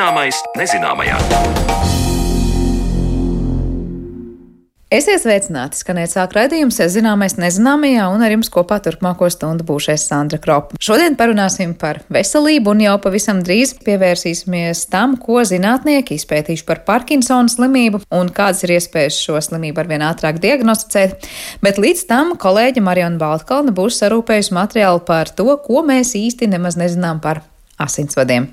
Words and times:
Zināmais 0.00 0.38
nezināmajā. 0.56 1.16
Esiet 4.88 5.20
sveicināti! 5.20 5.76
Skanēt 5.76 6.14
sāk 6.14 6.32
raidījums, 6.38 6.78
zināmais 6.88 7.34
nezināmajā, 7.36 8.06
un 8.08 8.24
ar 8.24 8.32
jums 8.32 8.48
kopā 8.48 8.78
turpmāko 8.80 9.28
stundu 9.28 9.66
būšais 9.68 10.06
Sandra 10.08 10.40
Kropa. 10.40 10.80
Šodien 10.80 11.18
parunāsim 11.20 11.74
par 11.76 12.00
veselību, 12.08 12.72
un 12.72 12.80
jau 12.86 12.94
pavisam 13.04 13.42
drīz 13.44 13.74
pievērsīsimies 13.84 14.86
tam, 14.88 15.18
ko 15.20 15.44
zinātnieki 15.44 16.16
izpētījuši 16.16 16.64
par 16.70 16.80
Parkinsona 16.88 17.52
slimību 17.52 18.00
un 18.08 18.32
kādas 18.32 18.64
ir 18.64 18.78
iespējas 18.78 19.20
šo 19.20 19.36
slimību 19.50 19.84
arvien 19.84 20.06
ātrāk 20.08 20.40
diagnosticēt. 20.40 21.28
Bet 21.60 21.76
līdz 21.76 22.06
tam 22.08 22.32
kolēģi 22.40 22.86
Marijona 22.88 23.20
Baltkalna 23.20 23.76
būs 23.76 24.00
sarūpējusi 24.00 24.56
materiālu 24.62 25.04
par 25.04 25.28
to, 25.28 25.52
ko 25.68 25.84
mēs 25.84 26.16
īsti 26.16 26.48
nemaz 26.56 26.80
nezinām 26.80 27.20
par 27.20 27.44
asinsvadiem. 27.76 28.48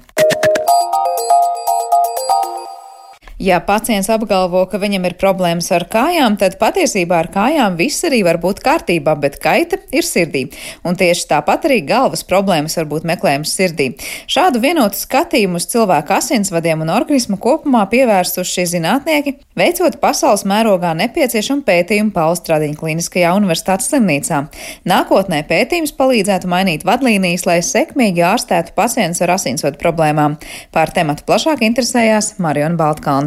Ja 3.38 3.59
pacients 3.62 4.08
apgalvo, 4.09 4.64
ka 4.66 4.80
viņam 4.82 5.04
ir 5.05 5.14
problēmas 5.22 5.68
ar 5.76 5.84
kājām, 5.94 6.40
tad 6.41 6.55
patiesībā 6.58 7.20
ar 7.22 7.27
kājām 7.30 7.76
viss 7.77 8.02
arī 8.08 8.23
var 8.26 8.40
būt 8.41 8.63
kārtībā, 8.66 9.13
bet 9.22 9.36
kaita 9.44 9.77
ir 9.94 10.08
sirdī. 10.08 10.48
Un 10.82 10.98
tieši 10.98 11.27
tāpat 11.30 11.68
arī 11.70 11.84
galvas 11.86 12.26
problēmas 12.26 12.80
var 12.80 12.88
būt 12.90 13.05
meklējums 13.05 13.52
sirdī. 13.54 13.91
Šādu 14.26 14.58
vienotu 14.63 14.98
skatījumu 14.98 15.62
uz 15.62 15.68
cilvēku 15.70 16.16
asinsvadiem 16.18 16.82
un 16.82 16.90
organismu 16.96 17.38
kopumā 17.38 17.84
pievērsuši 17.91 18.66
zinātnieki, 18.73 19.36
veicot 19.62 19.99
pasaules 20.02 20.41
mērogā 20.49 20.96
nepieciešamu 20.98 21.62
pētījumu 21.70 22.16
Paustradiņa 22.18 22.82
Kliniskajā 22.82 23.35
universitātes 23.38 23.91
slimnīcā. 23.93 24.41
Nākotnē 24.90 25.43
pētījums 25.46 25.93
palīdzētu 25.93 26.49
mainīt 26.49 26.88
vadlīnijas, 26.90 27.46
lai 27.46 27.60
sekmīgi 27.62 28.26
ārstētu 28.34 28.74
pacientus 28.74 29.21
ar 29.21 29.38
asinsvadu 29.38 29.77
problēmām. 29.85 30.40
Pār 30.74 30.96
tematu 30.98 31.30
plašāk 31.30 31.62
interesējās 31.70 32.34
Mariona 32.41 32.82
Baltkalna. 32.82 33.27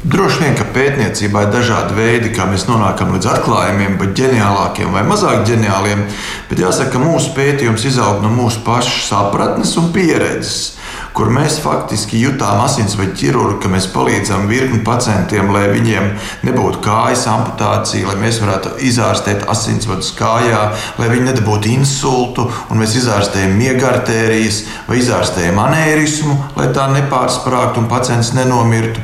Droši 0.00 0.40
vien, 0.40 0.54
ka 0.56 0.64
pētniecībā 0.72 1.42
ir 1.44 1.50
dažādi 1.52 1.96
veidi, 1.98 2.30
kā 2.32 2.46
mēs 2.48 2.64
nonākam 2.70 3.10
līdz 3.12 3.26
atklājumiem, 3.34 3.98
bet 4.00 4.14
ģeniālākiem 4.16 4.94
vai 4.96 5.02
mazāk 5.04 5.44
ģeniāliem. 5.50 6.06
Bet 6.48 6.62
jāsaka, 6.62 6.94
ka 6.94 7.02
mūsu 7.02 7.34
pētījums 7.36 7.84
izaug 7.90 8.22
no 8.24 8.30
mūsu 8.32 8.62
pašu 8.64 9.02
sapratnes 9.10 9.74
un 9.76 9.90
pieredzes 9.92 10.79
kur 11.16 11.30
mēs 11.34 11.58
faktiski 11.62 12.20
jutām 12.20 12.60
asinsvadu 12.64 13.14
ķirurgu, 13.18 13.58
ka 13.62 13.70
mēs 13.72 13.88
palīdzam 13.94 14.46
virkni 14.50 14.80
pacientiem, 14.86 15.50
lai 15.54 15.66
viņiem 15.72 16.08
nebūtu 16.46 16.82
kājas 16.84 17.26
amputācija, 17.30 18.08
lai 18.10 18.16
mēs 18.22 18.40
varētu 18.42 18.76
izārstēt 18.88 19.46
asinsvadus 19.50 20.12
kājā, 20.18 20.62
lai 21.00 21.10
viņi 21.12 21.28
nedabūtu 21.30 21.72
insultu, 21.74 22.48
un 22.70 22.82
mēs 22.82 22.96
izārstējam 23.02 23.56
miegartērijas 23.60 24.64
vai 24.88 25.00
izārstējam 25.02 25.60
anērismu, 25.66 26.36
lai 26.58 26.70
tā 26.76 26.88
nepārsprāgtu 26.94 27.84
un 27.84 27.90
pacients 27.90 28.34
nenomirtu. 28.38 29.02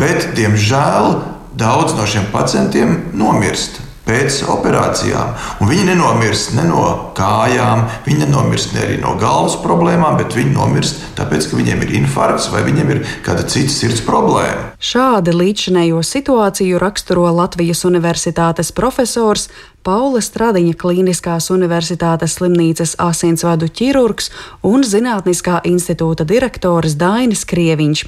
Bet, 0.00 0.32
diemžēl, 0.38 1.14
daudz 1.60 1.96
no 1.98 2.08
šiem 2.08 2.28
pacientiem 2.34 2.98
nomirst 3.16 3.89
pēc 4.10 4.42
operācijām. 4.50 5.34
Un 5.62 5.70
viņi 5.70 5.86
nenomirst 5.92 6.54
ne 6.58 6.66
no 6.66 6.84
kājām, 7.16 7.86
viņi 8.08 8.24
nenomirst 8.24 8.74
ne 8.74 8.84
arī 8.86 8.98
no 9.02 9.14
galvas 9.20 9.56
problēmām, 9.62 10.18
bet 10.18 10.34
viņi 10.34 10.54
nomirst 10.56 11.04
tāpēc, 11.18 11.50
ka 11.50 11.58
viņiem 11.60 11.84
ir 11.86 11.96
infarkts 12.02 12.50
vai 12.50 12.64
viņiem 12.66 12.94
ir 12.96 13.04
kāda 13.26 13.46
cita 13.46 13.70
sirds 13.70 14.02
problēma. 14.06 14.72
Šādi 14.80 15.34
līdzinējo 15.36 16.02
situāciju 16.06 16.80
raksturo 16.82 17.28
Latvijas 17.36 17.84
Universitātes 17.86 18.72
profesors 18.74 19.50
Paula 19.86 20.20
Stradiņa 20.20 20.74
Kliniskās 20.76 21.46
Universitātes 21.54 22.34
slimnīcas 22.36 22.98
asinsvadu 23.00 23.70
ķirurgs 23.72 24.28
un 24.68 24.84
Zinātniskā 24.84 25.62
institūta 25.68 26.26
direktors 26.28 26.98
Dainis 27.00 27.46
Krieviņš. 27.48 28.04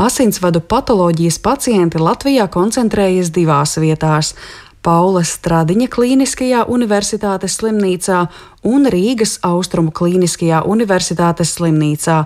Asinsvadu 0.00 0.62
patoloģijas 0.64 1.36
pacienti 1.44 2.00
Latvijā 2.00 2.46
koncentrējas 2.48 3.32
divās 3.36 3.76
vietās 3.82 4.32
Paula 4.80 5.20
Stradiņa 5.26 5.90
Kliniskajā 5.92 6.64
Universitātes 6.72 7.58
slimnīcā 7.60 8.22
un 8.64 8.88
Rīgas 8.88 9.36
Austrumu 9.44 9.92
Kliniskajā 9.92 10.62
Universitātes 10.64 11.52
slimnīcā. 11.58 12.22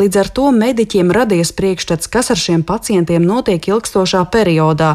Līdz 0.00 0.20
ar 0.22 0.28
to 0.32 0.46
mediķiem 0.56 1.10
radies 1.12 1.52
priekšstats, 1.52 2.08
kas 2.08 2.32
ar 2.32 2.40
šiem 2.40 2.62
pacientiem 2.64 3.24
notiek 3.28 3.66
ilgstošā 3.68 4.22
periodā, 4.32 4.94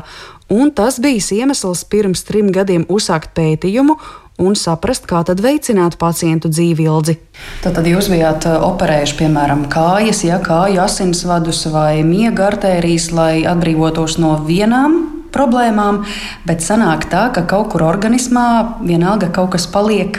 un 0.50 0.72
tas 0.74 0.98
bija 0.98 1.22
iemesls 1.38 1.84
pirms 1.86 2.26
trim 2.26 2.50
gadiem 2.56 2.88
uzsākt 2.90 3.36
pētījumu 3.38 4.00
un 4.42 4.58
saprast, 4.58 5.06
kā 5.10 5.22
tad 5.26 5.42
veicināt 5.42 5.98
pacientu 6.02 6.50
dzīvi 6.50 6.88
ilgi. 6.90 7.18
Tad, 7.62 7.78
tad 7.78 7.86
jūs 7.90 8.10
bijāt 8.10 8.46
uh, 8.50 8.58
operējuši, 8.72 9.18
piemēram, 9.22 9.68
kājas, 9.70 10.24
ja 10.26 10.42
kāju 10.42 10.82
asinsvadus 10.82 11.66
vai 11.74 12.02
miega 12.06 12.50
artērijas, 12.52 13.12
lai 13.18 13.46
atbrīvotos 13.50 14.18
no 14.22 14.36
vienām 14.50 15.17
problēmām, 15.38 16.02
bet 16.50 16.66
sanāk 16.66 17.08
tā, 17.12 17.28
ka 17.36 17.46
kaut 17.50 17.72
kur 17.74 17.86
organismā 17.88 18.48
vienalga 18.82 19.30
kaut 19.34 19.54
kas 19.56 19.70
paliek, 19.72 20.18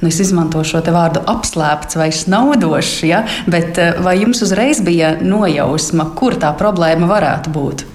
nu, 0.00 0.10
es 0.10 0.20
izmantošu 0.22 0.78
šo 0.78 0.94
vārdu 0.94 1.24
apslēpts 1.28 1.98
vai 1.98 2.10
snaudošs, 2.14 2.94
ja? 3.08 3.24
bet 3.50 3.80
vai 4.04 4.18
jums 4.22 4.44
uzreiz 4.46 4.80
bija 4.84 5.16
nojausma, 5.20 6.12
kur 6.18 6.38
tā 6.40 6.54
problēma 6.58 7.10
varētu 7.10 7.52
būt? 7.52 7.88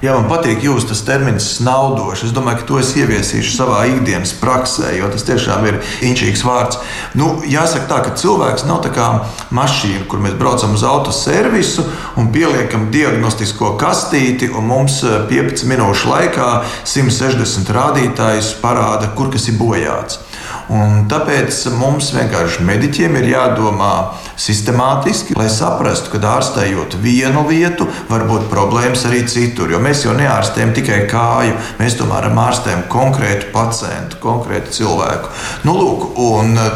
Jā, 0.00 0.14
man 0.16 0.30
patīk 0.30 0.62
jūsu 0.64 0.86
tas 0.88 1.02
termins 1.04 1.44
snaudošs. 1.58 2.22
Es 2.24 2.32
domāju, 2.32 2.62
ka 2.62 2.68
to 2.70 2.78
es 2.80 2.94
ieviesīšu 2.96 3.50
savā 3.52 3.82
ikdienas 3.90 4.30
praksē, 4.40 4.94
jo 4.96 5.10
tas 5.12 5.26
tiešām 5.28 5.66
ir 5.68 5.76
inčīgs 6.08 6.40
vārds. 6.40 6.78
Nu, 7.20 7.26
jāsaka 7.44 7.84
tā, 7.90 7.98
ka 8.06 8.14
cilvēks 8.16 8.64
nav 8.64 8.80
tā 8.86 8.94
kā 8.96 9.10
mašīna, 9.52 10.06
kur 10.08 10.22
mēs 10.24 10.38
braucam 10.40 10.72
uz 10.72 10.86
autoservisu 10.88 11.84
un 12.16 12.32
pieliekam 12.32 12.88
diagnostisko 12.94 13.74
kastīti, 13.82 14.48
un 14.48 14.70
mums 14.72 15.02
15 15.04 15.36
eh, 15.36 15.68
minūšu 15.74 16.08
laikā 16.14 16.48
160 16.88 17.68
rādītājus 17.76 18.54
parāda, 18.64 19.12
kur 19.12 19.28
kas 19.36 19.50
ir 19.52 19.60
bojāts. 19.60 20.22
Un 20.70 21.06
tāpēc 21.10 21.56
mums 21.74 22.12
vienkārši 22.14 22.62
mediķiem 22.62 23.16
ir 23.18 23.24
jādomā 23.32 23.94
sistemātiski, 24.38 25.34
lai 25.34 25.48
saprastu, 25.50 26.12
ka 26.12 26.20
ārstējot 26.36 26.94
vienu 27.02 27.42
vietu, 27.48 27.88
var 28.10 28.22
būt 28.28 28.46
problēmas 28.52 29.02
arī 29.08 29.24
citur. 29.26 29.72
Jo 29.74 29.80
mēs 29.82 30.04
jau 30.06 30.14
neārstējam 30.14 30.70
tikai 30.76 31.00
kāju, 31.10 31.56
mēs 31.80 31.98
tomēr 31.98 32.30
ārstējam 32.30 32.86
konkrētu 32.92 33.50
pacientu, 33.54 34.20
konkrētu 34.22 34.76
cilvēku. 34.78 35.34
Nu, 35.66 35.74
lūk, 35.74 36.06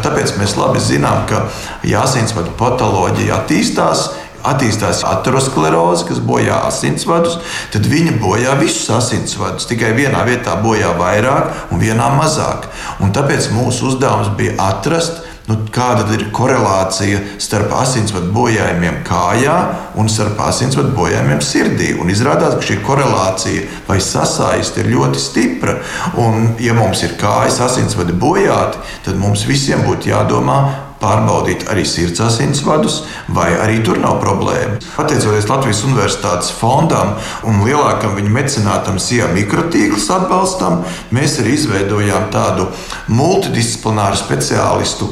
tāpēc 0.03 0.35
mēs 0.41 0.59
labi 0.59 0.83
zinām, 0.83 1.23
ka 1.31 1.47
jāsinsvadu 1.87 2.57
patoloģija 2.59 3.45
attīstās 3.45 4.09
attīstās 4.47 5.03
ateroskleroze, 5.09 6.07
kas 6.09 6.23
bojā 6.25 6.61
asinsvadus, 6.69 7.39
tad 7.75 7.89
viņa 7.91 8.17
bojā 8.23 8.57
visus 8.61 8.89
asinsvadus. 8.95 9.69
Tikai 9.71 9.95
vienā 9.97 10.25
vietā 10.29 10.57
bojā 10.63 10.95
vairāk 10.99 11.73
un 11.75 11.83
vienā 11.83 12.11
mazāk. 12.19 12.69
Un 13.03 13.15
tāpēc 13.15 13.51
mūsu 13.55 13.93
uzdevums 13.93 14.33
bija 14.39 14.57
atrast, 14.71 15.25
nu, 15.49 15.59
kāda 15.73 16.07
ir 16.17 16.29
korelācija 16.35 17.21
starp 17.43 17.73
asinsvadu 17.77 18.31
bojājumiem 18.33 19.03
kājā 19.07 19.57
un 20.01 20.09
starp 20.09 20.41
asinsvadu 20.47 20.95
bojājumiem 20.97 21.43
sirdī. 21.45 21.91
Un 22.01 22.13
izrādās, 22.13 22.57
ka 22.59 22.69
šī 22.71 22.79
korelācija 22.85 23.67
vai 23.89 24.01
sasaiste 24.05 24.85
ir 24.85 24.93
ļoti 24.95 25.21
stipra. 25.21 25.77
Un, 26.21 26.55
ja 26.65 26.77
mums 26.77 27.05
ir 27.05 27.19
kājas 27.21 27.61
asinsvadi 27.67 28.17
bojāti, 28.17 28.81
tad 29.05 29.21
mums 29.21 29.45
visiem 29.49 29.85
būtu 29.85 30.13
jādomā 30.15 30.61
pārbaudīt 31.05 31.67
arī 31.71 31.85
sirds 31.89 32.23
asinsvadus, 32.25 33.03
vai 33.37 33.51
arī 33.61 33.81
tur 33.85 34.01
nav 34.01 34.19
problēma. 34.23 34.81
Pateicoties 34.97 35.49
Latvijas 35.51 35.83
Universitātes 35.87 36.53
fondam 36.57 37.15
un 37.49 37.61
lielākam 37.67 38.17
viņa 38.17 38.33
mecenātam 38.33 38.99
SIA 39.03 39.29
mikrotīkls 39.35 40.09
atbalstam, 40.15 40.83
mēs 41.15 41.39
arī 41.43 41.57
izveidojām 41.59 42.31
tādu 42.35 42.69
multidisciplināru 43.13 44.19
speciālistu 44.21 45.11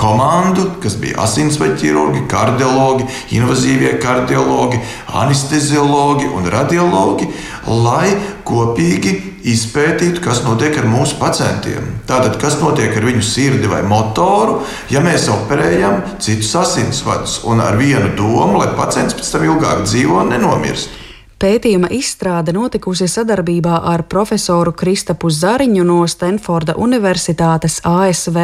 komandu, 0.00 0.66
kas 0.82 0.98
bija 1.00 1.20
asinsvadu 1.24 1.78
ķirurgi, 1.80 2.26
kardiologi, 2.30 3.06
invazīvie 3.38 3.96
kardiologi, 4.02 4.80
anesteziologi 5.22 6.30
un 6.34 6.48
radiologi, 6.50 7.30
lai 7.70 8.14
kopīgi 8.46 9.29
izpētītu, 9.46 10.22
kas 10.24 10.42
notiek 10.44 10.76
ar 10.80 10.88
mūsu 10.90 11.16
pacientiem. 11.20 11.86
Tātad, 12.08 12.36
kas 12.42 12.58
notiek 12.60 12.94
ar 12.96 13.06
viņu 13.08 13.24
sirdi 13.24 13.70
vai 13.70 13.82
motoru, 13.86 14.60
ja 14.92 15.02
mēs 15.04 15.28
operējam 15.32 16.02
citus 16.22 16.52
asinsvadus 16.60 17.40
un 17.48 17.62
ar 17.64 17.78
vienu 17.80 18.12
domu, 18.18 18.60
lai 18.60 18.72
pacients 18.76 19.16
pēc 19.16 19.34
tam 19.34 19.46
ilgāk 19.48 19.86
dzīvo 19.88 20.20
un 20.24 20.34
nenomirst. 20.34 20.99
Pētījuma 21.40 21.88
izstrāde 21.96 22.52
notikusi 22.52 23.06
sadarbībā 23.08 23.78
ar 23.88 24.02
profesoru 24.12 24.74
Kristapu 24.76 25.30
Zariņu 25.32 25.86
no 25.88 26.02
Stanforda 26.04 26.74
Universitātes 26.76 27.78
ASV. 27.88 28.36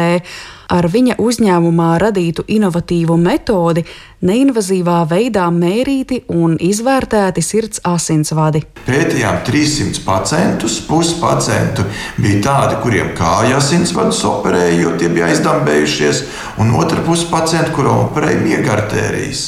Ar 0.73 0.87
viņa 0.89 1.19
uzņēmumā 1.21 1.91
radītu 2.01 2.47
inovatīvu 2.55 3.13
metodi 3.21 3.83
neinvazīvā 4.25 4.95
veidā 5.11 5.43
mērīti 5.53 6.23
un 6.33 6.55
izvērtēti 6.57 7.43
sirds 7.45 7.83
asinsvadi. 7.85 8.63
Pētījām 8.87 9.43
300 9.45 10.01
pacientus. 10.07 10.79
Pusi 10.89 11.19
pacientu 11.21 11.85
bija 12.17 12.41
tādi, 12.49 12.81
kuriem 12.81 13.13
kāja 13.19 13.61
asinsvadus 13.61 14.23
operēja, 14.25 14.73
jo 14.81 14.97
tie 14.97 15.13
bija 15.13 15.29
aizdambējušies, 15.29 16.25
un 16.65 16.73
otra 16.81 17.05
puse 17.05 17.29
pacientu, 17.29 17.77
kuriem 17.77 18.07
operēja 18.07 18.41
miega 18.41 18.73
artērijas. 18.79 19.45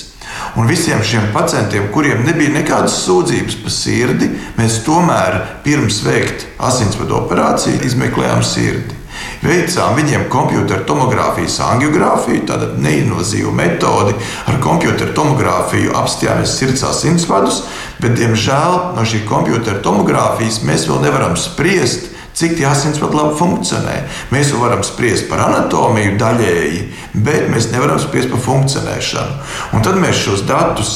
Un 0.57 0.69
visiem 0.69 1.03
šiem 1.05 1.29
pacientiem, 1.33 1.89
kuriem 1.93 2.23
nebija 2.25 2.53
nekādas 2.55 2.95
sūdzības 3.03 3.59
par 3.63 3.73
sirdi, 3.73 4.31
mēs 4.57 4.81
tomēr 4.85 5.41
pirms 5.65 6.01
veikt 6.05 6.47
asinsvadu 6.69 7.19
operāciju 7.21 7.83
izmeklējām 7.85 8.41
sirdi. 8.45 8.99
Veicām 9.43 9.95
viņiem 9.95 10.25
kompjutora 10.31 10.83
tomogrāfijas 10.87 11.59
angiogrāfiju, 11.63 12.43
tāda 12.49 12.69
neinvazīva 12.79 13.51
metode. 13.55 14.15
Ar 14.47 14.59
kompjutora 14.63 15.13
tomogrāfiju 15.15 15.95
apstājāmies 15.95 16.55
sirds 16.59 16.83
asinsvadus, 16.87 17.61
bet, 18.01 18.17
diemžēl, 18.19 18.95
no 18.97 19.05
šī 19.07 19.23
kompjutora 19.29 19.79
tomogrāfijas 19.85 20.61
mēs 20.67 20.87
vēl 20.89 21.03
nevaram 21.07 21.37
spriest, 21.39 22.08
cik 22.39 22.55
tie 22.55 22.67
asinsvadi 22.69 23.19
labi 23.19 23.35
funkcionē. 23.39 23.95
Mēs 24.31 24.53
jau 24.53 24.61
varam 24.63 24.83
spriest 24.85 25.27
par 25.31 25.43
anatomiju 25.49 26.15
daļēji, 26.19 26.81
bet 27.25 27.49
mēs 27.51 27.71
nevaram 27.73 27.99
spriest 27.99 28.31
par 28.31 28.43
funkcionēšanu. 28.45 29.39
Un 29.75 29.83
tad 29.83 29.99
mēs 29.99 30.23
šos 30.23 30.45
datus 30.47 30.93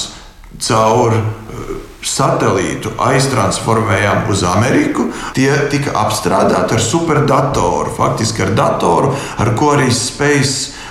caur 0.63 1.18
eh, 1.18 1.74
satelītu 2.04 2.94
aiztransformējām 3.10 4.30
uz 4.31 4.45
Ameriku. 4.48 5.10
Tie 5.36 5.51
tika 5.74 5.98
apstrādāti 6.06 6.78
ar 6.78 6.84
superdatoru, 6.84 7.92
faktiski 7.98 8.48
ar 8.48 8.56
datoru, 8.56 9.12
ar 9.44 9.54
ko 9.60 9.75
arī 9.75 9.92
Space 9.92 10.81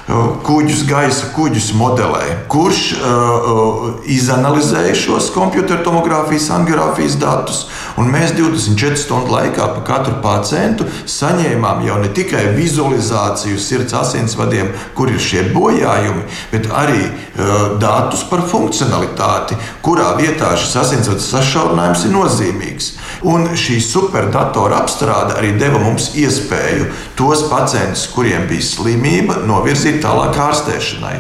kuģus, 0.42 0.82
gaisa 0.88 1.28
kuģus 1.36 1.70
modelē, 1.78 2.24
kurš 2.50 2.80
uh, 2.96 3.84
izanalizēja 4.10 4.94
šos 4.98 5.30
kompjutora 5.34 5.82
tomogrāfijas, 5.86 6.50
angiogrāfijas 6.56 7.16
datus. 7.22 7.60
Un 8.00 8.08
mēs 8.12 8.32
24 8.36 8.96
stundu 8.96 9.34
laikā 9.34 9.66
pa 9.74 9.82
katru 9.86 10.14
pacientu 10.24 10.86
saņēmām 11.08 11.82
jau 11.86 11.98
ne 12.02 12.08
tikai 12.14 12.44
vizualizāciju 12.56 13.60
sirds 13.60 13.94
asinsvadiem, 13.96 14.72
kur 14.96 15.12
ir 15.12 15.20
šie 15.20 15.44
bojājumi, 15.52 16.24
bet 16.52 16.70
arī 16.72 17.02
uh, 17.04 17.76
datus 17.82 18.24
par 18.30 18.44
funkcionalitāti, 18.48 19.58
kurā 19.84 20.12
vietā 20.20 20.54
šis 20.56 20.76
asinsvadu 20.84 21.24
sašaurinājums 21.26 22.06
ir 22.08 22.16
nozīmīgs. 22.16 22.90
Un 23.28 23.52
šī 23.58 23.78
superdatora 23.84 24.80
apstrāde 24.82 25.36
arī 25.38 25.52
deva 25.60 25.80
mums 25.82 26.12
iespēju 26.18 26.88
tos 27.18 27.46
pacientus, 27.50 28.08
kuriem 28.14 28.48
bija 28.50 28.66
slimība, 28.72 29.42
novirzīt 29.46 30.00
tālāk 30.02 30.38
ārstēšanai. 30.48 31.16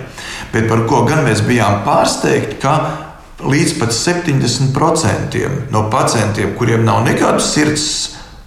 Bet 0.52 0.68
par 0.68 0.84
ko 0.88 1.04
gan 1.08 1.24
mēs 1.26 1.44
bijām 1.46 1.80
pārsteigti, 1.86 2.58
ka 2.62 3.11
līdz 3.42 3.76
pat 3.80 3.94
70% 3.96 5.38
no 5.72 5.86
pacientiem, 5.90 6.54
kuriem 6.58 6.84
nav 6.86 7.02
nekādu 7.06 7.42
sirds 7.42 7.86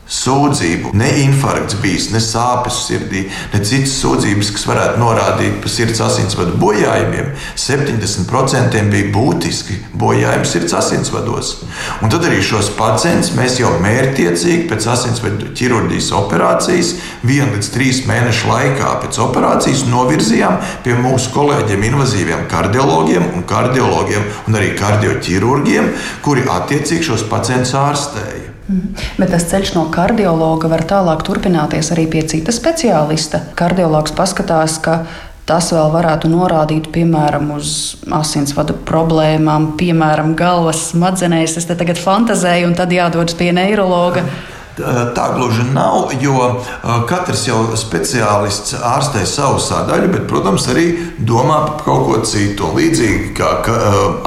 sūdzību, 0.05 0.91
ne 0.93 1.07
infarkts 1.23 1.79
bijis, 1.81 2.11
ne 2.13 2.19
sāpes 2.21 2.77
sirdī, 2.85 3.23
ne 3.53 3.61
citas 3.65 3.95
sūdzības, 4.03 4.51
kas 4.53 4.65
varētu 4.69 5.01
norādīt 5.01 5.57
par 5.63 5.73
sirds 5.73 6.01
asinsvadu 6.05 6.59
bojājumiem. 6.61 7.31
70% 7.57 8.83
bija 8.91 9.09
būtiski 9.15 9.79
bojājumi 9.97 10.49
sirds 10.49 10.77
asinsvados. 10.77 11.51
Un 12.05 12.13
tad 12.13 12.27
arī 12.29 12.43
šos 12.45 12.69
pacientus 12.77 13.33
mēs 13.37 13.57
jau 13.61 13.73
mērķiecīgi 13.81 14.69
pēc 14.69 14.89
asinsvadu 14.93 15.49
ķirurģijas 15.57 16.11
operācijas, 16.19 16.93
vienu 17.25 17.57
līdz 17.57 17.73
trīs 17.73 18.03
mēnešu 18.09 18.51
laikā 18.51 18.95
pēc 19.01 19.21
operācijas 19.25 19.85
novirzījām 19.89 20.61
pie 20.85 20.97
mūsu 21.01 21.33
kolēģiem, 21.33 21.89
invazīviem 21.89 22.45
kardiologiem 22.51 23.31
un 23.33 23.45
kardiologiem 23.49 24.29
un 24.45 24.61
arī 24.61 24.75
kardioķirurgiem, 24.77 25.95
kuri 26.25 26.45
attiecīgi 26.59 27.09
šos 27.09 27.25
pacientus 27.31 27.73
ārstēja. 27.79 28.44
Mhm. 28.67 28.95
Bet 29.19 29.29
tas 29.29 29.45
ceļš 29.51 29.75
no 29.75 29.85
kardiologa 29.93 30.69
var 30.71 30.85
tālāk 30.89 31.21
turpināties 31.27 31.91
arī 31.93 32.07
pie 32.09 32.23
cita 32.25 32.53
speciālista. 32.55 33.43
Kardiologs 33.55 34.15
paskatās, 34.17 34.79
ka 34.81 35.03
tas 35.45 35.69
vēl 35.73 35.91
varētu 35.93 36.31
norādīt, 36.31 36.89
piemēram, 36.93 37.51
uz 37.53 37.97
asinsvadu 38.09 38.73
problēmām, 38.87 39.75
piemēram, 39.77 40.33
galvas 40.35 40.89
smadzenēs. 40.91 41.57
Es 41.61 41.69
te 41.69 41.77
tagad 41.77 42.01
fantazēju, 42.01 42.71
un 42.71 42.77
tad 42.77 42.93
jādodas 42.95 43.37
pie 43.37 43.51
neiroloģa. 43.53 44.25
Tā 44.75 45.25
gluži 45.31 45.63
nav, 45.71 46.09
jo 46.19 46.49
katrs 47.07 47.45
jau 47.47 47.61
speciālists 47.79 48.75
ārstē 48.75 49.21
savu 49.29 49.61
sadaļu, 49.63 50.09
bet, 50.11 50.25
protams, 50.27 50.67
arī 50.73 50.85
domā 51.15 51.61
par 51.69 51.85
kaut 51.85 52.03
ko 52.09 52.17
citu. 52.27 52.73
Līdzīgi 52.75 53.31
kā 53.37 53.51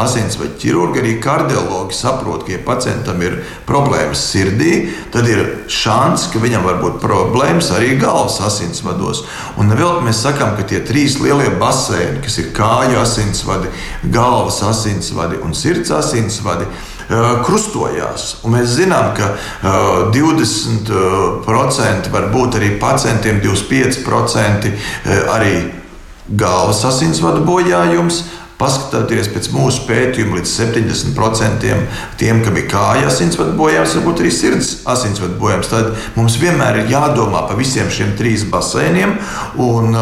asins 0.00 0.38
vai 0.40 0.48
ķirurgi, 0.60 1.02
arī 1.02 1.14
kardiologi 1.20 1.98
saprot, 1.98 2.46
ka, 2.46 2.54
ja 2.54 2.62
pacientam 2.64 3.20
ir 3.24 3.42
problēmas 3.68 4.24
sirdī, 4.30 4.88
tad 5.12 5.28
ir 5.28 5.44
šāds, 5.68 6.30
ka 6.32 6.40
viņam 6.40 6.64
var 6.64 6.80
būt 6.80 7.00
problēmas 7.04 7.68
arī 7.76 7.98
galvas 8.00 8.40
asinsvados. 8.48 9.26
Un 9.60 9.74
vēl 9.76 10.00
mēs 10.06 10.24
sakām, 10.24 10.56
ka 10.56 10.64
tie 10.70 10.80
trīs 10.80 11.20
lielie 11.20 11.50
baseini, 11.60 12.22
kas 12.24 12.40
ir 12.40 12.54
kāju 12.56 13.02
asinsvadi, 13.02 13.68
galvas 14.14 14.62
asinsvadi 14.64 15.42
un 15.44 15.52
sirds 15.56 15.92
asinsvadi, 15.92 16.68
krustojās. 17.08 18.36
Un 18.44 18.50
mēs 18.56 18.68
zinām, 18.76 19.06
ka 19.16 19.26
20% 20.14 22.10
var 22.12 22.24
būt 22.34 22.58
arī 22.60 22.68
pacientiem, 22.80 23.40
25% 23.44 24.68
arī 25.32 25.54
galvas 26.28 26.84
asinsvadu 26.84 27.40
bojājums. 27.48 28.22
Paskatoties 28.58 29.28
pēc 29.30 29.54
mūsu 29.54 29.84
pētījuma, 29.86 30.40
līdz 30.40 30.50
70% 30.50 31.62
tiem, 32.18 32.40
kam 32.42 32.56
ir 32.58 32.66
kājas 32.66 33.12
asinsvadu 33.12 33.52
bojājums, 33.54 33.94
varbūt 34.00 34.22
arī 34.24 34.32
sirds 34.34 34.72
asinsvadu 34.82 35.38
bojājums. 35.38 35.70
Tad 35.70 35.94
mums 36.18 36.34
vienmēr 36.42 36.80
ir 36.80 36.90
jādomā 36.90 37.44
par 37.46 37.54
visiem 37.60 37.86
šiem 37.86 38.16
trim 38.18 38.50
basēniem 38.50 39.14
un 39.62 39.94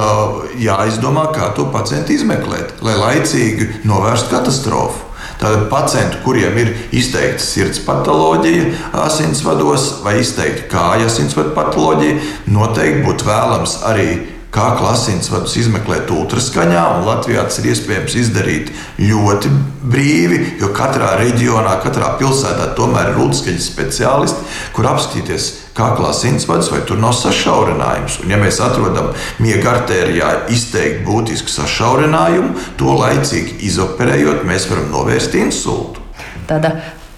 jāizdomā, 0.56 1.28
kā 1.36 1.52
to 1.52 1.68
pacientu 1.68 2.16
izmeklēt, 2.16 2.80
lai 2.80 2.96
laicīgi 2.96 3.84
novērstu 3.84 4.32
katastrofu. 4.32 5.05
Tātad 5.40 5.66
pacienti, 5.72 6.22
kuriem 6.24 6.56
ir 6.62 6.72
izteikta 6.96 7.42
sirds 7.44 7.82
patoloģija, 7.84 8.70
asinsvados 9.04 9.90
vai 10.04 10.18
izteikta 10.22 10.70
kājas 10.72 11.12
asinsvadu 11.12 11.52
patoloģija, 11.56 12.22
noteikti 12.52 13.04
būtu 13.04 13.28
vēlams 13.28 13.76
arī 13.90 14.08
kā 14.56 14.70
klasiņus 14.78 15.56
izmeklēt 15.60 16.10
ultraskaņā, 16.12 16.82
un 16.96 17.06
Latvijā 17.08 17.44
tas 17.44 17.58
ir 17.60 17.70
iespējams 17.74 18.16
izdarīt 18.22 18.72
ļoti 19.02 19.50
brīvi, 19.92 20.38
jo 20.62 20.70
katrā 20.76 21.12
reģionā, 21.20 21.76
katrā 21.84 22.14
pilsētā 22.20 22.70
tomēr 22.78 23.12
ir 23.12 23.20
ultraskaņas 23.26 23.68
speciālisti, 23.74 24.46
kur 24.76 24.88
apskatīties, 24.94 25.50
kā 25.76 25.92
klasiņus 25.98 26.48
vadus, 26.48 26.70
vai 26.72 26.82
tur 26.88 27.00
nav 27.02 27.14
sašaurinājums. 27.18 28.20
Un, 28.24 28.32
ja 28.32 28.40
mēs 28.40 28.60
atrodam 28.64 29.12
miega 29.42 29.74
artērijā 29.76 30.32
izteikti 30.52 31.04
būtisku 31.06 31.52
sašaurinājumu, 31.52 32.54
to 32.80 32.96
laicīgi 32.96 33.60
izoperējot, 33.68 34.46
mēs 34.48 34.70
varam 34.70 34.88
novērst 34.94 35.36
insultu. 35.38 36.02
Tāda 36.48 36.72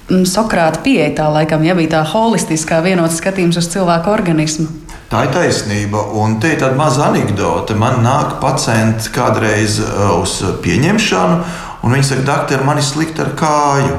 mm, 0.08 0.26
Sokrāta 0.28 0.82
pieeja 0.84 1.14
tā 1.22 1.30
laikam, 1.32 1.64
ja 1.66 1.76
bija 1.78 1.98
tā 1.98 2.04
holistiskā 2.12 2.82
vienota 2.84 3.14
skatījums 3.14 3.60
uz 3.60 3.70
cilvēku 3.72 4.12
organismu. 4.12 4.68
Tā 5.08 5.22
ir 5.24 5.32
taisnība. 5.32 6.02
Un 6.20 6.36
te 6.40 6.52
ir 6.52 6.60
tāda 6.60 6.76
maza 6.76 7.06
anekdote. 7.06 7.76
Man 7.80 8.02
nāk 8.04 8.36
pacients 8.42 9.08
kādreiz 9.12 9.78
uh, 9.80 10.18
uz 10.20 10.34
pieņemšanu, 10.64 11.38
un 11.80 11.96
viņi 11.96 12.08
saka, 12.10 12.26
doktor, 12.28 12.64
man 12.68 12.80
ir 12.80 12.84
slikti 12.84 13.24
ar 13.24 13.32
kāju. 13.38 13.96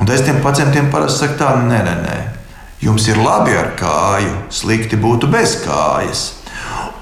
Un 0.00 0.08
es 0.08 0.22
tiem 0.24 0.40
pacientiem 0.40 0.88
parasti 0.92 1.26
saku, 1.26 1.36
tā, 1.42 1.50
nē, 1.60 1.82
nē, 1.84 1.96
nē. 2.06 2.18
Jums 2.80 3.06
ir 3.12 3.18
labi 3.20 3.52
ar 3.52 3.74
kāju, 3.76 4.36
slikti 4.48 4.96
būtu 4.96 5.28
bez 5.28 5.58
kājas. 5.66 6.22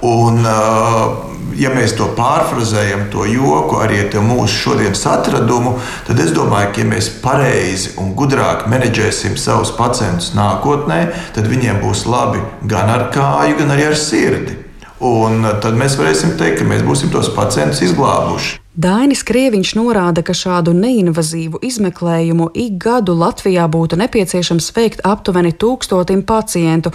Un, 0.02 0.44
uh, 0.46 1.28
ja 1.58 1.70
mēs 1.74 1.96
to 1.98 2.08
pārfrazējam, 2.18 3.08
to 3.12 3.24
joku, 3.30 3.78
arī 3.82 4.00
ar 4.04 4.22
mūsu 4.22 4.54
šodienas 4.64 5.04
atradumu, 5.10 5.76
tad 6.06 6.18
es 6.22 6.30
domāju, 6.34 6.72
ka, 6.74 6.82
ja 6.82 6.90
mēs 6.92 7.10
pareizi 7.22 7.94
un 7.98 8.12
gudrāk 8.18 8.66
menedžēsim 8.70 9.38
savus 9.38 9.70
pacientus 9.74 10.32
nākotnē, 10.38 11.00
tad 11.34 11.50
viņiem 11.50 11.82
būs 11.82 12.06
labi 12.10 12.42
gan 12.70 12.90
ar 12.94 13.08
kāju, 13.14 13.58
gan 13.62 13.74
arī 13.74 13.88
ar 13.90 13.98
sirdi. 13.98 14.58
Un 14.98 15.46
tad 15.62 15.78
mēs 15.78 15.94
varēsim 15.98 16.34
teikt, 16.38 16.58
ka 16.62 16.66
mēs 16.66 16.82
būsim 16.86 17.10
tos 17.14 17.30
pacientus 17.34 17.84
izglābuši. 17.86 18.58
Dainis 18.78 19.24
Krieviņš 19.26 19.72
norāda, 19.74 20.22
ka 20.22 20.30
šādu 20.38 20.70
neinvazīvu 20.70 21.58
izmeklējumu 21.66 22.44
ik 22.54 22.76
gadu 22.84 23.16
Latvijā 23.18 23.64
būtu 23.66 23.96
nepieciešams 23.98 24.68
veikt 24.76 25.00
aptuveni 25.02 25.50
tūkstotim 25.50 26.22
pacientu, 26.22 26.92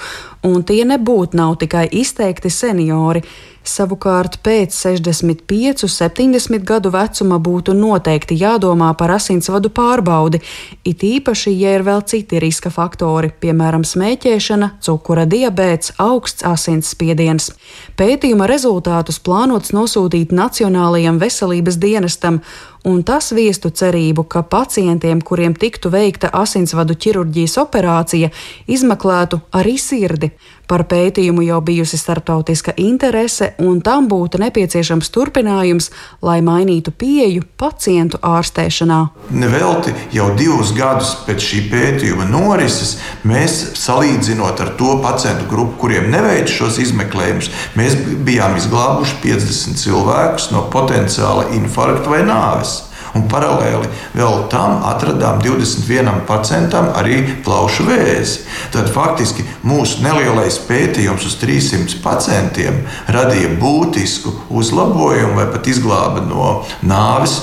un 0.47 0.63
tie 0.63 0.85
nebūtu 0.87 1.35
nav 1.35 1.57
tikai 1.59 1.89
izteikti 1.91 2.47
seniori. 2.47 3.25
Savukārt 3.63 4.41
pēc 4.43 4.75
65, 4.75 5.85
70 5.87 6.65
gadu 6.67 6.91
vecuma 6.91 7.37
būtu 7.39 7.71
noteikti 7.77 8.35
jādomā 8.41 8.89
par 8.99 9.13
asinsvadu 9.15 9.71
pārbaudi, 9.71 10.41
it 10.83 11.05
īpaši, 11.07 11.53
ja 11.61 11.77
ir 11.77 11.85
vēl 11.87 12.03
citi 12.03 12.41
riska 12.43 12.73
faktori, 12.73 13.31
piemēram, 13.31 13.85
smēķēšana, 13.87 14.73
cukura 14.83 15.23
diabēts, 15.31 15.95
augsts 16.03 16.43
asinsspiediens. 16.43 17.53
Pētījuma 17.95 18.49
rezultātus 18.51 19.21
plānots 19.23 19.71
nosūtīt 19.71 20.35
Nacionālajiem 20.35 21.21
veselības 21.23 21.79
dienestam, 21.79 22.41
un 22.83 23.03
tas 23.03 23.31
viestu 23.35 23.71
cerību, 23.71 24.25
ka 24.27 24.43
pacientiem, 24.43 25.21
kuriem 25.23 25.55
tiktu 25.55 25.91
veikta 25.93 26.31
asinsvadu 26.35 26.97
ķirurģijas 26.99 27.57
operācija, 27.63 28.31
izmeklētu 28.67 29.39
arī 29.55 29.77
sirdi. 29.79 30.33
Par 30.67 30.85
pētījumu 30.87 31.43
jau 31.43 31.59
bijusi 31.61 31.97
starptautiska 31.99 32.73
interese, 32.79 33.49
un 33.59 33.81
tam 33.83 34.07
būtu 34.07 34.39
nepieciešams 34.39 35.09
turpinājums, 35.11 35.89
lai 36.23 36.37
mainītu 36.41 36.93
pieeju 36.97 37.43
pacientu 37.59 38.17
ārstēšanā. 38.23 38.99
Nevelti 39.35 39.91
jau 40.15 40.29
divus 40.39 40.71
gadus 40.77 41.11
pēc 41.27 41.43
šī 41.49 41.59
pētījuma 41.73 42.29
norises 42.31 42.95
mēs 43.27 43.57
salīdzinot 43.83 44.63
ar 44.63 44.71
to 44.79 44.95
pacientu 45.03 45.49
grupu, 45.51 45.77
kuriem 45.83 46.07
neveic 46.13 46.47
šos 46.51 46.79
izmeklējumus, 46.85 47.51
mēs 47.77 47.99
bijām 48.23 48.55
izglābuši 48.57 49.19
50 49.27 49.83
cilvēkus 49.83 50.49
no 50.55 50.63
potenciāla 50.73 51.51
infarkta 51.59 52.15
vai 52.15 52.23
nāves 52.25 52.72
un 53.17 53.27
paralēli 53.29 53.89
vēl 54.17 54.47
tam 54.51 54.81
atradām 54.89 55.41
21 55.43 56.23
pacientam 56.27 56.89
arī 56.97 57.21
plaušu 57.45 57.85
vēzi. 57.87 58.43
Tad 58.73 58.89
faktiski 58.93 59.45
mūsu 59.67 60.01
nelielais 60.05 60.57
pētījums 60.67 61.27
uz 61.29 61.37
300 61.41 61.99
pacientiem 62.03 62.81
radīja 63.13 63.53
būtisku 63.61 64.33
uzlabojumu 64.53 65.37
vai 65.37 65.47
pat 65.53 65.69
izglāba 65.69 66.23
no 66.25 66.49
nāves 66.85 67.37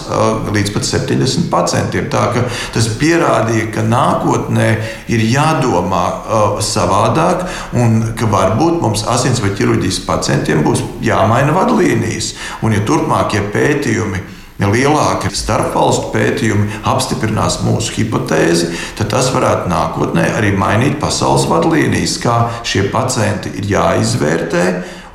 līdz 0.50 0.74
pat 0.74 0.88
70 0.88 1.50
pacientiem. 1.52 2.10
Tā, 2.10 2.26
tas 2.74 2.90
pierādīja, 3.00 3.70
ka 3.74 3.86
nākotnē 3.86 4.68
ir 5.12 5.24
jādomā 5.30 6.04
savādāk 6.64 7.46
un 7.78 8.00
ka 8.18 8.28
varbūt 8.30 8.80
mums 8.82 9.06
asins 9.10 9.42
vai 9.42 9.54
ķirurģijas 9.54 10.02
pacientiem 10.08 10.64
būs 10.66 10.82
jāmaina 11.04 11.54
vadlīnijas. 11.54 12.34
Un, 12.64 12.74
ja 12.74 12.82
turpmākie 12.86 13.42
pētījumi 13.54 14.39
lielāki 14.68 15.32
starpvalstu 15.32 16.10
pētījumi 16.12 16.82
apstiprinās 16.92 17.60
mūsu 17.64 17.96
hipotēzi, 17.96 18.70
tad 18.98 19.12
tas 19.14 19.32
varētu 19.34 19.70
nākotnē 19.72 20.26
arī 20.36 20.52
mainīt 20.58 21.00
pasaules 21.00 21.48
vadlīnijas, 21.50 22.18
kā 22.20 22.38
šie 22.66 22.88
pacienti 22.92 23.54
ir 23.56 23.70
jāizvērtē 23.72 24.66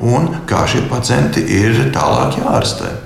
un 0.09 0.31
kā 0.49 0.65
šie 0.69 0.87
pacienti 0.89 1.45
ir 1.61 1.85
tālāk 1.93 2.41
jārastē. 2.41 3.04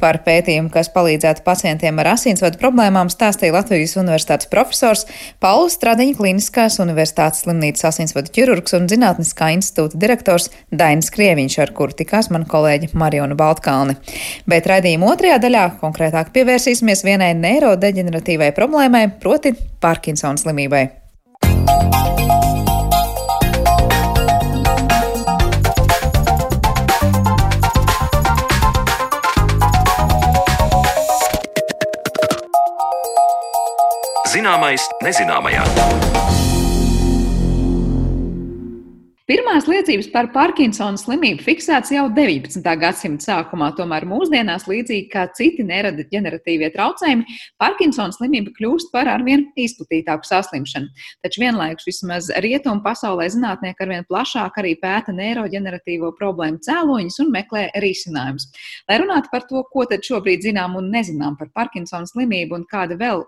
Par 0.00 0.18
pētījumu, 0.26 0.68
kas 0.72 0.90
palīdzētu 0.92 1.40
pacientiem 1.46 2.00
ar 2.02 2.12
asinsvadu 2.12 2.60
problēmām, 2.60 3.08
stāstīja 3.12 3.54
Latvijas 3.54 3.96
Universitātes 3.96 4.50
profesors 4.52 5.06
Pauls 5.40 5.78
Stradiņa 5.78 6.18
Kliniskās 6.18 6.76
Universitātes 6.84 7.46
slimnīcas 7.46 7.88
asinsvadu 7.90 8.32
ķirurgs 8.36 8.76
un 8.76 8.90
Zinātniskā 8.92 9.48
institūta 9.56 9.96
direktors 10.02 10.50
Dainis 10.68 11.08
Krieviņš, 11.14 11.58
ar 11.64 11.72
kuru 11.76 11.96
tikās 11.96 12.28
mana 12.34 12.48
kolēģe 12.50 12.92
Mariona 12.92 13.38
Baltkalne. 13.38 13.96
Bet 14.44 14.68
raidījuma 14.68 15.14
otrajā 15.14 15.40
daļā 15.46 15.64
konkrētāk 15.80 16.34
pievērsīsimies 16.36 17.04
vienai 17.06 17.32
neirodeģeneratīvai 17.40 18.52
problēmai, 18.56 19.06
proti 19.22 19.56
Parkinsona 19.80 20.40
slimībai. 20.44 20.86
Zināmais 34.36 34.82
nezināmajā. 35.00 35.62
Pirmās 39.26 39.64
liecības 39.64 40.10
par 40.12 40.26
Parkinsona 40.34 41.00
slimību 41.00 41.40
fiksētas 41.46 41.94
jau 41.94 42.04
19. 42.12 42.60
gadsimta 42.82 43.24
sākumā, 43.24 43.70
tomēr 43.78 44.04
mūsdienās, 44.06 44.66
līdzīgi 44.68 45.06
kā 45.14 45.22
citi 45.38 45.64
neirodeģeneratīvie 45.66 46.68
traucējumi, 46.74 47.38
Parkinsona 47.62 48.12
slimība 48.12 48.52
kļūst 48.58 48.92
par 48.92 49.08
arvien 49.14 49.46
izplatītāku 49.56 50.28
saslimšanu. 50.28 50.92
Taču 51.24 51.42
vienlaikus 51.42 51.88
vismaz 51.88 52.28
rietumu 52.44 52.84
pasaulē 52.84 53.30
zinātnieki 53.32 53.86
arvien 53.86 54.04
plašāk 54.10 54.60
arī 54.60 54.74
pēta 54.82 55.16
neirodeģeneratīvo 55.16 56.12
problēmu 56.20 56.60
cēloņus 56.66 57.22
un 57.24 57.32
meklē 57.38 57.70
risinājumus. 57.82 58.50
Lai 58.84 59.00
runātu 59.00 59.32
par 59.32 59.48
to, 59.48 59.64
ko 59.72 59.88
tad 59.88 60.04
šobrīd 60.04 60.44
zinām 60.44 60.76
un 60.76 60.92
nezinām 60.92 61.40
par 61.40 61.48
Parkinsona 61.56 62.06
slimību 62.12 62.60
un 62.60 62.68
kāda 62.68 63.00
vēl 63.00 63.24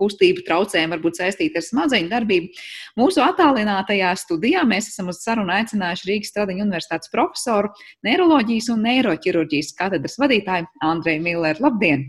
kustību 0.00 0.44
traucējumi 0.46 0.94
var 0.94 1.02
būt 1.04 1.20
saistīti 1.20 1.60
ar 1.60 1.66
smadzeņu 1.66 2.12
darbību. 2.12 2.66
Mūsu 3.00 3.22
attālinātajā 3.24 4.12
studijā 4.20 4.66
mēs 4.68 4.92
esam 4.92 5.10
uz 5.12 5.22
sarunu 5.24 5.54
aicinājuši 5.56 6.10
Rīgas 6.10 6.34
Stradiņu 6.34 6.66
universitātes 6.66 7.14
profesoru, 7.14 7.72
neiroloģijas 8.06 8.70
un 8.74 8.86
neiroķirurģijas 8.88 9.74
katedras 9.78 10.20
vadītāju 10.20 10.70
Andreju 10.92 11.24
Milleru. 11.24 11.68
Labdien! 11.68 12.06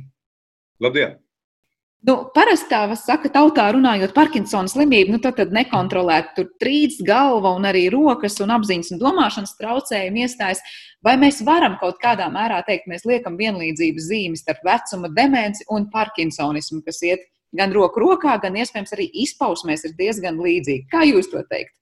Labdien! 0.84 1.18
Nu, 2.08 2.14
parasti 2.32 2.70
tā 2.72 2.96
saka, 2.96 3.28
tautā 3.28 3.66
runājot 3.76 4.14
par 4.14 4.30
Parkinsona 4.30 4.72
slimību, 4.72 5.12
nu, 5.12 5.20
tad, 5.20 5.36
tad 5.36 5.50
nekontrolēti 5.52 6.32
tur 6.38 6.46
trīc 6.64 7.02
galva 7.04 7.52
un 7.58 7.68
arī 7.68 7.90
rokas 7.92 8.40
un 8.40 8.54
apziņas 8.56 8.94
un 8.96 9.02
domāšanas 9.02 9.58
traucējumi 9.60 10.24
iestājas. 10.24 10.64
Vai 11.04 11.18
mēs 11.20 11.42
varam 11.44 11.76
kaut 11.82 12.00
kādā 12.00 12.30
mērā 12.32 12.62
teikt, 12.68 12.88
mēs 12.88 13.04
liekam 13.08 13.36
vienlīdzības 13.40 14.08
zīmes 14.14 14.46
starp 14.46 14.64
vecuma 14.68 15.12
demenci 15.12 15.68
un 15.76 15.90
parkinsonismu, 15.92 16.80
kas 16.88 17.04
iet 17.04 17.28
gan 17.56 17.74
roku 17.74 18.04
rokā, 18.04 18.38
gan 18.42 18.58
iespējams 18.60 18.96
arī 18.96 19.10
izpausmēs 19.26 19.86
ir 19.88 19.98
diezgan 19.98 20.40
līdzīgi. 20.42 20.88
Kā 20.92 21.04
jūs 21.08 21.32
to 21.32 21.44
teikt? 21.50 21.76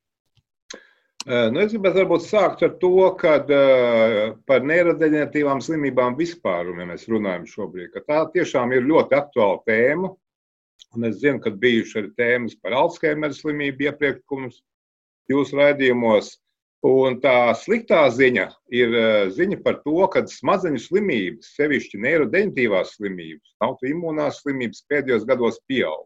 Nu, 1.28 1.60
es 1.60 1.74
gribētu 1.74 2.00
varbūt 2.00 2.24
sākt 2.24 2.62
ar 2.64 2.78
to, 2.80 2.92
ka 3.20 3.34
uh, 3.44 4.20
par 4.48 4.64
neirodeģeneratīvām 4.64 5.60
slimībām 5.60 6.16
vispār, 6.16 6.70
ja 6.72 6.86
mēs 6.88 7.04
runājam 7.12 7.44
šobrīd, 7.52 7.90
ka 7.92 8.04
tā 8.08 8.22
tiešām 8.32 8.72
ir 8.72 8.88
ļoti 8.88 9.18
aktuāla 9.18 9.60
tēma. 9.68 10.14
Un 10.96 11.08
es 11.10 11.18
zinu, 11.20 11.42
ka 11.44 11.52
bijuši 11.52 12.00
arī 12.00 12.14
tēmas 12.16 12.56
par 12.64 12.78
Alzheimer 12.80 13.36
slimību 13.36 13.90
iepriekš 13.90 14.62
jūsu 15.28 15.60
raidījumos. 15.60 16.38
Un 16.86 17.16
tā 17.24 17.56
sliktā 17.58 18.04
ziņa 18.14 18.44
ir 18.70 18.92
eh, 18.94 19.30
ziņa 19.34 19.58
par 19.66 19.80
to, 19.82 19.98
ka 20.14 20.22
smadzeņu 20.30 20.82
slimības, 20.84 21.56
sevišķi 21.58 21.98
neirodeģentīvās 22.04 22.94
slimības, 23.00 23.56
autoimūnās 23.66 24.44
slimības 24.44 24.84
pēdējos 24.86 25.26
gados 25.26 25.58
pieaug. 25.66 26.06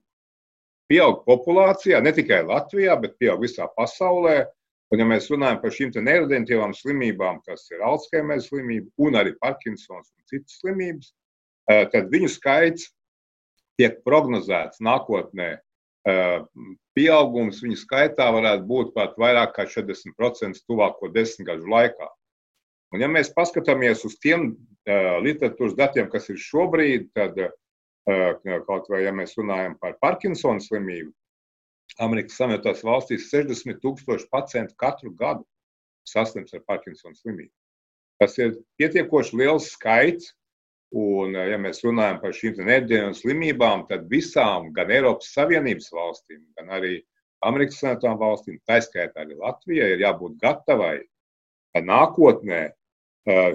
Pieaug 0.87 1.25
populācijā, 1.27 1.99
ne 2.03 2.13
tikai 2.15 2.41
Latvijā, 2.47 2.95
bet 3.03 3.17
pieaug 3.19 3.43
visā 3.43 3.67
pasaulē. 3.75 4.45
Un, 4.91 4.99
ja 4.99 5.07
mēs 5.07 5.29
runājam 5.31 5.59
par 5.61 5.71
šīm 5.75 5.91
neirodeģentīvām 5.95 6.73
slimībām, 6.75 7.41
kas 7.47 7.67
ir 7.71 7.83
Alzheimer 7.87 8.41
slimība 8.43 8.91
un 8.99 9.19
arī 9.19 9.35
Parkinsons 9.39 10.09
un 10.11 10.23
citas 10.27 10.57
slimības, 10.63 11.11
eh, 11.71 11.83
tad 11.91 12.07
viņu 12.11 12.31
skaits 12.31 12.89
tiek 13.79 13.99
prognozēts 14.07 14.79
nākotnē 14.83 15.57
pieaugums 16.97 17.61
viņu 17.61 17.77
skaitā 17.77 18.27
varētu 18.33 18.65
būt 18.67 18.93
pat 18.95 19.13
vairāk 19.21 19.53
kā 19.55 19.67
40% 19.69 20.63
tuvāko 20.65 21.11
desmitgažu 21.13 21.69
laikā. 21.69 22.09
Un, 22.91 23.03
ja 23.03 23.07
mēs 23.07 23.31
paskatāmies 23.35 24.03
uz 24.07 24.17
tiem 24.19 24.51
literatūras 24.87 25.77
datiem, 25.77 26.09
kas 26.11 26.27
ir 26.33 26.41
šobrīd, 26.41 27.11
tad 27.15 27.37
kaut 28.65 28.89
vai 28.89 29.03
ja 29.05 29.13
mēs 29.13 29.37
runājam 29.37 29.77
par 29.79 29.93
Parkinsona 30.01 30.59
slimību, 30.63 31.13
Amerikas 32.01 32.39
Savienotās 32.39 32.81
valstīs 32.87 33.29
60 33.29 33.79
tūkstoši 33.83 34.29
pacientu 34.31 34.75
katru 34.79 35.13
gadu 35.15 35.45
saslims 36.07 36.53
ar 36.57 36.63
Parkinsona 36.67 37.15
slimību. 37.19 37.53
Tas 38.21 38.37
ir 38.41 38.55
pietiekoši 38.81 39.37
liels 39.37 39.69
skaits, 39.75 40.33
Un, 40.91 41.37
ja 41.37 41.55
mēs 41.61 41.85
runājam 41.85 42.17
par 42.19 42.33
šīm 42.35 42.57
nedēļu 42.67 43.13
slimībām, 43.15 43.85
tad 43.87 44.09
visām, 44.11 44.73
gan 44.75 44.91
Eiropas 44.91 45.29
Savienības 45.31 45.87
valstīm, 45.95 46.41
gan 46.59 46.73
arī 46.75 46.97
Amerikas 47.47 47.79
Savienotām 47.79 48.19
valstīm, 48.19 48.59
tā 48.67 48.81
skaitā 48.83 49.23
arī 49.23 49.37
Latvijai, 49.39 49.93
ir 49.93 50.03
jābūt 50.03 50.35
gatavai 50.43 50.97
nākotnē 51.79 52.61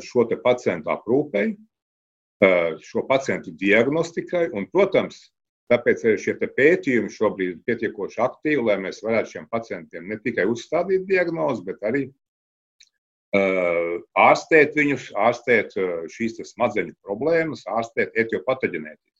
šo 0.01 0.25
pacientu 0.43 0.91
aprūpei, 0.95 1.53
šo 2.81 3.05
pacientu 3.09 3.53
diagnostikai. 3.61 4.47
Un, 4.57 4.69
protams, 4.73 5.27
tāpēc 5.73 6.07
arī 6.07 6.19
šie 6.23 6.35
pētījumi 6.41 7.13
šobrīd 7.13 7.53
ir 7.53 7.63
pietiekoši 7.69 8.23
aktīvi, 8.23 8.65
lai 8.65 8.79
mēs 8.81 9.03
varētu 9.05 9.35
šiem 9.35 9.49
pacientiem 9.53 10.09
ne 10.09 10.19
tikai 10.25 10.49
uzstādīt 10.49 11.05
diagnozi, 11.09 11.67
bet 11.69 11.85
arī 11.85 12.07
ārstēt 13.35 14.77
viņus, 14.77 15.11
ārstēt 15.17 15.75
šīs 16.13 16.41
smadzeņu 16.53 16.95
problēmas, 17.03 17.67
ārstēt 17.67 18.15
etiopatoģenētiku. 18.15 19.13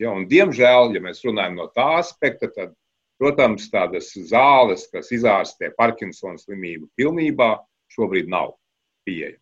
Ja, 0.00 0.12
un, 0.12 0.26
diemžēl, 0.28 0.92
ja 0.94 1.00
mēs 1.00 1.22
runājam 1.24 1.56
no 1.56 1.70
tā 1.72 1.96
aspekta, 2.00 2.50
tad, 2.52 2.74
protams, 3.20 3.70
tādas 3.72 4.10
zāles, 4.28 4.84
kas 4.92 5.08
izārstē 5.12 5.72
Parkinsona 5.76 6.36
slimību 6.40 6.90
pilnībā, 7.00 7.54
šobrīd 7.94 8.28
nav 8.28 8.56
pieejamas. 9.08 9.40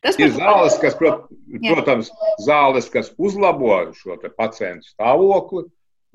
Tas 0.00 0.16
ir 0.22 0.30
zāles, 0.32 0.78
kas, 0.80 0.94
protams, 0.96 2.12
zāles, 2.46 2.88
kas 2.92 3.10
uzlabo 3.18 3.74
šo 3.98 4.16
pacientu 4.38 4.86
stāvokli, 4.88 5.66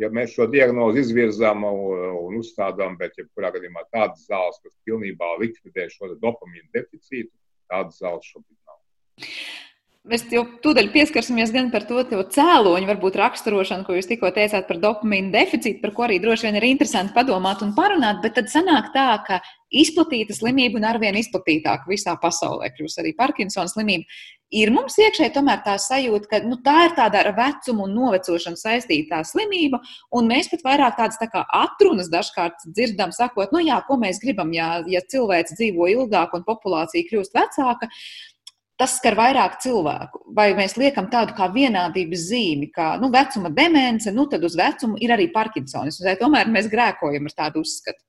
ja 0.02 0.10
mēs 0.12 0.36
šo 0.36 0.48
diagnozi 0.52 1.04
izvirzām 1.06 1.64
un 1.70 2.38
uzstādām, 2.40 2.98
bet 3.00 3.18
jebkurā 3.20 3.52
gadījumā 3.56 3.86
tādas 3.94 4.26
zāles, 4.30 4.60
kas 4.64 4.76
pilnībā 4.88 5.36
likvidē 5.42 5.88
šo 5.94 6.14
dopamīnu 6.14 6.68
deficītu, 6.76 7.32
tādas 7.72 8.02
zāles 8.04 8.32
šobrīd 8.32 8.60
nav. 8.66 8.82
Mēs 10.06 10.22
jau 10.30 10.44
tūdaļ 10.62 10.92
pieskarsimies 10.94 11.50
gan 11.50 11.72
par 11.74 11.88
to 11.90 12.04
cēloņu, 12.06 12.86
varbūt 12.86 13.16
raksturošanu, 13.18 13.88
ko 13.88 13.96
jūs 13.98 14.06
tikko 14.12 14.30
teicāt 14.36 14.68
par 14.68 14.78
dopamīnu 14.84 15.32
deficītu, 15.34 15.80
par 15.82 15.96
ko 15.98 16.04
arī 16.06 16.20
droši 16.22 16.46
vien 16.46 16.60
ir 16.60 16.68
interesanti 16.68 17.16
padomāt 17.16 17.64
un 17.66 17.72
parunāt. 17.74 18.20
Bet 18.22 18.36
tad 18.38 18.52
sanāk 18.54 18.92
tā, 18.94 19.08
ka 19.26 19.40
izplatīta 19.74 20.36
slimība 20.38 20.78
un 20.78 20.86
arvien 20.86 21.18
izplatītāka 21.18 21.90
visā 21.90 22.14
pasaulē 22.22 22.70
kļūst 22.76 23.02
arī 23.02 23.16
Parkinsona 23.18 23.72
slimība. 23.72 24.06
Ir 24.54 24.70
mums 24.76 24.94
iekšēji 25.02 25.34
tomēr 25.34 25.64
tā 25.66 25.74
sajūta, 25.82 26.30
ka 26.30 26.40
nu, 26.46 26.60
tā 26.62 26.76
ir 26.86 26.94
tāda 27.00 27.24
ar 27.26 27.32
vecumu 27.40 27.88
un 27.88 27.98
novecošanu 27.98 28.62
saistītā 28.62 29.24
slimība, 29.26 29.82
un 30.14 30.30
mēs 30.30 30.52
pat 30.54 30.62
vairāk 30.68 31.00
tādas 31.00 31.18
tā 31.18 31.32
kā 31.34 31.42
atrunas 31.64 32.12
dažkārt 32.14 32.70
dzirdam, 32.70 33.10
sakot, 33.10 33.50
nu 33.58 33.66
jā, 33.66 33.82
ko 33.90 33.98
mēs 33.98 34.22
gribam, 34.22 34.54
ja, 34.54 34.70
ja 34.86 35.02
cilvēks 35.02 35.58
dzīvo 35.58 35.90
ilgāk 35.98 36.38
un 36.38 36.46
populācija 36.46 37.10
kļūst 37.10 37.34
vecāka 37.36 37.90
tas 38.80 38.98
skar 39.00 39.16
vairāk 39.18 39.60
cilvēku. 39.64 40.24
Vai 40.36 40.50
mēs 40.58 40.76
liekam 40.80 41.08
tādu 41.12 41.36
kā 41.38 41.48
vienādības 41.54 42.26
zīmi, 42.30 42.72
kā 42.76 42.96
nu, 43.02 43.10
vecuma 43.14 43.52
demence, 43.54 44.12
nu 44.12 44.28
tad 44.32 44.44
uz 44.44 44.58
vecumu 44.60 45.00
ir 45.04 45.14
arī 45.16 45.30
Parkinsonis. 45.34 46.02
Vai 46.04 46.18
tomēr 46.20 46.52
mēs 46.52 46.68
grēkojam 46.72 47.30
ar 47.30 47.38
tādu 47.44 47.64
uzskatu? 47.66 48.02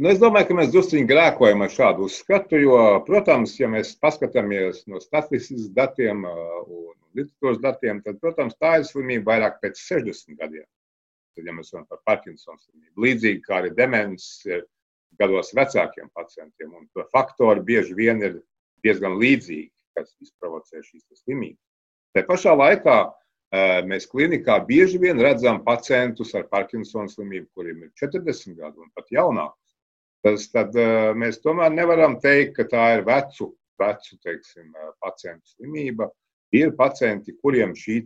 Nu, 0.00 0.08
es 0.08 0.20
domāju, 0.22 0.46
ka 0.48 0.54
mēs 0.56 0.70
druskuļi 0.72 1.04
grēkojam 1.10 1.60
ar 1.66 1.72
šādu 1.74 2.06
uzskatu, 2.06 2.56
jo, 2.56 2.76
protams, 3.04 3.58
ja 3.60 3.68
mēs 3.68 3.90
paskatāmies 4.00 4.86
no 4.88 5.00
statistikas 5.02 5.66
datiem 5.76 6.22
un 6.24 6.94
literatūras 7.18 7.58
datiem, 7.60 8.00
tad, 8.06 8.16
protams, 8.22 8.56
tā 8.62 8.78
ir 8.78 8.86
slimība 8.88 9.34
vairāk 9.34 9.58
pēc 9.60 9.82
60 9.82 10.38
gadiem. 10.38 10.64
Tad, 11.36 11.44
ja 11.44 11.52
mēs 11.52 11.74
runājam 11.74 11.90
par 11.90 12.00
Parkinsona 12.08 12.56
slimību, 12.62 13.02
līdzīgi 13.04 13.42
kā 13.44 13.58
arī 13.58 13.74
demences 13.76 14.46
ir 14.48 14.64
gados 15.20 15.52
vecākiem 15.58 16.08
pacientiem, 16.16 16.72
un 16.80 17.04
faktori 17.12 17.66
bieži 17.66 17.98
vien 17.98 18.24
ir 18.24 18.40
diezgan 18.84 19.16
līdzīgi, 19.20 19.72
kas 19.98 20.12
izprovocē 20.24 20.82
šīs 20.84 21.22
slimības. 21.22 21.60
Tā 22.14 22.24
pašā 22.26 22.54
laikā 22.56 22.98
mēs 23.86 24.06
klinikā 24.10 24.60
bieži 24.66 24.98
vien 25.02 25.18
redzam 25.22 25.62
pacientus 25.66 26.34
ar 26.38 26.46
Parkinsona 26.50 27.10
slimību, 27.10 27.48
kuriem 27.54 27.84
ir 27.86 27.90
40 27.98 28.56
gadi 28.58 28.78
un 28.78 28.90
pat 28.94 29.10
jaunākus. 29.10 29.58
Tas, 30.22 30.48
tad 30.52 30.76
mēs 31.16 31.40
tomēr 31.42 31.72
nevaram 31.72 32.18
teikt, 32.20 32.56
ka 32.58 32.66
tā 32.70 32.86
ir 32.98 33.06
vecu, 33.06 33.52
vecu 33.80 34.18
teiksim, 34.22 34.74
pacientu 35.00 35.54
slimība. 35.54 36.10
Ir 36.54 36.74
pacienti, 36.78 37.36
kuriem 37.38 37.72
šī 37.78 38.02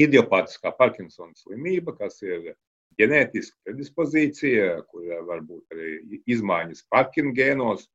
idiopātiskā 0.00 0.72
Parkinsona 0.78 1.34
slimība, 1.36 1.96
kas 1.96 2.20
ir 2.24 2.54
ģenētiska 3.00 3.56
predispozīcija, 3.66 4.68
kur 4.88 5.08
var 5.28 5.42
būt 5.48 5.74
arī 5.74 6.20
izmaiņas 6.30 6.86
Parkina 6.92 7.32
gēnos, 7.36 7.88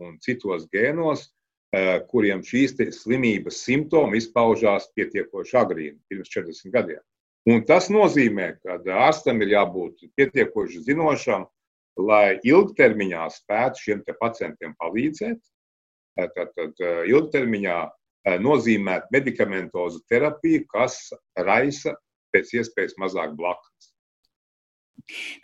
un 0.00 0.18
citos 0.22 0.66
gēnos, 0.72 1.28
eh, 1.76 2.00
kuriem 2.10 2.42
šīs 2.42 2.76
slimības 2.96 3.62
simptomi 3.66 4.18
izpaužās 4.18 4.90
pietiekoši 4.96 5.56
agrīni, 5.60 5.98
pirms 6.08 6.32
40 6.32 6.72
gadiem. 6.74 7.00
Un 7.48 7.64
tas 7.64 7.88
nozīmē, 7.88 8.58
ka 8.62 8.78
ārstam 9.06 9.40
ir 9.42 9.54
jābūt 9.54 10.10
pietiekoši 10.16 10.84
zinošam, 10.90 11.46
lai 11.96 12.38
ilgtermiņā 12.44 13.24
spētu 13.30 13.84
šiem 13.84 14.04
pacientiem 14.20 14.74
palīdzēt. 14.80 15.40
Eh, 16.18 16.28
tad, 16.34 16.52
tad 16.56 16.74
eh, 16.80 17.02
ilgtermiņā 17.08 17.80
nozīmē 18.36 18.98
medikamentozu 19.08 20.02
terapiju, 20.10 20.66
kas 20.68 21.08
raisa 21.38 21.94
pēc 22.34 22.52
iespējas 22.60 22.98
mazāk 23.00 23.32
blakus. 23.32 23.89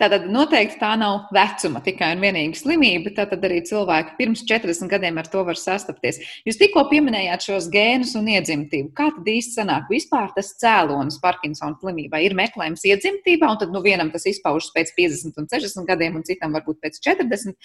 Tātad 0.00 0.26
noteikti 0.32 0.78
tā 0.80 0.92
nav 1.00 1.30
vecuma 1.34 1.80
tikai 1.84 2.12
un 2.16 2.24
vienīgi 2.24 2.60
slimība. 2.60 3.12
Tātad 3.16 3.44
arī 3.48 3.62
cilvēki 3.68 4.16
pirms 4.18 4.44
40 4.48 4.90
gadiem 4.92 5.20
ar 5.20 5.30
to 5.32 5.44
var 5.46 5.58
sastapties. 5.60 6.20
Jūs 6.48 6.60
tikko 6.60 6.86
pieminējāt 6.90 7.48
šos 7.48 7.70
gēnus 7.72 8.14
un 8.18 8.30
iedzimtību. 8.34 8.92
Kā 8.96 9.08
tad 9.16 9.32
īsti 9.32 9.60
sanāk 9.60 9.90
vispār 9.92 10.30
tas 10.36 10.52
cēlonis 10.60 11.20
Parkinsona 11.22 11.78
slimībai? 11.80 12.24
Ir 12.26 12.36
meklējums 12.38 12.86
iedzimtībā, 12.92 13.50
un 13.52 13.60
tad 13.62 13.74
nu, 13.74 13.82
vienam 13.84 14.12
tas 14.14 14.28
izpaužas 14.28 14.72
pēc 14.76 14.94
50 14.98 15.42
un 15.42 15.50
60 15.52 15.90
gadiem, 15.90 16.20
un 16.20 16.26
citam 16.26 16.56
varbūt 16.56 16.82
pēc 16.84 17.02
40, 17.06 17.56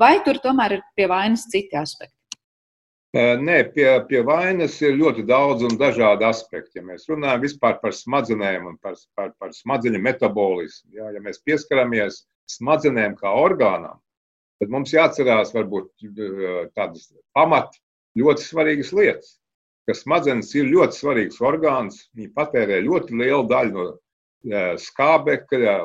vai 0.00 0.16
tur 0.26 0.42
tomēr 0.44 0.78
ir 0.78 0.84
pie 0.96 1.08
vainas 1.10 1.48
citi 1.50 1.80
aspekti? 1.80 2.13
Nē, 3.14 3.60
pie, 3.70 3.86
pie 4.08 4.24
vainas 4.26 4.80
ir 4.82 4.96
ļoti 4.98 5.22
daudz 5.28 5.62
un 5.62 5.76
dažādi 5.78 6.26
aspekti. 6.26 6.80
Ja 6.80 6.82
mēs 6.82 7.06
runājam 7.06 7.44
vispār 7.44 7.76
par 7.78 7.94
smadzenēm 7.94 8.66
un 8.66 8.78
par, 8.82 8.96
par, 9.14 9.28
par 9.38 9.52
smadzeņu 9.54 10.00
metabolismu, 10.02 10.96
jā, 10.98 11.12
ja 11.14 11.22
mēs 11.22 11.38
pieskaramies 11.46 12.24
smadzenēm 12.50 13.14
kā 13.20 13.30
orgānam, 13.38 14.00
tad 14.58 14.74
mums 14.74 14.90
jāatcerās 14.96 15.54
varbūt 15.54 15.92
tādas 16.74 17.06
pamat 17.38 17.78
ļoti 18.18 18.48
svarīgas 18.48 18.90
lietas. 18.98 19.30
Ka 19.86 19.94
smadzenes 19.94 20.50
ir 20.58 20.72
ļoti 20.72 20.98
svarīgs 20.98 21.38
orgāns, 21.44 22.08
viņi 22.18 22.32
patērē 22.34 22.80
ļoti 22.82 23.14
lielu 23.20 23.46
daļu 23.46 23.74
no 23.78 24.66
skābekļa, 24.80 25.76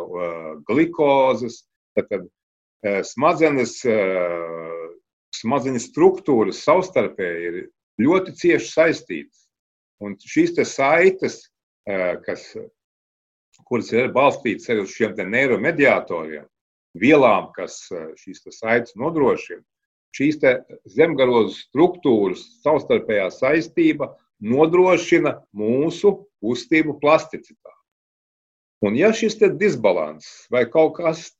glikozes. 0.65 1.61
Tad, 1.93 2.09
tad 2.09 3.05
smadzenes 3.05 3.83
smadzeņu 5.35 5.81
struktūras 5.83 6.63
savstarpēji 6.65 7.49
ir 7.49 7.57
ļoti 8.01 8.35
cieši 8.39 8.71
saistītas. 8.71 9.45
Un 9.99 10.15
šīs 10.15 10.55
saites, 10.69 11.41
kas, 12.25 12.45
kuras 13.67 13.91
ir 13.91 14.13
balstītas 14.15 14.69
arī 14.71 14.85
uz 14.85 14.93
šiem 14.95 15.17
neiromediatoriem, 15.17 16.45
vielām, 16.95 17.51
kas 17.55 17.81
šīs 18.21 18.45
saites 18.55 18.95
nodrošina, 18.95 19.61
šīs 20.15 20.39
zemgarozu 20.95 21.57
struktūras 21.57 22.45
savstarpējā 22.63 23.27
saistība 23.35 24.13
nodrošina 24.39 25.35
mūsu 25.51 26.15
kustību 26.39 26.95
plasticitāti. 27.01 27.75
Un 28.87 28.95
ja 28.95 29.11
šis 29.11 29.35
disbalans 29.59 30.47
vai 30.51 30.63
kaut 30.71 30.95
kas 30.95 31.33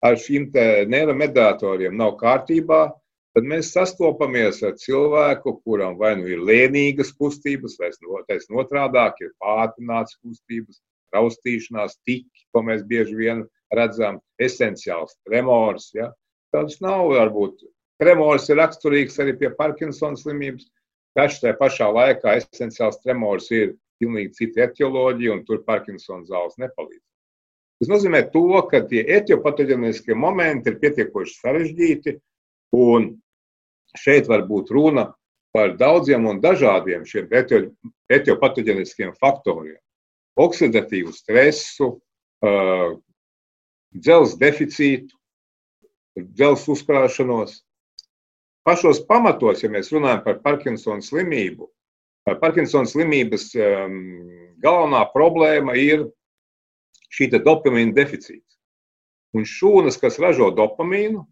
ar 0.00 0.16
šīm 0.16 0.48
neiromediatoriem 0.88 1.96
nav 1.96 2.16
kārtībā, 2.20 2.88
tad 3.36 3.44
mēs 3.44 3.68
sastopamies 3.74 4.62
ar 4.64 4.78
cilvēku, 4.80 5.58
kuram 5.60 5.98
vai 6.00 6.14
nu 6.16 6.28
ir 6.30 6.40
lēnīgas 6.40 7.12
kustības, 7.20 7.76
vai 7.76 7.90
taisnība 8.30 8.62
otrādāk 8.62 9.20
ir 9.20 9.34
pātrināts 9.44 10.16
kustības, 10.24 10.80
raustīšanās, 11.12 11.98
tiki, 12.08 12.46
ko 12.52 12.62
mēs 12.64 12.84
bieži 12.88 13.16
vien 13.18 13.42
redzam, 13.76 14.22
esenciāls 14.40 15.18
tremors. 15.28 15.90
Ja? 15.94 16.14
Tas 16.54 16.80
nav 16.80 17.10
varbūt. 17.12 17.66
Tremors 18.00 18.48
ir 18.48 18.58
raksturīgs 18.60 19.20
arī 19.20 19.36
pie 19.36 19.50
Parkinsona 19.58 20.16
slimības, 20.16 20.70
taču 21.16 21.42
tajā 21.44 21.58
pašā 21.60 21.90
laikā 21.92 22.38
esenciāls 22.40 23.02
tremors 23.04 23.50
ir 23.52 23.74
pilnīgi 24.00 24.32
cita 24.36 24.64
etioloģija, 24.64 25.36
un 25.36 25.44
tur 25.44 25.60
Parkinsona 25.68 26.24
zāles 26.28 26.56
nepalīdz. 26.60 27.04
Tas 27.80 27.92
nozīmē, 27.92 28.22
to, 28.32 28.48
ka 28.70 28.80
tie 28.88 29.04
etiopatoģeniskie 29.18 30.16
momenti 30.16 30.72
ir 30.72 30.80
pietiekoši 30.80 31.38
sarežģīti, 31.42 32.16
un 32.76 33.12
šeit 34.00 34.28
var 34.28 34.44
būt 34.48 34.70
runa 34.74 35.10
par 35.56 35.76
daudziem 35.80 36.26
un 36.28 36.40
dažādiem 36.42 37.04
šiem 37.08 37.28
etiopatoģeniskiem 38.12 39.14
faktoriem. 39.20 39.80
Oksidatīvu 40.36 41.14
stresu, 41.16 41.94
dzelzceļa 43.96 44.40
deficītu, 44.42 45.14
dzelzceļa 46.16 46.74
uzkrāšanos. 46.76 47.62
Pašos 48.66 49.00
pamatos, 49.08 49.62
ja 49.62 49.70
mēs 49.72 49.92
runājam 49.94 50.24
par 50.26 50.42
Parkinsona 50.44 51.00
slimību, 51.04 51.70
Parkinsona 52.42 52.90
slimības 52.90 53.52
galvenā 54.60 55.04
problēma 55.12 55.76
ir 55.78 56.08
šī 57.14 57.30
dopamīna 57.38 57.94
deficīts. 57.94 58.58
Un 59.36 59.46
šūnas, 59.46 59.96
kas 60.00 60.18
ražo 60.18 60.50
dopamīnu, 60.50 61.22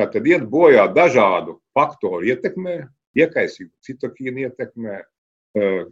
Tātad 0.00 0.24
iet 0.24 0.46
bojā 0.48 0.86
dažādu 0.96 1.58
faktoru 1.76 2.24
ietekmē, 2.32 2.76
iekaisīgu 3.20 3.68
citokīnu 3.84 4.46
ietekmē, 4.46 5.00
eh, 5.60 5.82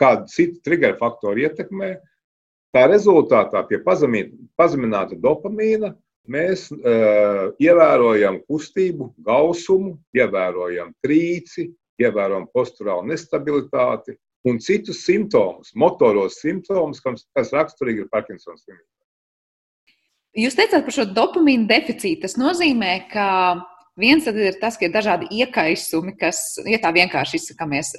kādu 0.00 0.30
citu 0.32 0.62
triggeru 0.64 0.96
faktoru 0.96 1.44
ietekmē. 1.44 1.90
Tā 2.72 2.86
rezultātā 2.88 3.60
pie 3.68 3.82
pazemināta 3.84 5.16
dopamīna 5.16 5.94
mēs 6.28 6.66
uh, 6.74 7.54
ievērojam 7.62 8.40
kustību, 8.50 9.12
gausumu, 9.24 9.94
ievērojam 10.16 10.90
trīci, 11.06 11.70
ievērojam 12.02 12.48
posturālu 12.52 13.06
nestabilitāti 13.08 14.16
un 14.50 14.60
citus 14.60 15.04
simptomus, 15.06 15.72
motoros 15.74 16.40
simptomus, 16.42 17.00
kas, 17.00 17.54
raksturīgi 17.54 18.04
ir 18.04 18.12
Parkinsona 18.12 18.58
slimība. 18.58 18.84
Jūs 20.36 20.56
teicāt 20.58 20.84
par 20.84 20.92
šo 20.92 21.06
dopamīnu 21.16 21.64
deficītu. 21.70 22.26
Tas 22.26 22.36
nozīmē, 22.36 22.92
ka 23.08 23.26
viens 23.96 24.26
ir 24.28 24.58
tas, 24.60 24.76
ka 24.76 24.84
ir 24.84 24.92
dažādi 24.92 25.30
iekaisumi, 25.32 26.12
kas, 26.20 26.58
ja 26.68 26.80
tā 26.82 26.92
vienkārši 26.92 27.40
izsakāmies, 27.40 27.94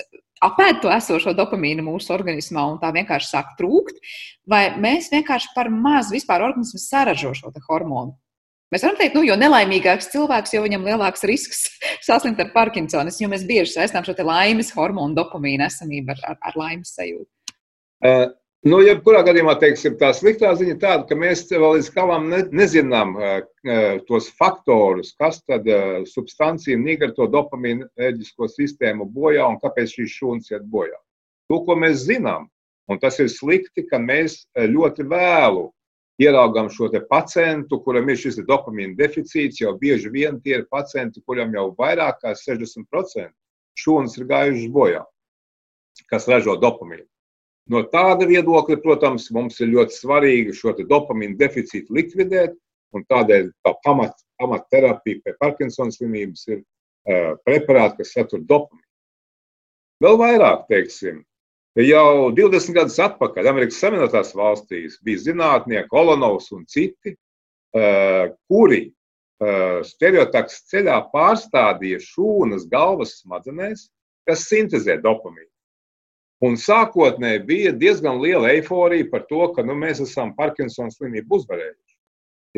apēd 0.45 0.83
to 0.83 0.91
esošo 0.93 1.33
dopamīnu 1.37 1.85
mūsu 1.87 2.13
organismā 2.13 2.67
un 2.73 2.77
tā 2.81 2.91
vienkārši 2.93 3.31
sāk 3.31 3.55
trūkt, 3.57 3.97
vai 4.49 4.69
mēs 4.77 5.09
vienkārši 5.13 5.53
par 5.55 5.71
maz 5.73 6.13
vispār 6.13 6.45
organisms 6.45 6.85
saražo 6.91 7.33
šo 7.37 7.53
hormonu? 7.69 8.13
Mēs 8.67 8.83
varam 8.83 8.97
teikt, 8.99 9.15
nu, 9.15 9.23
jo 9.23 9.37
nelaimīgāks 9.39 10.09
cilvēks, 10.11 10.51
jo 10.53 10.61
viņam 10.65 10.83
lielāks 10.89 11.23
risks 11.29 11.63
saslimt 12.07 12.41
ar 12.43 12.51
Parkinsonis, 12.53 13.21
jo 13.21 13.29
mēs 13.31 13.47
bieži 13.47 13.77
saistām 13.77 14.05
šo 14.05 14.13
laimes 14.27 14.73
hormonu 14.75 15.15
dopamīnu 15.17 15.65
esamību 15.69 16.13
ar, 16.13 16.25
ar, 16.33 16.41
ar 16.51 16.59
laimes 16.59 16.91
sajūtu. 16.97 17.31
Uh, 18.05 18.27
nu, 18.65 18.79
jebkurā 18.81 19.21
gadījumā, 19.27 19.53
teiksim, 19.61 19.97
tā 19.99 20.09
sliktā 20.15 20.53
ziņa 20.57 20.73
ir 20.73 20.79
tāda, 20.81 21.05
ka 21.09 21.17
mēs 21.19 21.45
vēl 21.51 21.77
līdz 21.77 21.89
galam 21.93 22.27
ne, 22.31 22.41
nezinām 22.49 23.13
uh, 23.17 23.39
tos 24.09 24.31
faktorus, 24.39 25.13
kas 25.19 25.43
tad 25.43 25.67
uh, 25.69 26.01
substanciju 26.09 26.79
nigara 26.81 27.13
to 27.13 27.29
dopamīnu 27.29 27.89
enerģisko 27.99 28.49
sistēmu 28.55 29.09
bojā 29.13 29.45
un 29.47 29.59
kāpēc 29.61 29.97
šīs 29.99 30.19
šūnas 30.19 30.53
iet 30.55 30.67
bojā. 30.71 30.97
To, 31.51 31.61
ko 31.63 31.77
mēs 31.79 32.07
zinām, 32.07 32.49
un 32.89 32.99
tas 32.99 33.19
ir 33.19 33.29
slikti, 33.31 33.85
ka 33.87 33.99
mēs 34.01 34.45
ļoti 34.57 35.05
vēlu 35.07 35.67
ieraugām 36.17 36.69
šo 36.73 36.89
pacientu, 37.09 37.79
kuram 37.83 38.09
ir 38.09 38.17
šis 38.17 38.41
dopamīna 38.47 38.97
deficīts, 38.97 39.61
jau 39.61 39.77
bieži 39.77 40.09
vien 40.09 40.41
tie 40.41 40.57
ir 40.57 40.65
pacienti, 40.71 41.21
kuriem 41.21 41.53
jau 41.53 41.75
vairāk 41.77 42.19
kā 42.23 42.33
60% 42.33 43.29
šūnas 43.77 44.17
ir 44.17 44.25
gājušas 44.25 44.71
bojā, 44.73 45.03
kas 46.09 46.27
ražo 46.27 46.57
dopamīnu. 46.57 47.05
No 47.73 47.83
tāda 47.91 48.27
viedokļa, 48.29 48.79
protams, 48.83 49.27
mums 49.35 49.59
ir 49.59 49.73
ļoti 49.73 49.97
svarīgi 49.97 50.55
šo 50.55 50.73
dopamīnu 50.77 51.35
deficītu 51.39 51.93
likvidēt, 51.97 52.55
un 52.95 53.03
tādēļ 53.11 53.49
tā 53.65 53.73
pamat, 53.83 54.15
pamatterapija 54.39 55.23
pie 55.25 55.33
Parkinsona 55.41 55.91
slimības 55.91 56.47
ir 56.47 56.61
uh, 56.61 57.33
preparāti, 57.43 58.03
kas 58.03 58.13
satur 58.15 58.45
dopamīnu. 58.47 58.85
Vēl 60.05 60.19
vairāk, 60.21 60.67
teiksim, 60.71 61.25
Jau 61.77 62.31
20 62.33 62.73
gadus 62.73 62.95
atpakaļ 62.97 63.51
Amerikas 63.51 63.77
Savienotās 63.77 64.31
valstīs 64.33 64.95
bija 65.05 65.19
zinātnieki, 65.27 65.85
Kolonovs 65.91 66.49
un 66.55 66.63
citi, 66.65 67.13
eh, 67.77 68.31
kuri 68.49 68.79
eh, 68.87 69.83
stereotaks 69.85 70.63
ceļā 70.71 70.95
pārstādīja 71.11 71.99
šūnas 72.01 72.65
galvas 72.71 73.19
smadzenēs, 73.19 73.91
kas 74.25 74.47
sintēzē 74.49 74.97
dopamīnu. 75.03 75.51
Un 76.45 76.57
sākotnēji 76.61 77.45
bija 77.47 77.73
diezgan 77.73 78.19
liela 78.21 78.51
eiforija 78.53 79.07
par 79.09 79.23
to, 79.29 79.47
ka 79.55 79.63
nu, 79.65 79.73
mēs 79.73 80.03
esam 80.03 80.35
Parkinsona 80.37 80.93
slimību 80.93 81.39
uzvarējuši. 81.39 81.95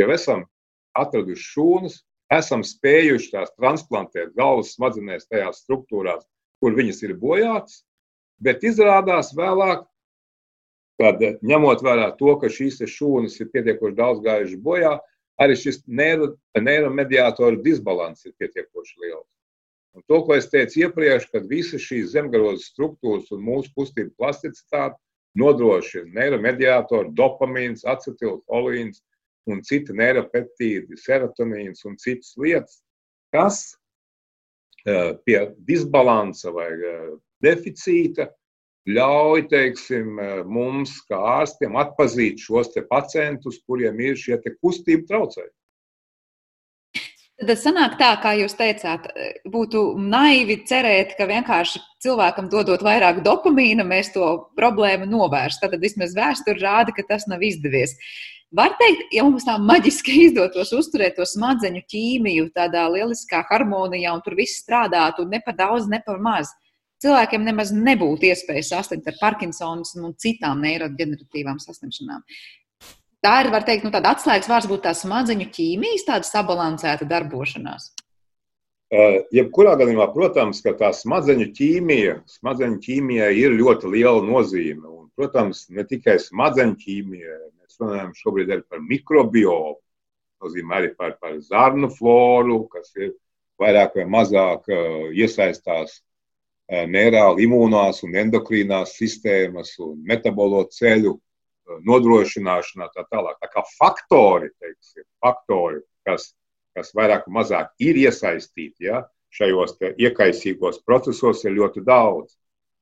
Jau 0.01 0.09
esam 0.15 0.41
atraduši 0.99 1.45
šūnas, 1.53 2.01
esam 2.35 2.65
spējuši 2.67 3.31
tās 3.31 3.53
transplantēt 3.55 4.35
galvas 4.35 4.73
smadzenēs, 4.75 5.29
tajās 5.31 5.63
struktūrās, 5.63 6.25
kur 6.59 6.75
viņas 6.75 7.01
ir 7.07 7.15
bojātas. 7.21 7.85
Bet 8.43 8.63
izrādās 8.67 9.31
vēlāk, 9.35 9.87
kad 10.99 11.23
ņemot 11.47 11.83
vērā 11.83 12.11
to, 12.19 12.35
ka 12.39 12.51
šīs 12.51 12.83
šūnas 12.83 13.39
ir 13.39 13.51
pietiekoši 13.53 13.95
daudz 13.95 14.23
gājušas 14.25 14.63
bojā, 14.63 14.97
arī 15.39 15.55
šis 15.55 15.85
neiromediātoru 15.87 17.63
disbalans 17.63 18.25
ir 18.27 18.35
pietiekoši 18.39 19.05
liels. 19.05 19.27
Un 19.97 20.04
to, 20.08 20.21
ko 20.25 20.36
es 20.38 20.49
teicu 20.52 20.84
iepriekš, 20.86 21.30
kad 21.34 21.47
visas 21.49 21.82
šīs 21.82 22.12
zemgājas 22.13 22.69
struktūras 22.71 23.32
un 23.36 23.41
mūsu 23.45 23.71
kustību 23.78 24.13
plasticitāte 24.19 24.99
nodrošina 25.39 26.13
neiromediātoru, 26.17 27.13
dopamīns, 27.17 27.86
acetilholīns 27.89 29.02
un 29.49 29.63
citi 29.65 29.95
neiropeptīdi, 29.97 30.97
serotonīns 30.99 31.86
un 31.89 31.97
citas 32.02 32.36
lietas, 32.38 32.82
kas 33.34 33.63
pie 35.25 35.39
disbalansa 35.67 36.54
vai 36.54 36.69
deficīta 37.43 38.30
ļauj 38.89 39.45
teiksim, 39.52 40.19
mums, 40.49 40.95
kā 41.10 41.19
ārstiem, 41.39 41.75
atpazīt 41.78 42.41
šos 42.41 42.71
pacientus, 42.89 43.60
kuriem 43.67 43.99
ir 44.02 44.17
šie 44.17 44.39
kustību 44.39 45.06
traucējumi. 45.10 45.56
Tad 47.39 47.56
sanāk 47.56 47.93
tā, 47.95 48.10
kā 48.19 48.34
jūs 48.36 48.52
teicāt, 48.60 49.06
būtu 49.47 49.93
naivi 50.12 50.58
cerēt, 50.67 51.13
ka 51.15 51.23
vienkārši 51.30 51.80
cilvēkam 52.04 52.49
dodot 52.52 52.84
vairāk 52.84 53.21
dopamīna, 53.23 53.86
mēs 53.88 54.12
to 54.12 54.25
problēmu 54.60 55.08
novērstu. 55.08 55.69
Tad 55.71 55.80
vismaz 55.80 56.17
vēsture 56.17 56.60
rāda, 56.60 56.91
ka 56.95 57.06
tas 57.08 57.30
nav 57.32 57.45
izdevies. 57.47 57.95
Var 58.60 58.73
teikt, 58.82 59.06
ja 59.15 59.23
mums 59.23 59.45
tā 59.47 59.56
maģiski 59.62 60.17
izdotos 60.28 60.73
uzturēt 60.75 61.15
to 61.15 61.28
smadzeņu 61.28 61.86
ķīmiju 61.88 62.49
tādā 62.56 62.88
lieliskā 62.91 63.45
harmonijā 63.47 64.12
un 64.17 64.25
tur 64.25 64.36
viss 64.39 64.60
strādātu 64.63 65.28
ne 65.30 65.39
par 65.45 65.56
daudz, 65.56 65.88
ne 65.88 66.02
par 66.06 66.19
maz, 66.19 66.52
cilvēkiem 67.04 67.45
nemaz 67.47 67.71
nebūtu 67.75 68.28
iespēja 68.34 68.65
saslimt 68.73 69.08
ar 69.08 69.19
Parkinsonas 69.21 69.95
un 69.95 70.15
citām 70.19 70.63
neiroģeneratīvām 70.65 71.62
saslimšanām. 71.63 72.25
Tā 73.25 73.34
ir, 73.43 73.49
var 73.51 73.65
teikt, 73.67 73.84
nu, 73.84 73.91
tāda 73.93 74.13
atslēgas 74.15 74.47
vārds 74.47 74.69
būtu 74.69 74.86
tā 74.86 74.93
smadzeņu 74.95 75.49
ķīmijas, 75.55 76.05
tāda 76.08 76.27
sabalansēta 76.27 77.08
darbošanās. 77.10 77.91
Uh, 78.89 79.19
jebkurā 79.36 79.75
gadījumā, 79.77 80.08
protams, 80.15 80.63
ka 80.65 80.73
tā 80.79 80.89
smadzeņu 80.97 81.49
ķīmija, 81.58 82.15
smadzeņu 82.39 82.79
ķīmijai 82.86 83.29
ir 83.38 83.58
ļoti 83.60 83.91
liela 83.93 84.23
nozīme. 84.25 84.88
Un, 84.88 85.05
protams, 85.19 85.67
ne 85.69 85.86
tikai 85.86 86.17
smadzeņu 86.23 86.79
ķīmijai, 86.86 87.39
mēs 87.60 87.82
runājam 87.84 88.15
šobrīd 88.17 88.55
arī 88.55 88.65
par 88.65 88.82
mikrobiomu, 88.88 89.77
nozīmē 90.41 90.79
arī 90.79 90.93
par, 90.97 91.17
par 91.21 91.38
zarnu 91.45 91.91
floru, 91.93 92.63
kas 92.71 92.95
ir 92.97 93.13
vairāk 93.62 93.99
vai 93.99 94.08
mazāk 94.10 94.71
uh, 94.71 95.12
iesaistās 95.12 95.99
Eh, 96.69 96.84
neirāli 96.86 97.47
imūnās 97.47 98.03
un 98.05 98.13
endokrīnās 98.21 98.91
sistēmas 98.99 99.71
un 99.82 99.95
metabolo 100.05 100.60
ceļu 100.69 101.15
nodrošināšanā 101.86 102.89
tā 102.95 103.05
tālāk. 103.12 103.38
Tā 103.41 103.49
kā 103.53 103.63
faktori, 103.77 104.49
teiksim, 104.62 105.05
faktori 105.23 105.82
kas, 106.08 106.32
kas 106.77 106.91
vairāk 106.97 107.27
vai 107.27 107.39
mazāk 107.41 107.71
ir 107.84 107.99
iesaistīti 107.99 108.89
ja, 108.89 109.03
šajos 109.36 109.77
iekaisīgos 110.01 110.82
procesos, 110.86 111.43
ir 111.45 111.58
ļoti 111.58 111.84
daudz. 111.86 112.34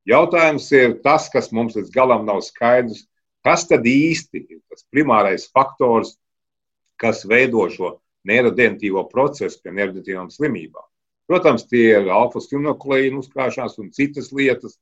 Jautājums 0.08 0.69
ir 0.71 1.00
tas, 1.04 1.28
kas 1.34 1.52
mums 1.52 1.76
līdz 1.76 1.91
galam 1.91 2.26
nav 2.28 2.39
skaidrs, 2.45 3.04
kas 3.43 3.67
tad 3.67 3.86
īsti 3.88 4.43
ir 4.45 4.62
tas 4.71 4.86
primārais 4.91 5.50
faktors, 5.52 6.15
kas 7.00 7.26
veido 7.28 7.67
šo 7.71 7.97
neirodentīvo 8.28 9.04
procesu 9.12 9.60
pie 9.63 9.73
neirodentīvām 9.76 10.32
slimībām. 10.32 10.86
Protams, 11.28 11.65
tie 11.67 11.89
ir 11.91 12.08
alfa-stimulēna 12.12 13.19
uzkrāšanās 13.19 13.76
un 13.84 13.91
citas 13.95 14.32
lietas, 14.32 14.78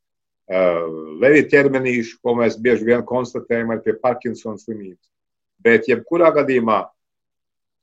levi 0.47 1.45
ķermenīši, 1.49 2.19
ko 2.21 2.35
mēs 2.37 2.57
bieži 2.61 2.85
vien 2.85 3.05
konstatējam 3.05 3.73
arī 3.73 3.81
pie 3.87 3.95
Parkinsona 4.01 4.61
slimības. 4.61 5.07
Bet, 5.65 5.87
jebkurā 5.89 6.29
gadījumā, 6.35 6.83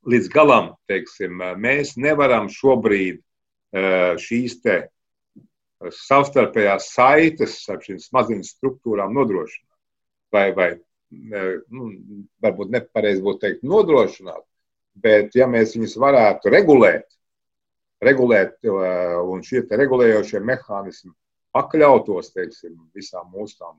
līdz 0.07 0.29
galam, 0.31 0.73
teiksim, 0.91 1.43
mēs 1.59 1.97
nevaram 1.99 2.49
šobrīd 2.53 3.23
šīs 4.23 4.61
te 4.63 4.77
savstarpējās 5.83 6.93
saites 6.95 7.57
ar 7.73 7.81
šīm 7.83 7.99
smadzeņu 7.99 8.47
struktūrām 8.47 9.15
nodrošināt. 9.17 9.69
Vai, 10.33 10.53
vai 10.55 10.69
nu, 11.11 11.89
varbūt 12.43 12.71
nepareizi 12.73 13.25
būtu 13.25 13.43
teikt, 13.43 13.65
nodrošināt, 13.67 14.45
bet 15.03 15.35
ja 15.35 15.49
mēs 15.51 15.75
viņus 15.75 15.97
varētu 15.99 16.53
regulēt, 16.55 17.09
regulēt, 18.03 18.55
un 18.63 19.43
šie 19.47 19.65
regulējošie 19.67 20.41
mehānismi 20.47 21.13
pakļautos 21.57 22.33
teiksim, 22.35 22.77
visām 22.97 23.31
mūsu 23.33 23.61
tām 23.61 23.79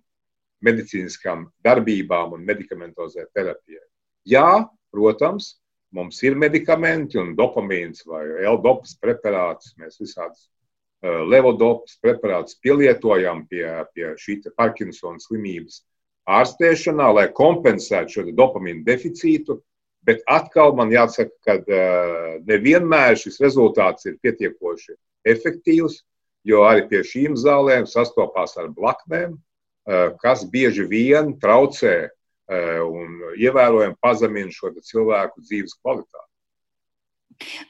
medicīniskām 0.64 1.48
darbībām 1.66 2.38
un 2.38 2.46
medikamentozē 2.48 3.28
terapijai. 3.36 3.84
Jā, 4.30 4.64
protams, 4.94 5.58
mums 5.94 6.22
ir 6.24 6.38
medikamenti 6.40 7.20
un 7.22 7.34
dopamīns 7.38 8.06
vai 8.08 8.24
L-dopas 8.48 8.96
preparātus. 9.02 9.74
Mēs 9.80 10.00
visādus 10.02 10.48
uh, 10.48 11.24
levodopas 11.28 11.98
preparātus 12.04 12.58
pielietojam 12.64 13.44
pie, 13.50 13.66
pie 13.94 14.14
šī 14.20 14.40
Parkinsona 14.56 15.22
slimības 15.22 15.82
ārstēšanā, 16.30 17.10
lai 17.18 17.28
kompensētu 17.36 18.18
šo 18.18 18.26
dopamīnu 18.32 18.86
deficītu. 18.88 19.60
Bet 20.04 20.24
atkal 20.28 20.74
man 20.76 20.92
jāsaka, 20.92 21.36
ka 21.46 21.60
uh, 21.60 22.40
nevienmēr 22.48 23.20
šis 23.20 23.40
rezultāts 23.44 24.08
ir 24.10 24.18
pietiekoši 24.24 24.98
efektīvs, 25.32 26.02
jo 26.48 26.64
arī 26.68 26.86
pie 26.90 27.04
šīm 27.08 27.38
zālēm 27.40 27.88
sastopās 27.90 28.58
ar 28.62 28.70
blaknēm, 28.74 29.38
uh, 29.38 30.12
kas 30.22 30.46
bieži 30.50 30.86
vien 30.90 31.34
traucē 31.40 31.96
uh, 32.08 32.84
un 32.84 33.34
ievērojami 33.38 34.00
pazemina 34.04 34.54
šo 34.54 34.74
cilvēku 34.80 35.44
dzīves 35.44 35.80
kvalitāti. 35.80 36.30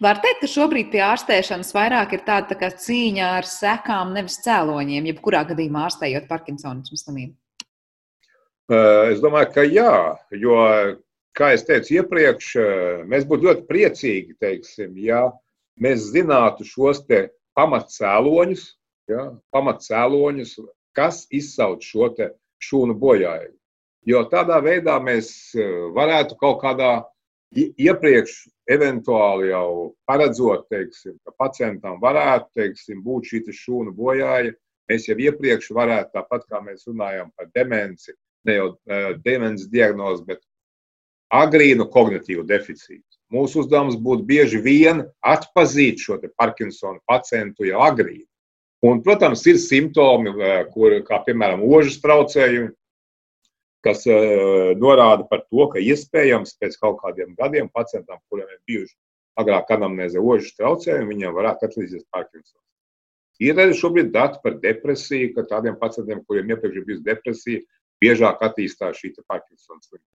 Var 0.04 0.20
teikt, 0.20 0.42
ka 0.44 0.50
šobrīd 0.52 0.90
pie 0.92 1.00
ārstēšanas 1.06 1.72
vairāk 1.74 2.18
ir 2.18 2.26
tāda 2.28 2.58
tā 2.60 2.70
cīņa 2.84 3.30
ar 3.38 3.48
sekām, 3.48 4.12
nevis 4.14 4.42
cēloņiem, 4.44 5.08
jebkurā 5.14 5.46
gadījumā 5.50 5.86
ārstējot 5.88 6.28
Parkinsona 6.28 6.84
slimību. 6.84 7.34
Es 8.74 9.22
domāju, 9.24 9.50
ka 9.56 9.64
jā, 9.68 9.96
jo 10.40 10.58
kā 11.38 11.52
jau 11.54 11.64
teicu 11.68 11.98
iepriekš, 12.00 12.50
eh, 12.56 13.04
mēs 13.10 13.26
būtu 13.30 13.50
ļoti 13.50 13.66
priecīgi, 13.70 14.38
teiksim, 14.40 14.94
ja 14.98 15.26
mēs 15.82 16.12
zinātu 16.14 16.66
šos 16.68 17.04
te 17.08 17.28
pamatcēloņus, 17.58 18.64
ja, 19.12 19.28
pamatcēloņus 19.54 20.56
kas 20.98 21.26
izsauc 21.34 21.84
šo 21.84 22.10
šūnu 22.64 22.96
bojājumu. 23.00 23.58
Jo 24.08 24.26
tādā 24.32 24.60
veidā 24.64 24.98
mēs 25.00 25.30
eh, 25.56 25.68
varētu 25.96 26.38
kaut 26.40 26.60
kādā 26.64 26.92
iepriekš 27.54 28.34
eventuāli 28.72 29.52
jau 29.52 29.94
paredzot, 30.10 30.66
teiksim, 30.72 31.18
ka 31.24 31.34
pacientam 31.40 32.00
varētu 32.02 32.50
teiksim, 32.60 33.04
būt 33.04 33.30
šī 33.30 33.44
šūnu 33.54 33.94
bojāja, 33.96 34.54
mēs 34.90 35.08
jau 35.08 35.18
iepriekš 35.20 35.72
varētu, 35.76 36.12
tāpat 36.18 36.48
kā 36.50 36.62
mēs 36.66 36.88
runājam 36.88 37.32
par 37.38 37.50
demenci, 37.56 38.16
ne 38.48 38.58
jau 38.58 38.70
uh, 38.74 39.14
demences 39.24 39.70
diagnozi, 39.72 40.26
bet 40.28 40.42
agrīnu 41.34 41.88
kognitīvu 41.92 42.44
deficītu. 42.48 43.06
Mūsu 43.34 43.64
uzdevums 43.64 43.98
būtu 43.98 44.28
bieži 44.30 44.60
vien 44.62 45.08
atpazīt 45.26 46.04
šo 46.04 46.20
Parkinsona 46.38 47.02
pacientu 47.10 47.66
jau 47.66 47.82
agrīni. 47.82 48.28
Un, 48.84 49.00
protams, 49.02 49.46
ir 49.48 49.58
simptomi, 49.64 50.34
kur, 50.74 50.98
kā 51.08 51.22
piemēram 51.24 51.64
ožas 51.64 52.02
traucējumi, 52.04 52.74
kas 53.84 54.04
uh, 54.08 54.74
norāda 54.80 55.26
par 55.30 55.46
to, 55.48 55.68
ka 55.72 55.80
iespējams 55.80 56.58
pēc 56.60 56.76
kaut 56.82 57.00
kādiem 57.02 57.34
gadiem 57.40 57.70
pacientam, 57.72 58.20
kuriem 58.30 58.52
ir 58.52 58.60
bijuši 58.68 58.96
agrāk 59.40 59.72
anamnēze 59.76 60.22
ožas 60.22 60.54
traucējumi, 60.60 61.10
viņiem 61.16 61.36
varētu 61.36 61.68
attīstīties 61.68 62.10
Parkinsons. 62.14 62.60
Ir 63.44 63.58
arī 63.60 63.76
šobrīd 63.76 64.12
dati 64.14 64.40
par 64.44 64.60
depresiju, 64.62 65.32
ka 65.36 65.48
tādiem 65.50 65.80
pacientiem, 65.80 66.22
kuriem 66.28 66.52
iepriekš 66.54 66.80
ir 66.80 66.86
bijusi 66.90 67.08
depresija, 67.08 67.64
biežāk 68.04 68.44
attīstās 68.46 69.00
šī 69.00 69.16
Parkinsons 69.26 69.90
slimība. 69.90 70.12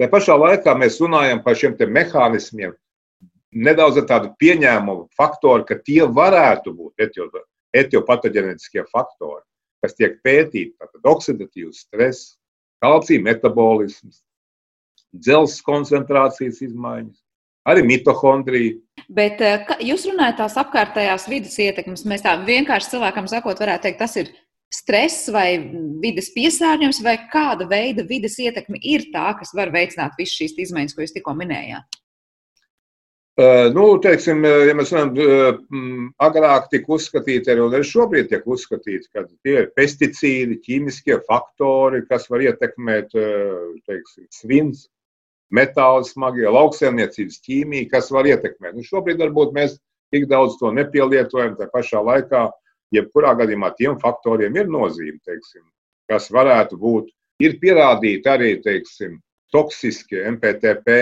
Tā 0.00 0.08
pašā 0.10 0.34
laikā 0.34 0.74
mēs 0.78 0.98
runājam 1.02 1.40
par 1.44 1.54
šiem 1.58 1.76
mehānismiem, 1.78 2.72
nedaudz 3.54 4.00
tādu 4.08 4.32
pieņēmumu 4.42 5.08
faktoru, 5.16 5.64
ka 5.68 5.78
tie 5.78 6.02
varētu 6.02 6.74
būt 6.74 7.04
etiopatoģenetiskie 7.74 8.84
faktori, 8.90 9.44
kas 9.84 9.94
tiek 9.94 10.18
pētīti. 10.26 10.74
Tātad 10.80 11.10
oksidatīvs 11.14 11.84
stress, 11.86 12.34
kalcija 12.82 13.22
metabolisms, 13.22 14.22
dzelzs 15.14 15.62
koncentrācijas 15.62 16.58
izmaiņas, 16.66 17.20
arī 17.70 17.84
mitohondrija. 17.86 18.74
Bet 19.14 19.42
eh, 19.44 19.76
jūs 19.84 20.08
runājat 20.10 20.40
tās 20.42 20.58
apkārtējās 20.58 21.28
vidas 21.30 21.54
ietekmes. 21.60 22.06
Mēs 22.08 22.24
tā 22.26 22.34
vienkārši 22.42 22.96
cilvēkam 22.96 23.30
sakot, 23.30 23.62
varētu 23.62 23.86
teikt, 23.86 24.02
tas 24.02 24.18
ir 24.18 24.34
stress 24.74 25.28
vai 25.32 25.48
vidas 26.02 26.30
piesārņojums, 26.34 27.02
vai 27.06 27.18
kāda 27.32 27.68
veida 27.70 28.04
vidas 28.08 28.38
ietekme 28.42 28.80
ir 28.82 29.08
tā, 29.14 29.30
kas 29.38 29.54
var 29.56 29.72
veicināt 29.74 30.16
visas 30.18 30.38
šīs 30.40 30.56
izmaiņas, 30.66 30.96
ko 30.96 31.04
jūs 31.04 31.14
tikko 31.14 31.36
minējāt? 31.38 32.00
Uh, 33.34 33.66
nu, 33.74 33.96
teiksim, 33.98 34.44
ja 34.46 34.74
mēs 34.78 34.92
runājam, 34.94 35.16
uh, 35.18 36.02
agrāk 36.22 36.68
tika 36.70 36.92
uzskatīti, 36.94 37.50
arī, 37.50 37.64
arī 37.66 37.86
šobrīd 37.88 38.28
tiek 38.30 38.44
uzskatīts, 38.46 39.10
ka 39.10 39.24
tie 39.42 39.56
ir 39.64 39.72
pesticīdi, 39.74 40.60
ķīmiskie 40.62 41.16
faktori, 41.26 42.04
kas 42.06 42.28
var 42.30 42.44
ietekmēt 42.46 43.16
uh, 43.18 43.72
teiksim, 43.90 44.28
svins, 44.30 44.84
metāli 45.50 46.06
smagie, 46.06 46.46
lauksaimniecības 46.46 47.40
ķīmija, 47.42 47.90
kas 47.96 48.12
var 48.14 48.30
ietekmēt. 48.30 48.76
Nu, 48.78 48.86
šobrīd 48.86 49.18
varbūt 49.26 49.50
mēs 49.58 49.80
tik 50.14 50.28
daudz 50.30 50.54
to 50.60 50.70
nepielietojam, 50.78 51.58
tā 51.58 51.66
pašā 51.74 52.06
laikā 52.06 52.46
jebkurā 52.94 53.34
gadījumā 53.38 53.72
tiem 53.78 53.98
faktoriem 54.00 54.56
ir 54.56 54.68
nozīme, 54.70 55.20
teiksim, 55.24 55.64
kas 56.10 56.30
varētu 56.34 56.78
būt. 56.80 57.10
Ir 57.42 57.56
pierādīti 57.62 58.30
arī 58.30 58.50
teiksim, 58.62 59.18
toksiski 59.54 60.20
MPTP 60.34 60.98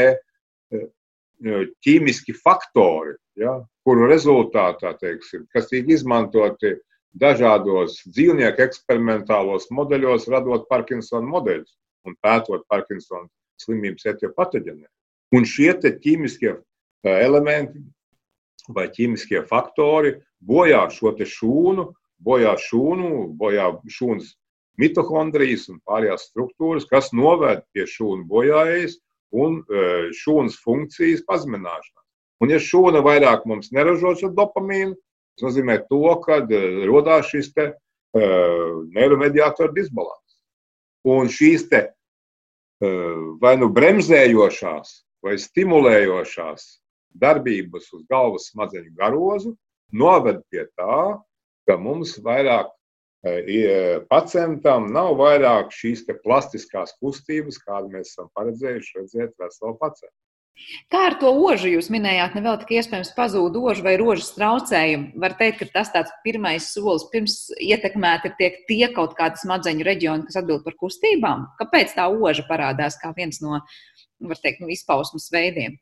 ķīmiski 1.83 2.35
faktori, 2.39 3.17
ja, 3.41 3.59
kuru 3.87 4.07
rezultātā, 4.11 4.95
teiksim, 5.01 5.47
kas 5.53 5.69
tiek 5.71 5.89
izmantoti 5.91 6.77
dažādos 7.19 7.99
dzīvnieku 8.09 8.63
eksperimentālos 8.65 9.69
modeļos, 9.75 10.29
radot 10.33 10.69
Parkinsona 10.71 11.29
modeļus 11.29 11.75
un 12.09 12.17
pētot 12.25 12.65
Parkinsona 12.73 13.29
slimības 13.61 14.07
etiopatoģenē. 14.15 14.87
Un 15.37 15.45
šie 15.49 15.75
ķīmiskie 15.83 16.55
elementi 17.09 17.83
vai 18.73 18.87
ķīmiskie 18.93 19.43
faktori 19.49 20.15
bojā 20.47 20.87
šo 20.91 21.15
šūnu, 21.17 21.93
bojā 22.23 22.57
šūnu, 22.59 23.11
bojā 23.39 23.71
šūnas 23.87 24.35
mitohondrijas 24.81 25.69
un 25.71 25.81
pārējās 25.87 26.29
struktūras, 26.31 26.87
kas 26.89 27.13
noved 27.13 27.63
pie 27.75 27.87
šūnu 27.87 28.27
bojājas 28.29 28.99
un 29.33 29.61
e, 29.63 30.11
šūnas 30.17 30.59
funkcijas 30.65 31.25
pazemināšanās. 31.29 32.07
Un, 32.43 32.51
ja 32.51 32.59
šūna 32.59 33.03
vairāk 33.05 33.47
mums 33.47 33.71
neražo 33.73 34.15
šo 34.19 34.33
dopamīnu, 34.35 34.97
tas 35.37 35.47
nozīmē 35.47 35.79
to, 35.89 36.03
ka 36.25 36.43
e, 36.43 36.61
radās 36.89 37.31
šis 37.31 37.53
te, 37.57 37.69
uh, 38.13 38.83
neiromediātoru 38.93 39.73
disbalans. 39.77 40.37
Un 41.09 41.31
šīs 41.33 41.69
te, 41.71 41.83
uh, 42.83 43.23
vai 43.41 43.55
nu 43.61 43.71
bremzējošās, 43.73 44.93
vai 45.25 45.39
stimulējošās 45.41 46.67
darbības 47.23 47.93
uz 47.95 48.05
galvas 48.11 48.51
smadzeņu 48.51 48.93
garozu 48.99 49.55
noved 49.93 50.41
pie 50.51 50.67
tā, 50.79 50.99
ka 51.69 51.77
mums 51.79 52.17
vairāk 52.25 52.73
pacientam 54.11 54.89
nav 54.93 55.15
vairāk 55.21 55.71
šīs 55.71 56.03
plastiskās 56.25 56.97
kustības, 56.99 57.61
kādu 57.63 57.93
mēs 57.95 58.11
esam 58.15 58.29
paredzējuši 58.35 58.99
redzēt 58.99 59.39
veselu 59.39 59.79
pacientu. 59.79 60.17
Kā 60.93 61.07
ar 61.09 61.15
to 61.17 61.31
ožu 61.33 61.71
jūs 61.71 61.89
minējāt, 61.91 62.35
nevēl 62.37 62.59
tik 62.61 62.75
iespējams 62.77 63.15
pazūd 63.17 63.55
ožu 63.57 63.83
vai 63.87 63.95
rožas 63.97 64.35
traucējumu? 64.37 65.15
Var 65.23 65.35
teikt, 65.39 65.63
ka 65.63 65.69
tas 65.79 65.93
tāds 65.95 66.13
pirmais 66.27 66.67
solis 66.75 67.07
pirms 67.15 67.37
ietekmēt 67.57 68.27
ir 68.29 68.35
tiek 68.39 68.59
tie 68.69 68.91
kaut 68.93 69.17
kādi 69.19 69.41
smadzeņu 69.41 69.87
reģioni, 69.89 70.27
kas 70.29 70.43
atbild 70.43 70.67
par 70.67 70.77
kustībām. 70.83 71.47
Kāpēc 71.63 71.97
tā 71.97 72.11
oža 72.13 72.45
parādās 72.51 72.99
kā 73.01 73.15
viens 73.17 73.41
no, 73.41 73.63
var 74.21 74.43
teikt, 74.45 74.61
no 74.61 74.69
izpausmas 74.69 75.31
veidiem? 75.33 75.79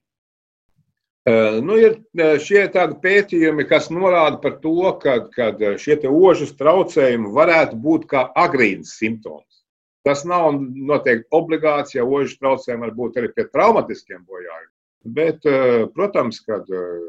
Nu, 1.29 1.77
ir 1.77 1.99
šie 2.41 2.63
tādi 2.73 2.97
pētījumi, 3.03 3.67
kas 3.69 3.91
norāda 3.93 4.39
par 4.41 4.57
to, 4.63 4.93
ka, 5.03 5.19
ka 5.35 5.53
šie 5.77 5.99
ožas 6.09 6.55
traucējumi 6.57 7.33
varētu 7.37 7.77
būt 7.77 8.07
kā 8.09 8.25
agrīns 8.41 8.95
simptoms. 8.97 9.61
Tas 10.07 10.25
nav 10.25 10.55
noteikti 10.57 11.29
obligāts, 11.37 11.93
ja 11.95 12.07
ožas 12.09 12.39
traucējumi 12.41 12.87
var 12.87 12.95
būt 12.97 13.21
arī 13.21 13.33
pie 13.37 13.45
traumatiskiem 13.53 14.25
bojājumiem. 14.25 14.77
Bet, 15.17 15.45
protams, 15.93 16.41
kad 16.45 16.65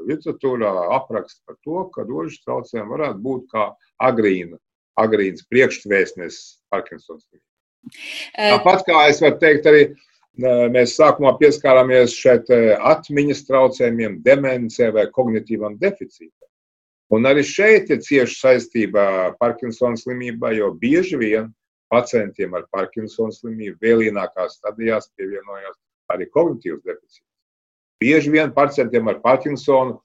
literatūrā 0.08 0.74
apraksta 0.98 1.40
par 1.48 1.56
to, 1.64 1.88
ka 1.96 2.04
ožas 2.04 2.44
traucējumi 2.44 2.92
varētu 2.92 3.24
būt 3.24 3.48
kā 3.56 3.70
agrīna, 4.04 4.60
agrīns 5.00 5.48
priekšvēstnes 5.48 6.44
Parkinsons. 6.72 7.24
Tāpat 8.36 8.84
kā 8.88 9.08
es 9.10 9.24
varu 9.24 9.40
teikt 9.40 9.68
arī, 9.72 9.86
uh, 9.88 10.11
Mēs 10.40 10.96
sākumā 10.96 11.34
pieskārāmies 11.40 12.14
šeit 12.16 12.48
atmiņas 12.52 13.44
traucējumiem, 13.50 14.22
demencē 14.24 14.92
vai 14.96 15.10
kognitīvam 15.12 15.76
deficītam. 15.82 16.48
Un 17.12 17.28
arī 17.28 17.44
šeit 17.44 17.90
ir 17.92 18.00
cieši 18.00 18.38
saistība 18.40 19.02
ar 19.26 19.34
Parkinsona 19.40 20.00
slimību, 20.00 20.54
jo 20.56 20.72
bieži 20.80 21.18
vien 21.20 21.50
pacientiem 21.92 22.54
ar 22.56 22.64
Parkinsona 22.72 23.36
slimību 23.36 23.76
vēlīnākās 23.84 24.62
stadijās 24.62 25.12
pievienojās 25.20 25.76
arī 26.14 26.30
kognitīvs 26.32 26.86
deficīts. 26.86 27.28
Bieži 28.00 28.32
vien 28.32 28.54
pacientiem 28.56 29.12
ar 29.12 29.20
Parkinsonu 29.20 30.00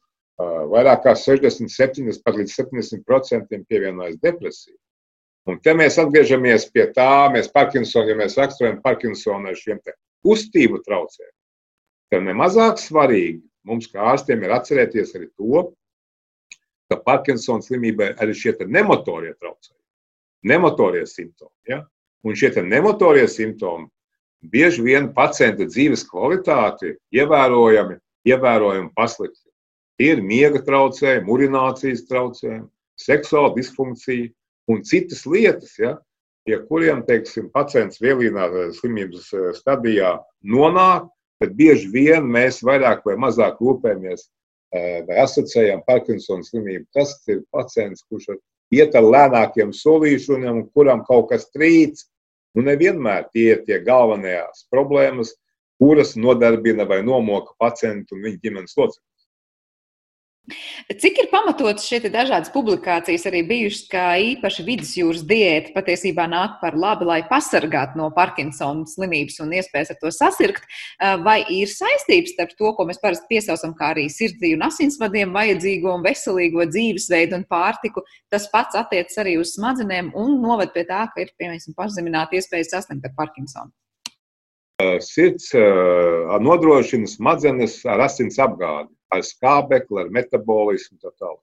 vairāk 0.73 1.05
kā 1.07 1.15
67 1.15 2.19
pat 2.25 2.35
līdz 2.37 2.59
70% 2.59 3.63
pievienojas 3.71 4.19
depresija. 4.21 4.77
Un 5.47 5.61
te 5.63 5.73
mēs 5.79 6.01
atgriežamies 6.03 6.67
pie 6.75 6.89
tā, 6.91 7.31
mēs 7.31 7.47
Parkinsonu, 7.55 8.11
ja 8.11 8.19
mēs 8.19 8.35
raksturojam 8.37 8.83
Parkinsonu 8.83 9.53
ar 9.53 9.55
šiem 9.55 9.79
kustību 10.27 10.83
traucē, 10.83 11.29
tad 12.11 12.27
nemazāk 12.27 12.81
svarīgi 12.83 13.45
mums, 13.67 13.87
kā 13.91 14.13
ārstiem, 14.13 14.43
ir 14.43 14.55
atcerēties 14.59 15.15
arī 15.19 15.29
to, 15.39 15.67
ka 16.91 16.99
Parkinsona 17.07 17.65
slimībai 17.65 18.13
arī 18.23 18.35
šie 18.35 18.55
nemotorie 18.67 19.35
traucējumi, 19.35 19.83
nemotorie 20.53 21.05
simptomi. 21.07 21.55
Ja? 21.71 21.83
Un 22.27 22.35
šie 22.39 22.51
nemotorie 22.63 23.27
simptomi 23.31 23.89
bieži 24.51 24.83
vien 24.83 25.11
pacienta 25.15 25.67
dzīves 25.67 26.05
kvalitāti 26.11 26.95
ievērojami, 27.15 27.99
ievērojami 28.27 28.91
pasliktina. 28.95 29.53
Tie 29.97 30.13
ir 30.13 30.23
miega 30.23 30.61
traucējumi, 30.63 31.31
urinācijas 31.33 32.05
traucējumi, 32.11 32.69
seksuāla 33.01 33.55
disfunkcija 33.57 34.29
un 34.71 34.83
citas 34.85 35.25
lietas, 35.27 35.73
ja, 35.79 35.97
pie 36.47 36.61
kuriem 36.69 37.03
teiksim, 37.07 37.51
pacients 37.55 38.01
vēlīnā 38.03 38.47
eh, 38.47 38.67
slimības 38.79 39.29
eh, 39.35 39.47
stadijā 39.57 40.15
nonāk, 40.47 41.09
tad 41.43 41.55
bieži 41.59 41.91
vien 41.93 42.29
mēs 42.33 42.63
vairāk 42.65 43.03
vai 43.07 43.17
mazāk 43.21 43.59
rūpējamies 43.61 44.23
eh, 44.27 45.01
vai 45.09 45.19
asociējam 45.25 45.83
Parkinsona 45.89 46.47
slimību. 46.47 46.87
Tas 46.95 47.17
ir 47.33 47.43
pacients, 47.55 48.07
kurš 48.07 48.39
iet 48.75 48.95
ar 48.99 49.07
lēnākiem 49.07 49.75
solīšiem, 49.75 50.69
kuram 50.75 51.03
kaut 51.09 51.33
kas 51.33 51.51
trīc. 51.51 51.99
Nu, 52.57 52.65
nevienmēr 52.65 53.27
tie 53.35 53.51
ir 53.53 53.67
tie 53.67 53.83
galvenās 53.85 54.65
problēmas, 54.73 55.35
kuras 55.83 56.15
nodarbina 56.17 56.87
vai 56.89 57.03
nomoka 57.05 57.53
pacientu 57.61 58.17
un 58.17 58.25
viņa 58.25 58.41
ģimenes 58.47 58.79
locekļus. 58.79 59.16
Cik 60.87 61.17
ir 61.19 61.27
pamatotas 61.33 61.83
šeit 61.83 62.05
dažādas 62.15 62.53
publikācijas 62.55 63.25
arī 63.27 63.41
bijušas, 63.49 63.89
ka 63.91 64.03
īpaši 64.23 64.63
vidusjūras 64.69 65.25
diēta 65.27 65.73
patiesībā 65.75 66.29
nāk 66.31 66.61
par 66.61 66.77
labi, 66.79 67.09
lai 67.09 67.17
pasargātu 67.27 67.99
no 67.99 68.07
Parkinsona 68.15 68.87
slimības 68.87 69.41
un 69.43 69.51
iespējas 69.59 69.91
ar 69.91 69.99
to 69.99 70.13
sasirgt? 70.15 70.63
Vai 71.27 71.41
ir 71.51 71.67
saistības 71.67 72.37
starp 72.37 72.55
to, 72.55 72.71
ko 72.79 72.87
mēs 72.87 73.03
parasti 73.03 73.27
piesaucam 73.33 73.75
kā 73.75 73.91
arī 73.97 74.07
sirdī 74.15 74.53
un 74.55 74.63
asinsvadiem 74.69 75.35
vajadzīgo 75.35 75.91
un 75.91 76.07
veselīgo 76.07 76.69
dzīvesveidu 76.71 77.35
un 77.41 77.49
pārtiku? 77.51 78.07
Tas 78.31 78.47
pats 78.55 78.79
attiecas 78.79 79.19
arī 79.25 79.41
uz 79.43 79.57
smadzenēm 79.59 80.13
un 80.15 80.39
noved 80.39 80.71
pie 80.71 80.87
tā, 80.87 81.09
ka 81.11 81.25
ir, 81.25 81.35
piemēram, 81.35 81.75
pazemināta 81.75 82.39
iespēja 82.39 82.77
sasniegt 82.77 83.11
ar 83.11 83.17
Parkinsonu. 83.19 83.75
Sirds 85.03 85.51
nodrošina 86.47 87.11
smadzenes 87.11 87.81
ar 87.91 88.07
asins 88.07 88.39
apgādi 88.39 88.93
ar 89.13 89.23
skābekli, 89.27 90.03
ar 90.03 90.13
metabolismu 90.15 90.97
un 90.97 91.03
tā 91.05 91.13
tālāk. 91.15 91.43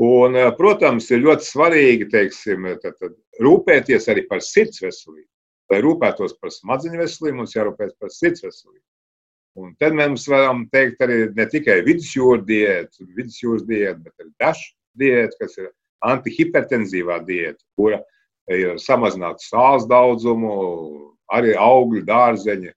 Un, 0.00 0.36
eh, 0.36 0.50
protams, 0.56 1.10
ir 1.10 1.24
ļoti 1.24 1.44
svarīgi 1.44 2.06
teiksim, 2.10 2.68
tad, 2.80 2.94
tad, 3.02 3.16
rūpēties 3.42 4.08
arī 4.08 4.26
par 4.28 4.40
sirds 4.40 4.80
veselību. 4.80 5.28
Lai 5.70 5.80
rūpētos 5.84 6.38
par 6.40 6.50
smadzeņu 6.54 7.02
veselību, 7.02 7.36
mums 7.36 7.54
jārūpējas 7.54 7.98
par 8.00 8.14
sirds 8.14 8.42
veselību. 8.46 8.86
Un 9.60 9.74
tad 9.82 9.92
mēs 9.98 10.28
varam 10.30 10.64
teikt 10.72 11.02
arī 11.04 11.18
ne 11.34 11.46
tikai 11.50 11.80
vidusjūras 11.86 12.46
diēta, 12.46 13.06
vidusjūras 13.18 13.66
diēta, 13.66 13.98
bet 14.06 14.24
arī 14.24 14.30
dažs 14.40 14.64
diēta, 14.98 15.36
kas 15.42 15.58
ir 15.58 15.70
antihipertenzīvā 16.06 17.18
diēta, 17.26 17.60
kura 17.76 18.00
ir 18.50 18.78
samazināta 18.80 19.42
sāls 19.44 19.86
daudzumu, 19.90 20.52
arī 21.34 21.54
augļu, 21.58 22.04
dārzeņi, 22.06 22.72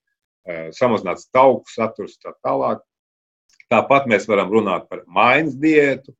eh, 0.49 0.65
samazināts 0.75 1.29
tauku 1.31 1.69
saturs 1.71 2.17
tā 2.19 2.33
tālāk. 2.45 2.81
Tāpat 3.73 4.05
mēs 4.11 4.27
varam 4.29 4.51
runāt 4.53 4.85
par 4.91 5.01
mājas 5.09 5.55
diētu, 5.57 6.13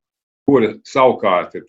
kura 0.48 0.72
savukārt 0.88 1.54
ir 1.54 1.66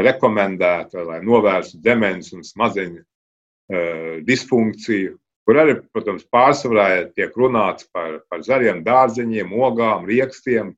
rekomendēta, 0.00 1.02
lai 1.04 1.18
novērstu 1.24 1.80
demenci 1.82 2.36
un 2.36 2.44
smadzeņu 2.46 3.00
uh, 3.00 4.20
disfunkciju. 4.24 5.16
Kur 5.48 5.58
arī, 5.58 5.74
protams, 5.90 6.22
pārsvarā 6.30 7.10
tiek 7.16 7.34
runāts 7.36 7.88
par, 7.90 8.20
par 8.30 8.44
zaļiem 8.46 8.84
dārzeņiem, 8.86 9.50
ogām, 9.50 10.06
rīkstiem, 10.06 10.76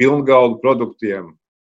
pilngaldu 0.00 0.58
produktiem, 0.64 1.28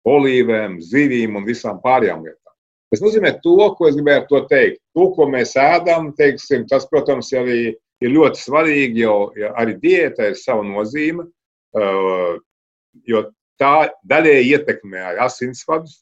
olīvēm, 0.08 0.78
zivīm 0.80 1.36
un 1.36 1.44
visām 1.44 1.82
pārējām 1.84 2.24
lietām. 2.24 2.54
Tas 2.90 3.02
nozīmē 3.04 3.34
to, 3.44 3.58
ko 3.76 3.90
es 3.90 3.98
gribēju 3.98 4.24
to 4.30 4.40
teikt. 4.50 4.80
To, 4.96 5.10
ko 5.14 5.28
mēs 5.30 5.52
ēdam, 5.60 6.14
teiksim, 6.16 6.64
tas, 6.70 6.88
protams, 6.90 7.28
arī 7.36 7.74
ir 8.00 8.14
ļoti 8.14 8.40
svarīgi, 8.40 9.04
jo 9.04 9.18
arī 9.52 9.76
diēta 9.82 10.30
ir 10.30 10.40
sava 10.40 10.64
nozīme. 10.66 11.28
Jo 11.74 13.22
tā 13.60 13.90
daļēji 14.08 14.54
ietekmē 14.56 15.02
arī 15.12 15.24
asinsvadus. 15.26 16.00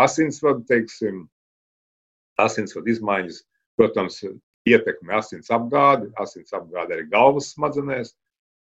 Asinsvadu, 0.00 0.62
teiksim, 0.68 1.24
asinsvadu 2.40 2.92
izmaiņas, 2.92 3.42
protams, 3.78 4.20
ietekmē 4.68 5.18
asins 5.18 5.50
apgādi, 5.52 6.10
asins 6.20 6.54
apgādi 6.56 6.96
arī 6.96 7.08
galvas 7.10 7.50
smadzenēs. 7.54 8.14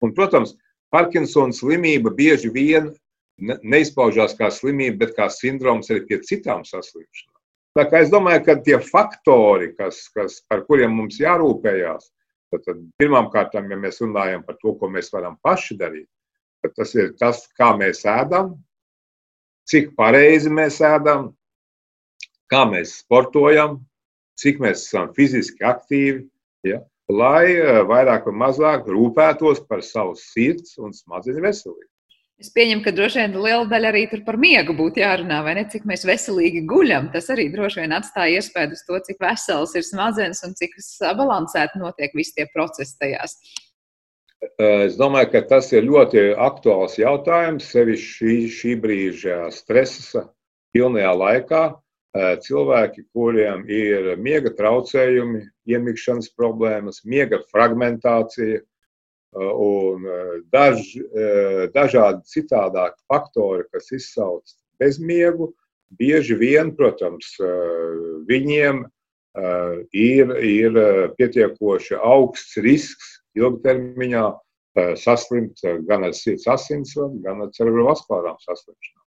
Un, 0.03 0.13
protams, 0.15 0.55
Parkinsona 0.93 1.53
slimība 1.53 2.11
bieži 2.15 2.49
vien 2.49 2.89
neizpaužās 3.39 4.33
kā 4.39 4.49
slimība, 4.51 5.05
bet 5.05 5.15
kā 5.17 5.29
sindroms 5.31 5.91
arī 5.93 6.05
pie 6.09 6.19
citām 6.25 6.65
saslimšanām. 6.67 7.35
Tā 7.77 7.85
kā 7.87 8.01
es 8.03 8.09
domāju, 8.11 8.41
ka 8.47 8.55
tie 8.65 8.79
faktori, 8.83 9.69
kas, 9.77 10.01
kas, 10.15 10.39
par 10.49 10.65
kuriem 10.67 10.95
mums 10.97 11.19
jārūpējās, 11.21 12.09
tad, 12.51 12.63
tad 12.65 12.81
pirmkārt, 12.99 13.53
ja 13.53 13.61
mēs 13.61 14.01
runājam 14.01 14.43
par 14.47 14.57
to, 14.63 14.73
ko 14.79 14.89
mēs 14.91 15.13
varam 15.13 15.37
paši 15.45 15.77
darīt, 15.79 16.09
Tas 16.67 16.95
ir 16.95 17.13
tas, 17.19 17.45
kā 17.55 17.71
mēs 17.79 18.03
ēdam, 18.07 18.55
cik 19.69 19.93
pareizi 19.99 20.51
mēs 20.51 20.79
ēdam, 20.83 21.29
kā 22.51 22.65
mēs 22.67 22.97
sportojam, 23.03 23.79
cik 24.39 24.59
mēs 24.63 24.87
esam 24.87 25.13
fiziski 25.15 25.63
aktīvi, 25.67 26.25
ja, 26.67 26.81
lai 27.11 27.45
eh, 27.51 27.79
vairāk 27.87 28.27
vai 28.29 28.35
mazāk 28.47 28.89
rūpētos 28.91 29.63
par 29.69 29.83
savu 29.85 30.17
sirds 30.19 30.77
un 30.81 30.95
smadzeņu 30.95 31.45
veselību. 31.45 31.87
Es 32.39 32.47
pieņemu, 32.55 32.85
ka 32.85 32.93
droši 32.95 33.19
vien 33.19 33.33
liela 33.43 33.65
daļa 33.67 33.89
arī 33.91 34.01
par 34.23 34.37
miegu 34.39 34.71
būtu 34.71 35.01
jārunā, 35.01 35.41
vai 35.43 35.57
ne? 35.57 35.65
Cik 35.67 35.83
mēs 35.89 36.05
veselīgi 36.07 36.61
guļam. 36.69 37.09
Tas 37.11 37.27
arī 37.33 37.49
droši 37.51 37.81
vien 37.81 37.95
atstāja 37.97 38.39
iespēju 38.39 38.77
uz 38.77 38.83
to, 38.87 38.99
cik 39.09 39.19
veselas 39.19 39.75
ir 39.75 39.83
smadzenes 39.83 40.39
un 40.47 40.55
cik 40.55 40.77
sabalansēti 40.79 41.81
notiek 41.81 42.15
visi 42.15 42.37
tie 42.37 42.45
procesi 42.53 42.95
tajās. 43.01 43.35
Eh, 44.39 44.85
es 44.87 44.95
domāju, 44.95 45.33
ka 45.33 45.41
tas 45.49 45.67
ir 45.75 45.83
ļoti 45.83 46.21
aktuāls 46.39 46.95
jautājums, 46.99 47.65
sevišķi 47.73 48.11
šī, 48.15 48.35
šī 48.55 48.75
brīža 48.85 49.39
stresa 49.51 50.29
pilnajā 50.75 51.11
laikā. 51.21 51.63
Eh, 52.15 52.37
cilvēki, 52.45 53.03
kuriem 53.13 53.65
ir 53.67 54.13
miega 54.17 54.53
traucējumi, 54.55 55.43
iemikšanas 55.67 56.31
problēmas, 56.39 57.03
miega 57.03 57.41
fragmentācija 57.51 58.61
eh, 58.61 58.63
un 59.35 60.07
daž, 60.55 60.87
dažādi 61.75 62.23
citādāki 62.31 62.97
faktori, 63.11 63.67
kas 63.75 63.91
izsauc 63.93 64.55
bezmiegu, 64.79 65.51
bieži 65.99 66.39
vien, 66.39 66.71
protams, 66.79 67.35
viņiem 68.29 68.81
ir, 69.93 70.33
ir 70.41 70.81
pietiekoši 71.19 71.99
augsts 71.99 72.57
risks 72.63 73.18
ilgtermiņā 73.37 74.23
eh, 74.29 74.95
saslimt 74.97 75.61
eh, 75.63 75.79
gan 75.89 76.07
ar 76.07 76.15
sirds 76.17 76.47
asinsvadu, 76.49 77.21
gan 77.25 77.45
ar 77.45 77.53
cerebrovaskulārām 77.57 78.39
saslimšanām. 78.45 79.05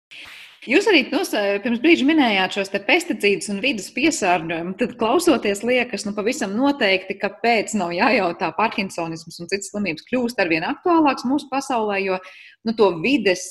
Jūs 0.67 0.89
arī 0.91 1.05
nos, 1.13 1.31
pirms 1.63 1.79
brīža 1.79 2.03
minējāt 2.03 2.57
šos 2.57 2.73
pesticīdus 2.73 3.47
un 3.53 3.61
vidas 3.63 3.93
piesārņojumu. 3.95 4.73
Tad, 4.81 4.97
klausoties, 4.99 5.63
liekas, 5.63 6.03
nu, 6.03 6.11
pavisam 6.17 6.57
noteikti, 6.59 7.15
kāpēc 7.21 7.77
nav 7.79 7.93
jājautā 7.95 8.49
Parkinsonisms 8.57 9.39
un 9.39 9.51
citas 9.53 9.71
slimības 9.71 10.09
kļūst 10.11 10.43
ar 10.43 10.51
vien 10.51 10.67
aktuālāks 10.67 11.29
mūsu 11.31 11.47
pasaulē, 11.53 12.01
jo 12.03 12.19
nu, 12.67 12.75
to 12.75 12.91
vides 12.99 13.45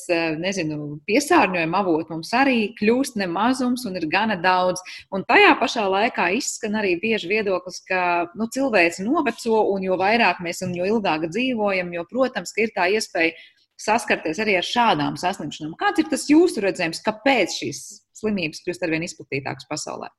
nezinu, 0.43 0.98
piesārņojuma 1.08 1.80
avotu 1.80 2.17
mums 2.17 2.34
arī 2.36 2.74
kļūst 2.76 3.15
nemazums 3.24 3.88
un 3.88 3.96
ir 4.02 4.10
gana 4.12 4.36
daudz. 4.43 4.84
Un 5.15 5.24
tajā 5.32 5.56
pašā 5.62 5.88
laikā 5.88 6.28
izskan 6.36 6.76
arī 6.82 6.98
bieži 7.00 7.32
viedoklis, 7.32 7.86
ka 7.88 8.02
nu, 8.36 8.52
cilvēks 8.52 9.00
noveco 9.08 9.63
un 9.72 9.88
jo 9.88 9.96
vairāk 9.96 10.43
mēs 10.43 10.60
un 10.67 10.76
jo 10.76 10.91
ilgāk 10.98 11.30
dzīvojam, 11.32 11.96
jo, 11.96 12.04
protams, 12.12 12.52
ir 12.60 12.76
tā 12.76 12.91
iespēja 12.91 13.32
saskarties 13.81 14.39
arī 14.41 14.57
ar 14.59 14.65
šādām 14.65 15.17
saslimšanām. 15.19 15.75
Kāds 15.79 16.01
ir 16.01 16.09
tas 16.11 16.25
jūsu 16.29 16.63
redzējums, 16.65 17.03
kāpēc 17.05 17.53
šīs 17.59 17.81
slimības 18.17 18.63
kļūst 18.65 18.85
arvien 18.87 19.05
izplatītākas 19.05 19.69
pasaulē? 19.69 20.09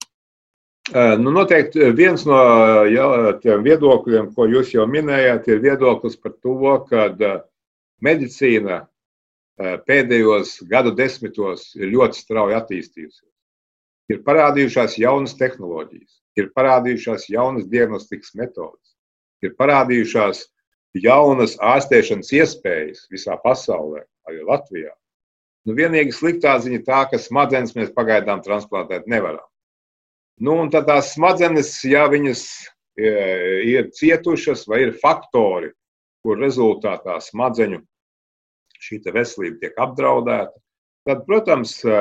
Nu, 1.21 1.33
noteikti 1.35 1.91
viens 1.93 2.23
no 2.25 2.39
jā, 2.89 3.07
tiem 3.43 3.65
viedokļiem, 3.67 4.31
ko 4.33 4.47
jūs 4.49 4.71
jau 4.73 4.87
minējāt, 4.89 5.51
ir 5.53 5.61
viedoklis 5.61 6.17
par 6.17 6.33
to, 6.41 6.55
ka 6.89 7.33
medicīna 8.01 8.87
pēdējos 9.59 10.63
gadu 10.71 10.95
desmitos 10.97 11.75
ir 11.77 11.91
ļoti 11.93 12.23
strauji 12.23 12.57
attīstījusies. 12.57 13.27
Ir 14.09 14.23
parādījušās 14.25 14.97
jaunas 15.03 15.35
tehnoloģijas, 15.37 16.23
ir 16.41 16.49
parādījušās 16.57 17.27
jaunas 17.29 17.67
diagnostikas 17.69 18.33
metodes, 18.39 18.95
ir 19.45 19.53
parādījušās 19.59 20.47
jaunas 21.03 21.57
ārstēšanas 21.63 22.33
iespējas 22.35 23.07
visā 23.13 23.37
pasaulē, 23.43 24.05
arī 24.29 24.43
Latvijā. 24.47 24.93
Nu, 25.67 25.75
vienīgi 25.77 26.15
sliktā 26.17 26.55
ziņa 26.63 26.81
tā, 26.87 27.03
ka 27.11 27.21
smadzenes 27.21 27.75
mēs 27.77 27.93
pagaidām 27.97 28.41
transplantēt 28.45 29.09
nevaram. 29.11 29.45
Nu, 30.41 30.55
tad 30.73 30.87
tās 30.89 31.13
smadzenes, 31.17 31.73
ja 31.85 32.07
viņas 32.09 32.45
e, 32.97 33.11
ir 33.67 33.91
cietušas 33.95 34.65
vai 34.71 34.85
ir 34.87 34.95
faktori, 35.03 35.73
kur 36.23 36.39
rezultātā 36.41 37.19
smadzeņu 37.23 37.83
šī 38.79 39.01
veselība 39.11 39.59
tiek 39.65 39.81
apdraudēta, 39.83 40.55
tad, 41.09 41.25
protams, 41.27 41.75
e, 41.83 41.99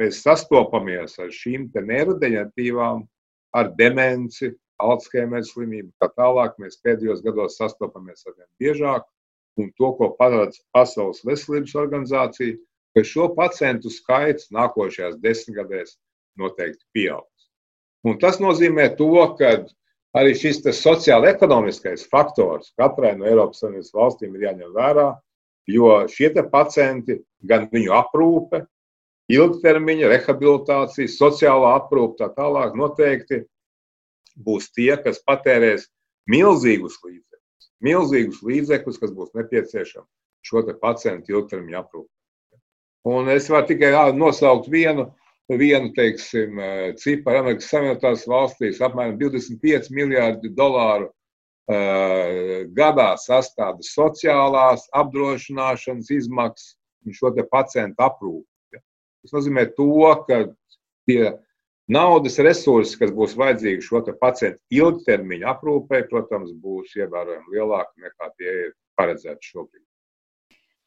mēs 0.00 0.22
sastopamies 0.24 1.18
ar 1.20 1.30
šīm 1.34 1.68
neirodeģenatīvām, 1.74 3.04
ar 3.60 3.72
demenci, 3.76 4.54
Alzheimer 4.84 5.44
slimību. 5.46 5.90
Tā 6.00 6.10
tālāk 6.16 6.56
mēs 6.62 6.80
pēdējos 6.84 7.22
gados 7.24 7.58
sastopamies 7.60 8.26
ar 8.26 8.36
vien 8.36 8.48
biežāk, 8.62 9.06
un 9.60 9.70
to, 9.76 9.92
ko 9.98 10.12
parāda 10.18 10.56
Pasaules 10.74 11.24
veselības 11.26 11.76
organizācija, 11.82 12.56
ka 12.96 13.04
šo 13.06 13.28
pacientu 13.36 13.92
skaits 13.92 14.50
nākošajās 14.54 15.20
desmitgadēs 15.22 15.96
noteikti 16.40 16.84
pieaugs. 16.96 17.50
Un 18.06 18.18
tas 18.18 18.40
nozīmē 18.40 18.88
to, 18.98 19.12
ka 19.38 19.52
arī 20.16 20.34
šis 20.34 20.62
sociālo-ekonomiskais 20.80 22.06
faktors 22.10 22.72
katrai 22.80 23.12
no 23.18 23.28
Eiropas 23.28 23.60
Savienības 23.62 23.94
valstīm 23.94 24.34
ir 24.36 24.48
jāņem 24.48 24.74
vērā, 24.74 25.08
jo 25.70 25.92
šie 26.10 26.32
pacienti, 26.50 27.20
gan 27.46 27.68
viņu 27.70 27.94
aprūpe, 27.94 28.64
ilgtermiņa 29.30 30.10
rehabilitācija, 30.10 31.10
sociālā 31.12 31.76
aprūpe, 31.78 32.18
tā 32.18 32.30
tālāk 32.34 32.74
noteikti 32.78 33.44
būs 34.36 34.70
tie, 34.76 34.92
kas 35.02 35.22
patērēs 35.26 35.88
milzīgus 36.30 36.98
līdzekļus, 37.04 37.70
milzīgus 37.84 38.42
līdzekļus, 38.46 38.98
kas 39.02 39.14
būs 39.16 39.34
nepieciešami 39.38 40.06
šo 40.46 40.64
pacientu 40.80 41.34
ilgtermiņa 41.34 41.80
aprūpē. 41.82 42.60
Un 43.10 43.28
es 43.32 43.48
varu 43.48 43.68
tikai 43.68 43.92
nosaukt 44.16 44.68
vienu, 44.72 45.08
vienu 45.48 45.92
teiksim, 45.96 46.60
ciparu 47.00 47.42
Amerikas 47.42 47.70
Savienotās 47.72 48.26
valstīs- 48.28 48.80
apmēram 48.86 49.18
25 49.18 49.90
miljārdi 49.90 50.52
dolāru 50.54 51.08
uh, 51.08 51.14
gadā 52.76 53.14
sastāda 53.16 53.84
sociālās 53.84 54.86
apdrošināšanas 54.96 56.10
izmaksas 56.10 56.76
un 57.06 57.12
šo 57.12 57.32
pacientu 57.50 57.96
aprūpi. 58.04 58.80
Tas 59.22 59.32
nozīmē 59.32 59.66
to, 59.76 60.24
ka 60.26 60.44
tie 61.08 61.38
naudas 61.90 62.38
resursi, 62.42 62.98
kas 63.00 63.12
būs 63.14 63.36
vajadzīgi 63.40 63.84
šo 63.86 64.02
pacientu 64.20 64.60
ilgtermiņa 64.78 65.52
aprūpē, 65.54 66.04
protams, 66.10 66.52
būs 66.62 66.96
ievērojami 66.98 67.56
lielāki 67.56 68.06
nekā 68.06 68.32
tie 68.38 68.50
ir 68.66 68.74
paredzēti 69.00 69.52
šobrīd. 69.52 69.84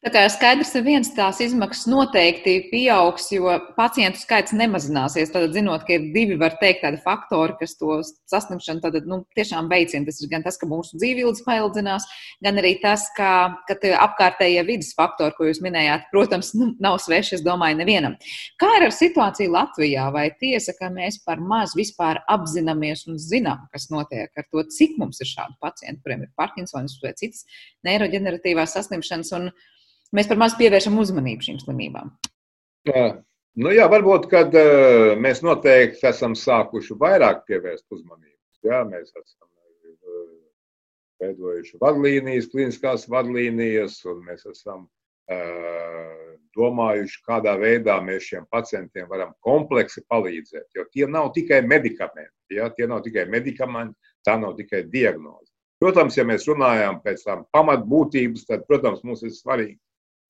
Tā 0.04 0.10
kā 0.12 0.22
skaidrs, 0.28 0.68
ka 0.74 0.80
viens 0.84 1.08
tās 1.16 1.38
izmaksas 1.40 1.86
noteikti 1.88 2.58
pieaugs, 2.68 3.30
jo 3.32 3.48
pacientu 3.72 4.20
skaits 4.20 4.52
nemazināsies. 4.52 5.30
Tad, 5.32 5.46
zinot, 5.56 5.86
ka 5.88 5.94
ir 5.96 6.10
divi, 6.12 6.36
var 6.36 6.58
teikt, 6.60 6.82
tādi 6.82 7.00
faktori, 7.00 7.56
kas 7.56 7.72
to 7.80 7.96
saslimšanu 8.28 8.84
tad, 8.84 8.98
nu, 9.08 9.22
tiešām 9.32 9.70
veicina. 9.72 10.04
Tas 10.04 10.20
ir 10.20 10.28
gan 10.34 10.44
tas, 10.44 10.60
ka 10.60 10.68
mūsu 10.68 11.00
dzīvības 11.00 11.40
paildzinās, 11.46 12.04
gan 12.44 12.60
arī 12.60 12.74
tas, 12.84 13.06
ka, 13.16 13.30
ka 13.64 13.78
apkārtējie 14.04 14.66
vidas 14.68 14.92
faktori, 14.98 15.32
ko 15.38 15.48
jūs 15.48 15.62
minējāt, 15.64 16.04
protams, 16.12 16.52
nu, 16.60 16.74
nav 16.84 17.00
sveši, 17.00 17.38
es 17.38 17.48
domāju, 17.48 17.80
nevienam. 17.80 18.20
Kā 18.60 18.74
ir 18.76 18.90
ar 18.90 18.92
situāciju 18.92 19.56
Latvijā? 19.56 20.10
Vai 20.12 20.26
tiesa, 20.36 20.76
ka 20.76 20.92
mēs 20.92 21.22
par 21.24 21.40
maz 21.40 21.72
vispār 21.80 22.20
apzināmies 22.28 23.06
un 23.08 23.16
zinām, 23.16 23.64
kas 23.72 23.88
notiek 23.88 24.28
ar 24.36 24.52
to, 24.52 24.68
cik 24.68 25.00
mums 25.00 25.24
ir 25.24 25.32
šādi 25.32 25.56
pacienti, 25.64 26.04
kuriem 26.04 26.28
ir 26.28 26.34
Parkinsons 26.36 27.00
vai 27.00 27.16
citas 27.16 27.48
neiroģeneratīvās 27.88 28.76
saslimšanas? 28.76 29.32
Un, 29.40 29.54
mēs 30.16 30.30
par 30.30 30.40
maz 30.40 30.56
pievēršam 30.58 30.98
uzmanību 31.02 31.48
šīm 31.48 31.60
slimībām. 31.62 32.12
Jā. 32.88 33.06
Nu, 33.54 33.70
jā, 33.70 33.84
varbūt, 33.86 34.26
kad 34.32 34.54
uh, 34.58 35.12
mēs 35.22 35.44
noteikti 35.46 36.08
esam 36.08 36.32
sākuši 36.34 36.96
vairāk 36.98 37.44
pievērst 37.46 37.86
uzmanību. 37.94 38.40
Jā, 38.66 38.80
mēs 38.88 39.12
esam 39.12 39.46
uh, 39.46 40.24
veidojuši 41.22 41.78
vadlīnijas, 41.82 42.48
kliniskās 42.50 43.06
vadlīnijas, 43.12 44.00
un 44.10 44.24
mēs 44.26 44.42
esam 44.50 44.88
uh, 45.30 46.34
domājuši, 46.58 47.22
kādā 47.28 47.54
veidā 47.60 48.00
mēs 48.02 48.26
šiem 48.32 48.48
pacientiem 48.50 49.06
varam 49.10 49.30
kompleksi 49.44 50.02
palīdzēt. 50.10 50.66
Jo 50.74 50.88
tie 50.90 51.06
nav 51.06 51.30
tikai 51.36 51.62
medikamenti, 51.62 52.58
ja? 52.58 52.68
tie 52.74 52.90
nav 52.90 53.04
tikai 53.06 53.28
medikamenti, 53.30 53.94
tā 54.26 54.34
nav 54.40 54.58
tikai 54.58 54.84
diagnoze. 54.90 55.52
Protams, 55.82 56.16
ja 56.18 56.24
mēs 56.26 56.46
runājam 56.48 57.00
pēc 57.04 57.22
tam 57.26 57.46
pamatbūtības, 57.54 58.46
tad, 58.50 58.66
protams, 58.66 59.02
mums 59.06 59.22
ir 59.26 59.34
svarīgi 59.34 59.78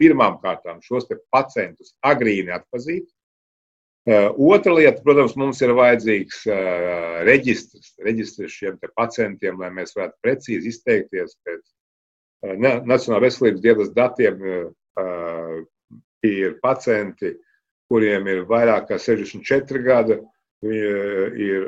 pirmām 0.00 0.38
kārtām 0.42 0.80
šos 0.84 1.06
pacientus 1.32 1.94
agrīni 2.04 2.54
atpazīt. 2.54 3.06
Uh, 4.04 4.34
otra 4.52 4.74
lieta, 4.76 5.00
protams, 5.00 5.32
mums 5.40 5.62
ir 5.64 5.72
vajadzīgs 5.72 6.42
uh, 6.52 7.22
reģistrs, 7.24 7.94
reģistrs 8.04 8.52
šiem 8.52 8.76
pacientiem, 8.98 9.56
lai 9.62 9.70
mēs 9.72 9.96
varētu 9.96 10.18
precīzi 10.20 10.68
izteikties 10.74 11.38
pēc 11.46 11.62
uh, 11.64 12.52
Nacionālās 12.84 13.24
veselības 13.30 13.64
dienas 13.64 13.94
datiem. 13.96 14.42
Ir 16.24 16.54
pacienti, 16.62 17.34
kuriem 17.92 18.28
ir 18.30 18.44
vairāk 18.48 18.86
kā 18.88 18.96
64 19.02 19.80
gadi, 19.84 20.14
ir 20.64 21.66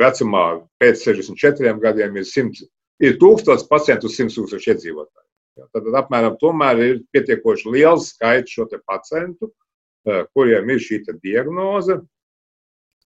vecumā 0.00 0.44
pēc 0.80 1.04
64 1.04 1.76
gadiem 1.82 2.16
ir, 2.16 2.26
100, 2.26 2.66
ir 3.04 3.18
1000 3.20 3.68
pacientu 3.70 4.10
uz 4.10 4.16
100 4.18 4.34
tūkstošu 4.38 4.72
iedzīvotāju. 4.72 5.25
Tad 5.56 5.86
apmēram 6.02 6.36
tomēr 6.40 6.82
ir 6.84 6.98
pietiekoši 7.16 7.72
liels 7.72 8.10
skaits 8.12 8.52
šo 8.52 8.66
pacientu, 8.84 9.50
kuriem 10.36 10.68
ir 10.70 10.82
šī 10.82 11.00
diagnoze. 11.22 12.00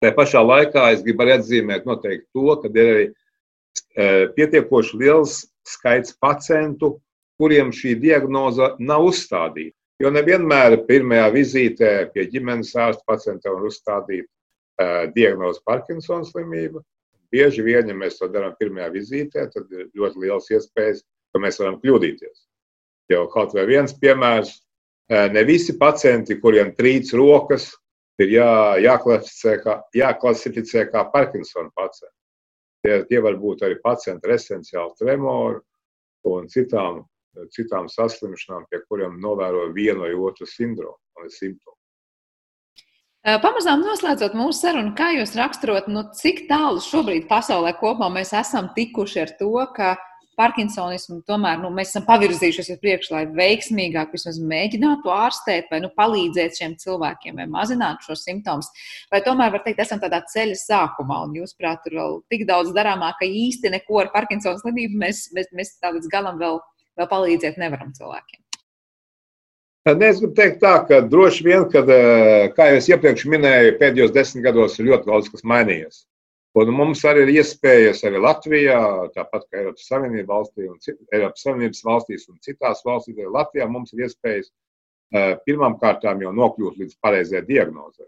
Tā 0.03 0.13
pašā 0.13 0.43
laikā 0.45 0.91
es 0.93 1.03
gribu 1.03 1.25
arī 1.25 1.39
atzīmēt 1.39 1.87
noteikti 1.89 2.29
to, 2.37 2.57
ka 2.61 2.69
ir 2.69 2.91
arī 2.95 3.07
pietiekoši 4.37 5.01
liels 5.01 5.39
skaits 5.65 6.13
pacientu, 6.21 6.99
kuriem 7.41 7.73
šī 7.73 7.97
diagnoze 7.99 8.75
nav 8.79 9.09
uzstādīta. 9.09 9.75
Jo 10.03 10.11
nevienmēr 10.11 10.81
pirmajā 10.89 11.29
vizītē 11.33 11.91
pie 12.13 12.27
ģimenes 12.31 12.75
ārsta 12.77 13.07
pacientam 13.07 13.57
var 13.57 13.69
uzstādīt 13.71 14.27
uh, 14.27 15.07
diagnozi 15.15 15.63
Parkinsona 15.65 16.27
slimība. 16.27 16.83
Bieži 17.33 17.63
vien, 17.67 17.89
ja 17.89 17.95
mēs 17.97 18.19
to 18.19 18.29
darām 18.31 18.57
pirmajā 18.59 18.91
vizītē, 18.95 19.47
tad 19.55 19.71
ir 19.73 19.89
ļoti 19.95 20.27
liels 20.27 20.51
iespējas 20.51 21.05
ka 21.35 21.43
mēs 21.43 21.59
varam 21.59 21.81
kļūdīties. 21.83 22.45
Jau 23.13 23.25
kaut 23.33 23.53
vai 23.57 23.67
viens 23.69 23.93
piemērs, 24.01 24.55
ne 25.11 25.43
visi 25.45 25.75
pacienti, 25.79 26.39
kuriem 26.41 26.73
trīc 26.79 27.11
rokas, 27.19 27.73
ir 28.23 28.31
jā, 28.37 28.51
jāklasificē, 28.81 29.57
kā, 29.65 29.79
jāklasificē 29.99 30.87
kā 30.93 31.03
Parkinsona 31.13 31.73
pacienti. 31.75 32.17
Tie, 32.85 33.01
tie 33.09 33.21
var 33.25 33.37
būt 33.41 33.65
arī 33.67 33.81
pacienti 33.83 34.29
ar 34.29 34.37
esenciālu 34.37 34.95
tremoru 35.01 35.63
un 36.31 36.49
citām, 36.53 37.03
citām 37.53 37.89
saslimšanām, 37.91 38.69
pie 38.71 38.83
kuriem 38.89 39.17
novēro 39.21 39.71
vienu 39.75 40.05
vai 40.05 40.13
otru 40.15 40.47
sindromu 40.49 41.01
vai 41.19 41.31
simptomu. 41.33 41.77
Pamazām 43.25 43.81
noslēdzot 43.81 44.35
mūsu 44.37 44.67
sarunu, 44.67 44.93
kā 44.97 45.15
jūs 45.17 45.33
raksturot, 45.39 45.87
nu, 45.89 46.03
cik 46.13 46.43
tālu 46.49 46.83
šobrīd 46.85 47.25
pasaulē 47.25 47.73
kopumā 47.81 48.11
mēs 48.19 48.35
esam 48.37 48.69
tikuši 48.77 49.23
ar 49.23 49.33
to, 49.39 49.55
ka 49.73 49.95
Parkinsonismu 50.39 51.21
tomēr 51.29 51.61
nu, 51.63 51.71
mēs 51.75 51.93
esam 51.93 52.05
pavirzījušies 52.09 52.71
uz 52.75 52.81
priekšu, 52.83 53.15
lai 53.15 53.23
veiksmīgāk 53.37 54.13
vismaz 54.15 54.39
mēģinātu 54.53 55.13
ārstēt 55.15 55.73
vai 55.73 55.81
nu, 55.85 55.91
palīdzēt 55.97 56.61
šiem 56.61 56.77
cilvēkiem 56.83 57.41
vai 57.41 57.49
mazināt 57.51 58.05
šos 58.07 58.25
simptomus. 58.27 58.71
Vai 59.13 59.23
tomēr 59.27 59.53
var 59.55 59.65
teikt, 59.65 59.83
esam 59.85 60.03
tādā 60.03 60.23
ceļa 60.33 60.61
sākumā 60.61 61.21
un 61.27 61.37
jūs, 61.41 61.57
prāt, 61.59 61.83
tur 61.85 61.99
vēl 62.01 62.17
tik 62.33 62.47
daudz 62.51 62.75
darāmā, 62.77 63.13
ka 63.19 63.29
īsti 63.29 63.73
neko 63.77 64.05
ar 64.05 64.15
Parkinsona 64.15 64.61
slimību 64.63 65.03
mēs, 65.05 65.27
mēs, 65.37 65.53
mēs 65.55 65.77
tā 65.81 65.95
līdz 65.95 66.11
galam 66.13 66.41
vēl, 66.43 66.59
vēl 67.01 67.11
palīdzēt 67.11 67.61
nevaram 67.63 67.93
cilvēkiem. 67.97 68.41
Es 69.85 70.17
gribu 70.17 70.33
teikt, 70.33 70.63
tā, 70.63 70.79
ka 70.89 71.03
droši 71.05 71.45
vien, 71.45 71.67
kad, 71.69 71.91
kā 72.57 72.71
jau 72.71 72.77
es 72.81 72.87
iepriekš 72.89 73.27
minēju, 73.29 73.75
pēdējos 73.83 74.15
desmit 74.17 74.47
gados 74.47 74.79
ir 74.79 74.89
ļoti 74.89 75.11
daudz 75.11 75.29
kas 75.29 75.45
mainījies. 75.45 76.07
Un 76.55 76.71
mums 76.71 77.01
arī 77.11 77.25
ir 77.25 77.33
iespējas 77.41 78.05
arī 78.07 78.21
Latvijā, 78.23 78.79
tāpat 79.17 79.49
kā 79.51 79.59
Eiropas, 79.59 79.89
Savienība 79.91 80.37
valstī 80.37 80.69
un 80.71 80.77
Eiropas 81.11 81.43
Savienības 81.43 81.83
valstīs 81.83 82.29
un 82.31 82.39
citās 82.47 82.85
valstīs, 82.87 83.17
arī 83.19 83.33
Latvijā 83.35 83.67
mums 83.67 83.91
ir 83.95 84.05
iespējas 84.07 84.53
pirmām 85.47 85.75
kārtām 85.83 86.23
jau 86.23 86.31
nokļūt 86.35 86.79
līdz 86.79 86.95
pareizajai 87.03 87.43
diagnozē. 87.49 88.07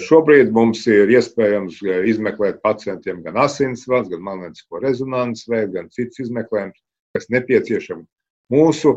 Šobrīd 0.00 0.48
mums 0.56 0.86
ir 0.88 1.12
iespējams 1.12 1.82
izmeklēt 2.08 2.62
pacientiem 2.64 3.20
gan 3.26 3.36
asinsvads, 3.44 4.08
gan 4.08 4.24
magnetisko 4.24 4.80
rezonanses 4.80 5.44
veidu, 5.52 5.74
gan 5.76 5.92
cits 5.92 6.24
izmeklējums, 6.24 6.80
kas 7.12 7.28
nepieciešams. 7.36 8.08
Mūsu 8.48 8.96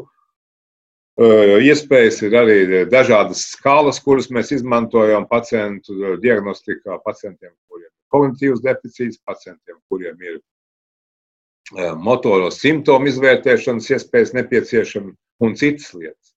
iespējas 1.19 2.21
ir 2.23 2.39
arī 2.39 2.59
dažādas 2.87 3.49
skalas, 3.51 3.99
kuras 3.99 4.31
mēs 4.31 4.55
izmantojam 4.55 5.27
pacientu 5.27 6.15
diagnostikā, 6.23 7.01
pacientiem, 7.03 7.51
kuriem 7.67 7.90
kognitīvs 8.11 8.63
deficīts, 8.65 9.21
pacientiem, 9.25 9.79
kuriem 9.89 10.19
ir 10.25 10.37
eh, 11.77 11.93
motoro 11.95 12.51
simptomu 12.53 13.09
izvērtēšanas 13.11 13.89
iespējas 13.95 14.35
nepieciešama 14.37 15.13
un 15.45 15.57
citas 15.59 15.91
lietas. 15.95 16.33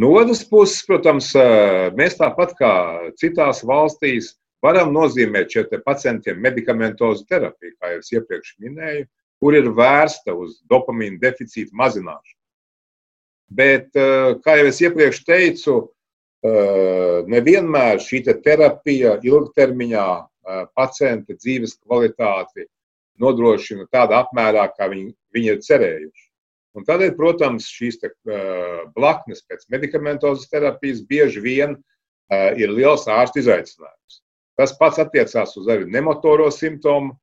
No 0.00 0.10
otras 0.18 0.42
puses, 0.50 0.82
protams, 0.86 1.30
eh, 1.38 1.90
mēs 1.98 2.18
tāpat 2.18 2.56
kā 2.58 2.74
citās 3.20 3.62
valstīs 3.66 4.34
varam 4.64 4.94
nozīmēt 4.94 5.52
šiem 5.54 5.82
pacientiem 5.84 6.40
medikamentozu 6.42 7.26
terapiju, 7.30 7.76
kā 7.78 7.94
jau 7.94 8.00
es 8.02 8.14
iepriekš 8.16 8.56
minēju, 8.64 9.06
kur 9.42 9.54
ir 9.54 9.68
vērsta 9.76 10.34
uz 10.34 10.62
dopamīna 10.70 11.20
deficīta 11.22 11.76
mazināšanu. 11.78 12.40
Bet, 13.54 13.90
eh, 13.94 14.34
kā 14.42 14.58
jau 14.58 14.70
es 14.70 14.80
iepriekš 14.82 15.24
teicu, 15.24 15.82
nevienmēr 16.44 18.02
šī 18.04 18.18
te 18.26 18.34
terapija 18.44 19.14
ilgtermiņā 19.24 20.08
pacienta 20.76 21.36
dzīves 21.38 21.78
kvalitāti 21.82 22.66
nodrošina 23.20 23.86
tādā 23.94 24.20
apmērā, 24.24 24.66
kā 24.76 24.88
viņi, 24.90 25.12
viņi 25.34 25.52
ir 25.52 25.60
cerējuši. 25.64 26.24
Un 26.74 26.86
tādēļ, 26.88 27.12
protams, 27.14 27.68
šīs 27.70 28.00
te, 28.02 28.10
blaknes 28.96 29.44
pēc 29.46 29.68
medikamentozes 29.70 30.50
terapijas 30.50 31.04
bieži 31.06 31.42
vien 31.44 31.76
ir 32.58 32.72
liels 32.74 33.06
ārsta 33.06 33.38
izaicinājums. 33.38 34.22
Tas 34.58 34.74
pats 34.78 34.98
attiecās 35.02 35.54
uz 35.58 35.68
arī 35.70 35.86
nemotoro 35.90 36.48
simptomu 36.54 37.14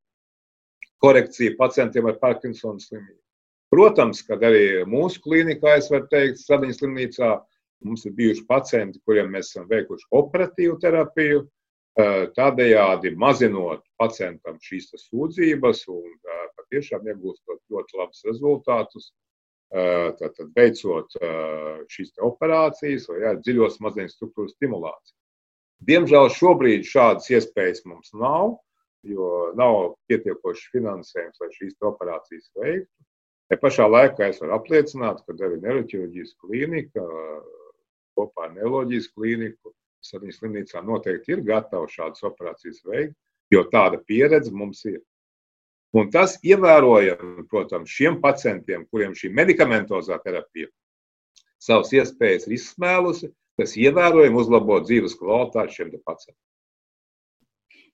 korekciju 1.04 1.58
pacientiem 1.60 2.08
ar 2.12 2.20
Parkinsona 2.22 2.80
slimību. 2.80 3.20
Protams, 3.72 4.20
kad 4.28 4.44
arī 4.44 4.84
mūsu 4.88 5.22
klīnikā, 5.24 5.78
es 5.80 5.88
varu 5.92 6.08
teikt, 6.12 6.42
Sadiņas 6.44 6.82
slimnīcā, 6.82 7.30
mums 7.88 8.04
ir 8.06 8.16
bijuši 8.18 8.44
pacienti, 8.48 9.00
kuriem 9.08 9.32
mēs 9.32 9.54
esam 9.54 9.68
veikuši 9.72 10.10
operatīvu 10.20 10.76
terapiju, 10.84 11.46
tādējādi 12.00 13.16
mazinot 13.20 13.84
pacientam 14.00 14.60
šīs 14.64 14.94
sūdzības 15.08 15.84
un 15.92 16.14
patiešām 16.58 17.08
iegūstot 17.12 17.60
ļoti 17.70 18.00
labus 18.00 18.24
rezultātus. 18.30 19.12
tātad 19.72 20.50
veicot 20.56 21.14
šīs 21.88 22.10
operācijas 22.20 23.08
vai 23.08 23.20
jā, 23.22 23.30
dziļo 23.40 23.70
smadzeņu 23.72 24.12
struktūru 24.12 24.52
stimulāciju. 24.52 25.16
Diemžēl 25.88 26.28
šobrīd 26.36 26.84
šādas 26.84 27.30
iespējas 27.32 27.86
mums 27.88 28.12
nav, 28.14 28.58
jo 29.08 29.54
nav 29.56 29.96
pietiekoši 30.12 30.74
finansējums, 30.76 31.40
lai 31.40 31.50
šīs 31.56 31.78
operācijas 31.88 32.52
veiktu. 32.60 32.92
Te 33.50 33.58
pašā 33.60 33.88
laikā 33.88 34.28
es 34.30 34.42
varu 34.44 34.58
apliecināt, 34.60 35.24
ka 35.26 35.34
arī 35.40 35.58
neiroķirurģijas 35.64 36.36
klīnika 36.44 37.08
kopā 38.16 38.50
ar 38.50 38.54
neiroloģijas 38.58 39.10
klīniku 39.16 39.74
Sadiņas 40.02 40.42
slimnīcā 40.42 40.82
noteikti 40.86 41.36
ir 41.36 41.44
gatava 41.46 41.88
šādas 41.90 42.24
operācijas 42.28 42.82
veikt, 42.88 43.16
jo 43.54 43.64
tāda 43.74 44.00
pieredze 44.08 44.52
mums 44.52 44.84
ir. 44.90 45.02
Un 45.94 46.08
tas 46.12 46.38
ievērojami, 46.48 47.46
protams, 47.52 47.92
šiem 47.92 48.22
pacientiem, 48.24 48.86
kuriem 48.90 49.14
šī 49.18 49.34
medikamentozā 49.36 50.18
terapija 50.24 50.72
savas 51.62 51.92
iespējas 51.94 52.48
ir 52.48 52.56
izsmēlusi, 52.58 53.30
tas 53.60 53.76
ievērojami 53.78 54.40
uzlabo 54.42 54.80
dzīves 54.86 55.18
kvalitāti 55.20 55.78
šiem 55.78 55.92
pacientiem. 56.00 56.40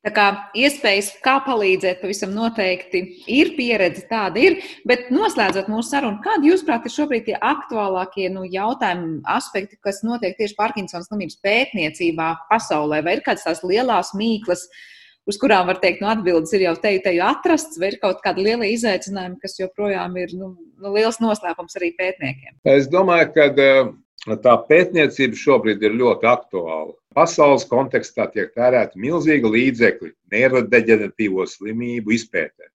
Tā 0.05 0.11
kā 0.13 0.25
iespējas, 0.55 1.09
kā 1.25 1.39
palīdzēt, 1.43 1.99
pavisam 1.99 2.31
noteikti 2.35 3.01
ir 3.33 3.49
pieredze, 3.57 4.05
tāda 4.07 4.39
ir. 4.39 4.59
Bet 4.87 5.09
noslēdzot 5.11 5.71
mūsu 5.71 5.89
sarunu, 5.89 6.21
kādi, 6.23 6.51
jūsuprāt, 6.51 6.85
ir 6.85 6.93
šobrīd 6.93 7.25
tie 7.27 7.35
aktuālākie 7.35 8.29
nu, 8.31 8.45
jautājumi, 8.47 9.17
aspekti, 9.33 9.79
kas 9.83 10.03
notiek 10.07 10.37
tieši 10.37 10.55
Parkinsona 10.59 11.03
slimības 11.03 11.41
pētniecībā 11.43 12.29
pasaulē? 12.51 13.01
Vai 13.03 13.17
ir 13.17 13.25
kādas 13.25 13.47
tās 13.49 13.63
lielās 13.65 14.13
mīklas, 14.15 14.67
uz 15.27 15.41
kurām 15.41 15.67
var 15.67 15.81
teikt, 15.83 15.99
nu, 16.05 16.11
atbildes 16.13 16.53
ir 16.55 16.67
jau 16.69 16.75
te, 16.79 16.93
jau 17.01 17.27
atrasts, 17.27 17.81
vai 17.81 17.91
ir 17.91 17.99
kaut 18.03 18.21
kāda 18.23 18.45
liela 18.45 18.69
izaicinājuma, 18.69 19.41
kas 19.41 19.59
joprojām 19.59 20.15
ir 20.21 20.37
nu, 20.37 20.53
nu, 20.77 20.93
liels 20.93 21.19
noslēpums 21.23 21.81
arī 21.81 21.91
pētniekiem? 21.97 22.61
Es 22.69 22.87
domāju, 22.93 23.33
ka 23.33 24.37
tā 24.45 24.55
pētniecība 24.69 25.41
šobrīd 25.41 25.83
ir 25.83 25.99
ļoti 25.99 26.31
aktuāla. 26.31 26.95
Pasaules 27.17 27.63
kontekstā 27.65 28.27
tiek 28.29 28.51
tērēti 28.53 28.99
milzīgi 29.01 29.49
līdzekļi 29.49 30.11
neirodeģenatīvo 30.33 31.47
slimību 31.49 32.13
izpētē. 32.13 32.67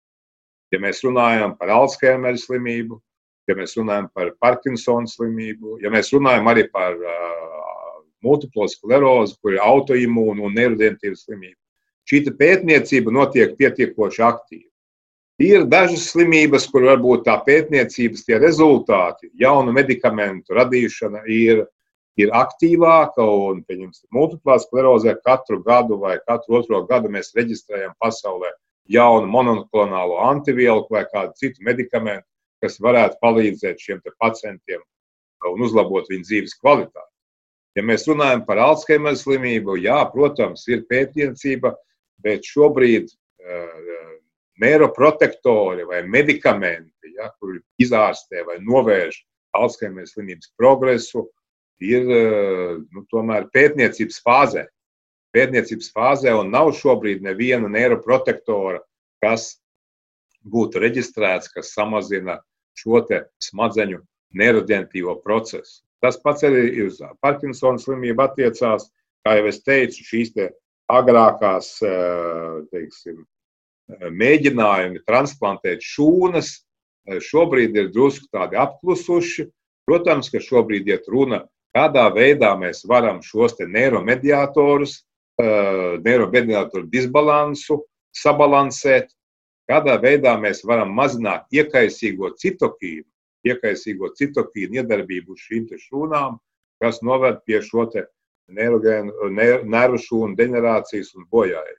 Ja 0.72 0.80
mēs 0.80 1.02
runājam 1.04 1.52
par 1.58 1.72
Alzheimer 1.74 2.38
slimību, 2.40 2.96
ja 3.50 3.56
mēs 3.58 3.76
runājam 3.76 4.06
par 4.14 4.30
Parkinsona 4.40 5.10
slimību, 5.10 5.76
ja 5.84 5.92
mēs 5.92 6.12
runājam 6.14 6.48
arī 6.48 6.64
par 6.72 6.96
uh, 6.96 8.00
multiplo 8.24 8.64
sklerozi, 8.70 9.36
kur 9.42 9.58
ir 9.58 9.64
autoimūna 9.64 10.46
un 10.46 10.56
neirodeģenatīva 10.56 11.20
slimība, 11.20 11.58
šī 12.08 12.22
pētniecība 12.40 13.12
notiek 13.12 13.52
pietiekoši 13.58 14.24
aktīvi. 14.24 14.66
Ir 15.40 15.64
dažas 15.72 16.06
slimības, 16.12 16.66
kur 16.68 16.84
varbūt 16.88 17.26
tā 17.28 17.36
pētniecības 17.44 18.26
rezultāti, 18.42 19.30
jaunu 19.40 19.72
medikamentu 19.72 20.56
radīšana 20.56 21.22
ir, 21.32 21.62
ir 22.18 22.32
aktīvāka. 22.34 23.22
Un, 23.22 23.62
pieņemsim, 23.68 24.08
multiplā 24.14 24.58
sklerozē 24.62 25.16
katru 25.24 25.60
gadu 25.66 26.00
vai 26.00 26.18
katru 26.26 26.60
otro 26.60 26.82
gadu 26.90 27.12
mēs 27.12 27.34
reģistrējam 27.36 27.94
pasaulē 28.02 28.50
jaunu 28.90 29.30
monoklonālo 29.30 30.18
antivielu 30.26 30.86
vai 30.90 31.04
kādu 31.12 31.36
citu 31.38 31.62
medikamentu, 31.66 32.26
kas 32.62 32.80
varētu 32.82 33.20
palīdzēt 33.22 33.78
šiem 33.80 34.02
pacientiem 34.18 34.82
un 35.48 35.62
uzlabot 35.64 36.08
viņu 36.10 36.26
dzīves 36.26 36.58
kvalitāti. 36.60 37.06
Ja 37.78 37.84
mēs 37.86 38.04
runājam 38.10 38.42
par 38.44 38.58
Alzheimer 38.58 39.14
slimību, 39.16 39.78
jā, 39.80 40.00
protams, 40.12 40.66
ir 40.68 40.82
pētniecība, 40.90 41.72
bet 42.20 42.44
šobrīd 42.44 43.06
uh, 43.08 43.90
neiroprotektori 44.60 45.86
vai 45.88 46.02
medikamenti, 46.02 47.14
ja, 47.16 47.30
kuri 47.38 47.62
izārstē 47.80 48.44
vai 48.48 48.58
novērš 48.60 49.22
Alzheimer 49.56 50.08
slimības 50.10 50.50
progresu, 50.58 51.28
ir 51.80 52.06
nu, 52.92 53.04
tomēr 53.12 53.48
pētniecības 53.54 54.20
fāzē. 54.24 54.66
Pētniecības 55.34 55.90
fāzē 55.94 56.34
un 56.34 56.50
nav 56.50 56.72
šobrīd 56.76 57.22
neviena 57.22 57.70
neiroprotektora, 57.70 58.80
kas 59.22 59.60
būtu 60.42 60.80
reģistrēts, 60.82 61.52
kas 61.54 61.74
samazina 61.76 62.40
šo 62.78 63.02
smadzeņu 63.42 64.00
neirodentīvo 64.34 65.18
procesu. 65.24 65.82
Tas 66.00 66.16
pats 66.16 66.46
arī 66.48 66.86
uz 66.86 67.00
Parkinsona 67.20 67.78
slimību 67.78 68.24
attiecās. 68.24 68.88
Kā 69.20 69.36
jau 69.36 69.50
es 69.50 69.60
teicu, 69.60 70.00
šīs 70.00 70.32
te 70.32 70.46
agrākās 70.88 71.74
teiksim, 72.72 73.18
mēģinājumi 74.08 75.02
transplantēt 75.04 75.84
šūnas 75.84 76.54
šobrīd 77.20 77.76
ir 77.76 77.90
drusku 77.92 78.30
tādi 78.32 78.56
apklusuši. 78.60 79.50
Protams, 79.88 80.30
ka 80.30 80.40
šobrīd 80.40 80.88
iet 80.88 81.08
runa, 81.10 81.42
kādā 81.76 82.08
veidā 82.14 82.54
mēs 82.58 82.82
varam 82.88 83.20
šos 83.22 83.56
neiromediatorus, 83.60 85.00
neiromediatoru 86.04 86.86
disbalansu 86.90 87.80
sabalansēt, 88.16 89.10
kādā 89.70 89.96
veidā 90.02 90.34
mēs 90.40 90.64
varam 90.66 90.92
mazināt 90.94 91.46
iekaisīgo 91.54 92.34
citokīnu, 92.40 93.06
iekaisīgo 93.46 94.10
citokīnu 94.18 94.82
iedarbību 94.82 95.36
uz 95.36 95.44
šīm 95.46 95.68
šūnām, 95.86 96.40
kas 96.82 97.00
noved 97.06 97.40
pie 97.46 97.60
šo 97.62 97.86
nervu 98.50 100.02
šūnu 100.02 100.34
deģenerācijas 100.36 101.14
un 101.14 101.28
bojājumu. 101.30 101.78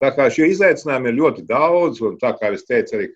Tā 0.00 0.14
kā 0.16 0.30
šie 0.32 0.46
izaicinājumi 0.54 1.10
ir 1.10 1.18
ļoti 1.18 1.42
daudz, 1.44 1.98
un 2.00 2.14
tā 2.16 2.30
kā 2.38 2.54
es 2.56 2.64
teicu, 2.64 2.96
arī 2.96 3.10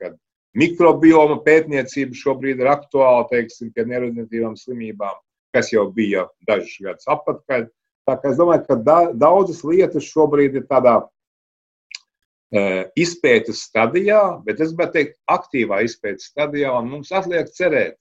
mikrobioma 0.59 1.39
pētniecība 1.47 2.19
šobrīd 2.19 2.61
ir 2.61 2.69
aktuāla, 2.69 3.25
teiksim, 3.31 3.71
pie 3.73 3.87
neirozinatīvām 3.89 4.59
slimībām, 4.61 5.17
kas 5.55 5.73
jau 5.73 5.87
bija 5.95 6.27
dažus 6.49 6.77
gadus 6.83 7.11
atpakaļ. 7.11 7.67
Tā 8.05 8.17
kā 8.21 8.31
es 8.33 8.39
domāju, 8.41 8.65
ka 8.69 8.77
da, 8.85 8.99
daudzas 9.17 9.63
lietas 9.65 10.07
šobrīd 10.11 10.59
ir 10.59 10.67
tādā 10.69 10.99
uh, 11.05 12.83
izpētes 13.01 13.63
stadijā, 13.69 14.21
bet 14.45 14.61
es 14.61 14.75
gribētu 14.75 14.99
teikt, 14.99 15.17
aktīvā 15.31 15.81
izpētes 15.87 16.29
stadijā, 16.33 16.75
un 16.77 16.91
mums 16.93 17.15
atliek 17.17 17.49
cerēt, 17.57 17.97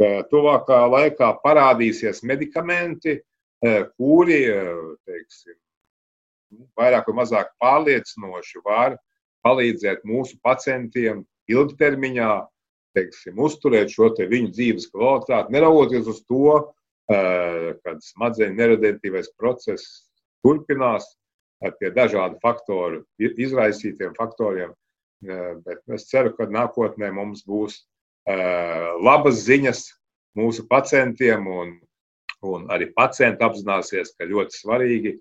ka 0.00 0.22
tuvākā 0.30 0.84
laikā 0.92 1.32
parādīsies 1.42 2.22
medikamenti, 2.30 3.18
uh, 3.18 3.82
kuri, 3.98 4.44
uh, 4.52 4.94
teiksim, 5.08 5.58
vairāk 6.78 7.10
vai 7.10 7.18
mazāk 7.24 7.50
pārliecinoši 7.62 8.62
var 8.64 8.96
palīdzēt 9.46 10.06
mūsu 10.06 10.38
pacientiem 10.44 11.24
ilgtermiņā 11.50 12.32
teiksim, 12.96 13.38
uzturēt 13.38 13.92
šo 13.92 14.10
te 14.16 14.26
viņu 14.30 14.50
dzīves 14.54 14.88
kvalitāti, 14.90 15.54
neraugoties 15.54 16.08
uz 16.10 16.22
to, 16.26 16.56
eh, 17.10 17.72
ka 17.84 17.96
smadzeņu 18.00 18.56
neredentīvais 18.56 19.32
process 19.38 20.10
turpinās 20.44 21.06
pie 21.78 21.90
dažādu 21.92 22.38
faktoru 22.40 23.02
izraisītiem 23.18 24.14
faktoriem. 24.16 24.72
Eh, 25.26 25.54
bet 25.64 25.82
es 25.96 26.08
ceru, 26.08 26.32
ka 26.36 26.48
nākotnē 26.48 27.10
mums 27.12 27.44
būs 27.46 27.82
eh, 28.30 28.90
labas 29.02 29.42
ziņas 29.44 29.84
mūsu 30.38 30.66
pacientiem, 30.70 31.46
un, 31.46 31.74
un 32.46 32.70
arī 32.72 32.88
pacienti 32.96 33.44
apzināsies, 33.44 34.14
ka 34.16 34.28
ļoti 34.30 34.56
svarīgi 34.62 35.18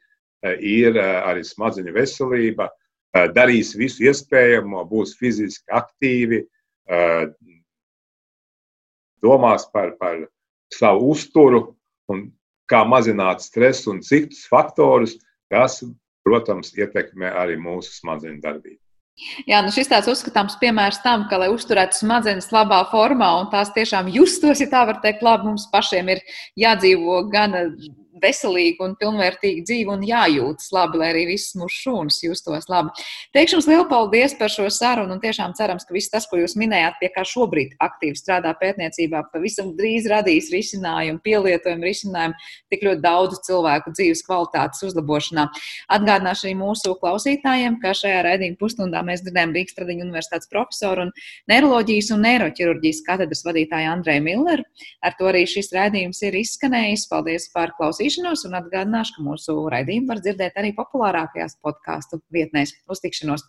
ir 0.64 0.96
arī 0.96 1.42
smadzeņu 1.44 1.92
veselība, 1.92 2.70
darīs 3.36 3.74
visu 3.76 4.06
iespējamo, 4.08 4.86
būs 4.88 5.18
fiziski 5.20 5.66
aktīvi, 5.76 6.46
domās 9.20 9.66
par, 9.74 9.98
par 10.00 10.22
savu 10.72 11.12
uzturu 11.12 11.76
un 12.14 12.28
kā 12.70 12.84
mazināt 12.86 13.41
stresu 13.43 13.93
un 13.93 14.03
citus 14.05 14.45
faktorus, 14.49 15.18
kas, 15.51 15.82
protams, 16.26 16.74
ietekmē 16.78 17.32
arī 17.41 17.57
mūsu 17.62 17.95
smadzeņu 17.97 18.39
darbību. 18.43 18.80
Jā, 19.49 19.60
nu 19.66 19.72
šis 19.76 19.89
tāds 19.91 20.07
uzskatāms 20.07 20.55
piemērs 20.62 21.01
tam, 21.03 21.26
ka, 21.28 21.41
lai 21.41 21.49
uzturētu 21.51 21.97
smadzenes 21.97 22.47
labā 22.55 22.80
formā 22.91 23.34
un 23.41 23.49
tās 23.51 23.74
tiešām 23.76 24.07
justos, 24.14 24.62
ja 24.64 24.70
tā 24.72 24.86
var 24.88 25.01
teikt, 25.03 25.26
labi, 25.26 25.49
mums 25.49 25.66
pašiem 25.74 26.14
ir 26.14 26.22
jādzīvo 26.60 27.26
gan 27.34 27.57
veselīgu 28.22 28.86
un 28.86 28.96
pilnvērtīgu 29.00 29.64
dzīvi 29.68 29.94
un 29.94 30.04
jājūtas 30.06 30.70
labi, 30.76 31.00
lai 31.02 31.10
arī 31.14 31.26
visas 31.32 31.56
mūsu 31.60 31.84
šūnas 31.86 32.20
justos 32.24 32.68
labi. 32.72 32.92
Teikšu 33.36 33.58
jums 33.58 33.68
lielu 33.70 33.86
paldies 33.90 34.36
par 34.40 34.52
šo 34.54 34.68
sarunu 34.74 35.16
un 35.16 35.22
tiešām 35.24 35.56
cerams, 35.58 35.86
ka 35.88 35.96
viss 35.96 36.12
tas, 36.12 36.28
ko 36.30 36.40
jūs 36.40 36.56
minējāt, 36.60 37.00
pie 37.02 37.10
kā 37.16 37.24
šobrīd 37.28 37.76
aktīvi 37.84 38.20
strādā 38.20 38.54
pētniecībā, 38.60 39.24
pavisam 39.34 39.72
drīz 39.78 40.10
radīs 40.12 40.50
risinājumu, 40.54 41.22
pielietojumu 41.26 41.88
risinājumu 41.88 42.50
tik 42.74 42.86
ļoti 42.88 43.04
daudzu 43.06 43.40
cilvēku 43.48 43.94
dzīves 43.96 44.24
kvalitātes 44.28 44.84
uzlabošanā. 44.90 45.48
Atgādināšu 45.96 46.50
arī 46.50 46.56
mūsu 46.60 46.96
klausītājiem, 47.02 47.80
ka 47.84 47.96
šajā 47.98 48.24
raidījuma 48.28 48.60
pusstundā 48.60 49.04
mēs 49.06 49.24
dzirdējām 49.26 49.56
Rīgas 49.56 49.78
Tradiņu 49.78 50.08
universitātes 50.08 50.52
profesoru 50.52 51.08
un 51.08 51.14
neiroloģijas 51.52 52.12
un 52.16 52.26
neiroķirurģijas 52.28 53.04
katedras 53.08 53.46
vadītāju 53.48 53.94
Andreju 53.94 54.26
Milleru. 54.26 54.68
Ar 55.06 55.16
to 55.20 55.30
arī 55.32 55.46
šis 55.50 55.72
raidījums 55.76 56.22
ir 56.28 56.38
izskanējis. 56.44 57.08
Paldies 57.10 57.50
par 57.56 57.74
klausīšanos! 57.78 58.09
Klausīšanos 58.10 58.45
un 58.47 58.57
atgādināšu, 58.57 59.14
ka 59.18 59.24
mūsu 59.24 59.53
raidījumu 59.70 60.10
var 60.10 60.22
dzirdēt 60.24 60.55
arī 60.57 60.72
populārākajās 60.74 61.60
podkāstu 61.62 62.18
vietnēs. 62.34 62.74
Uz 62.89 63.01
tikšanos! 63.03 63.45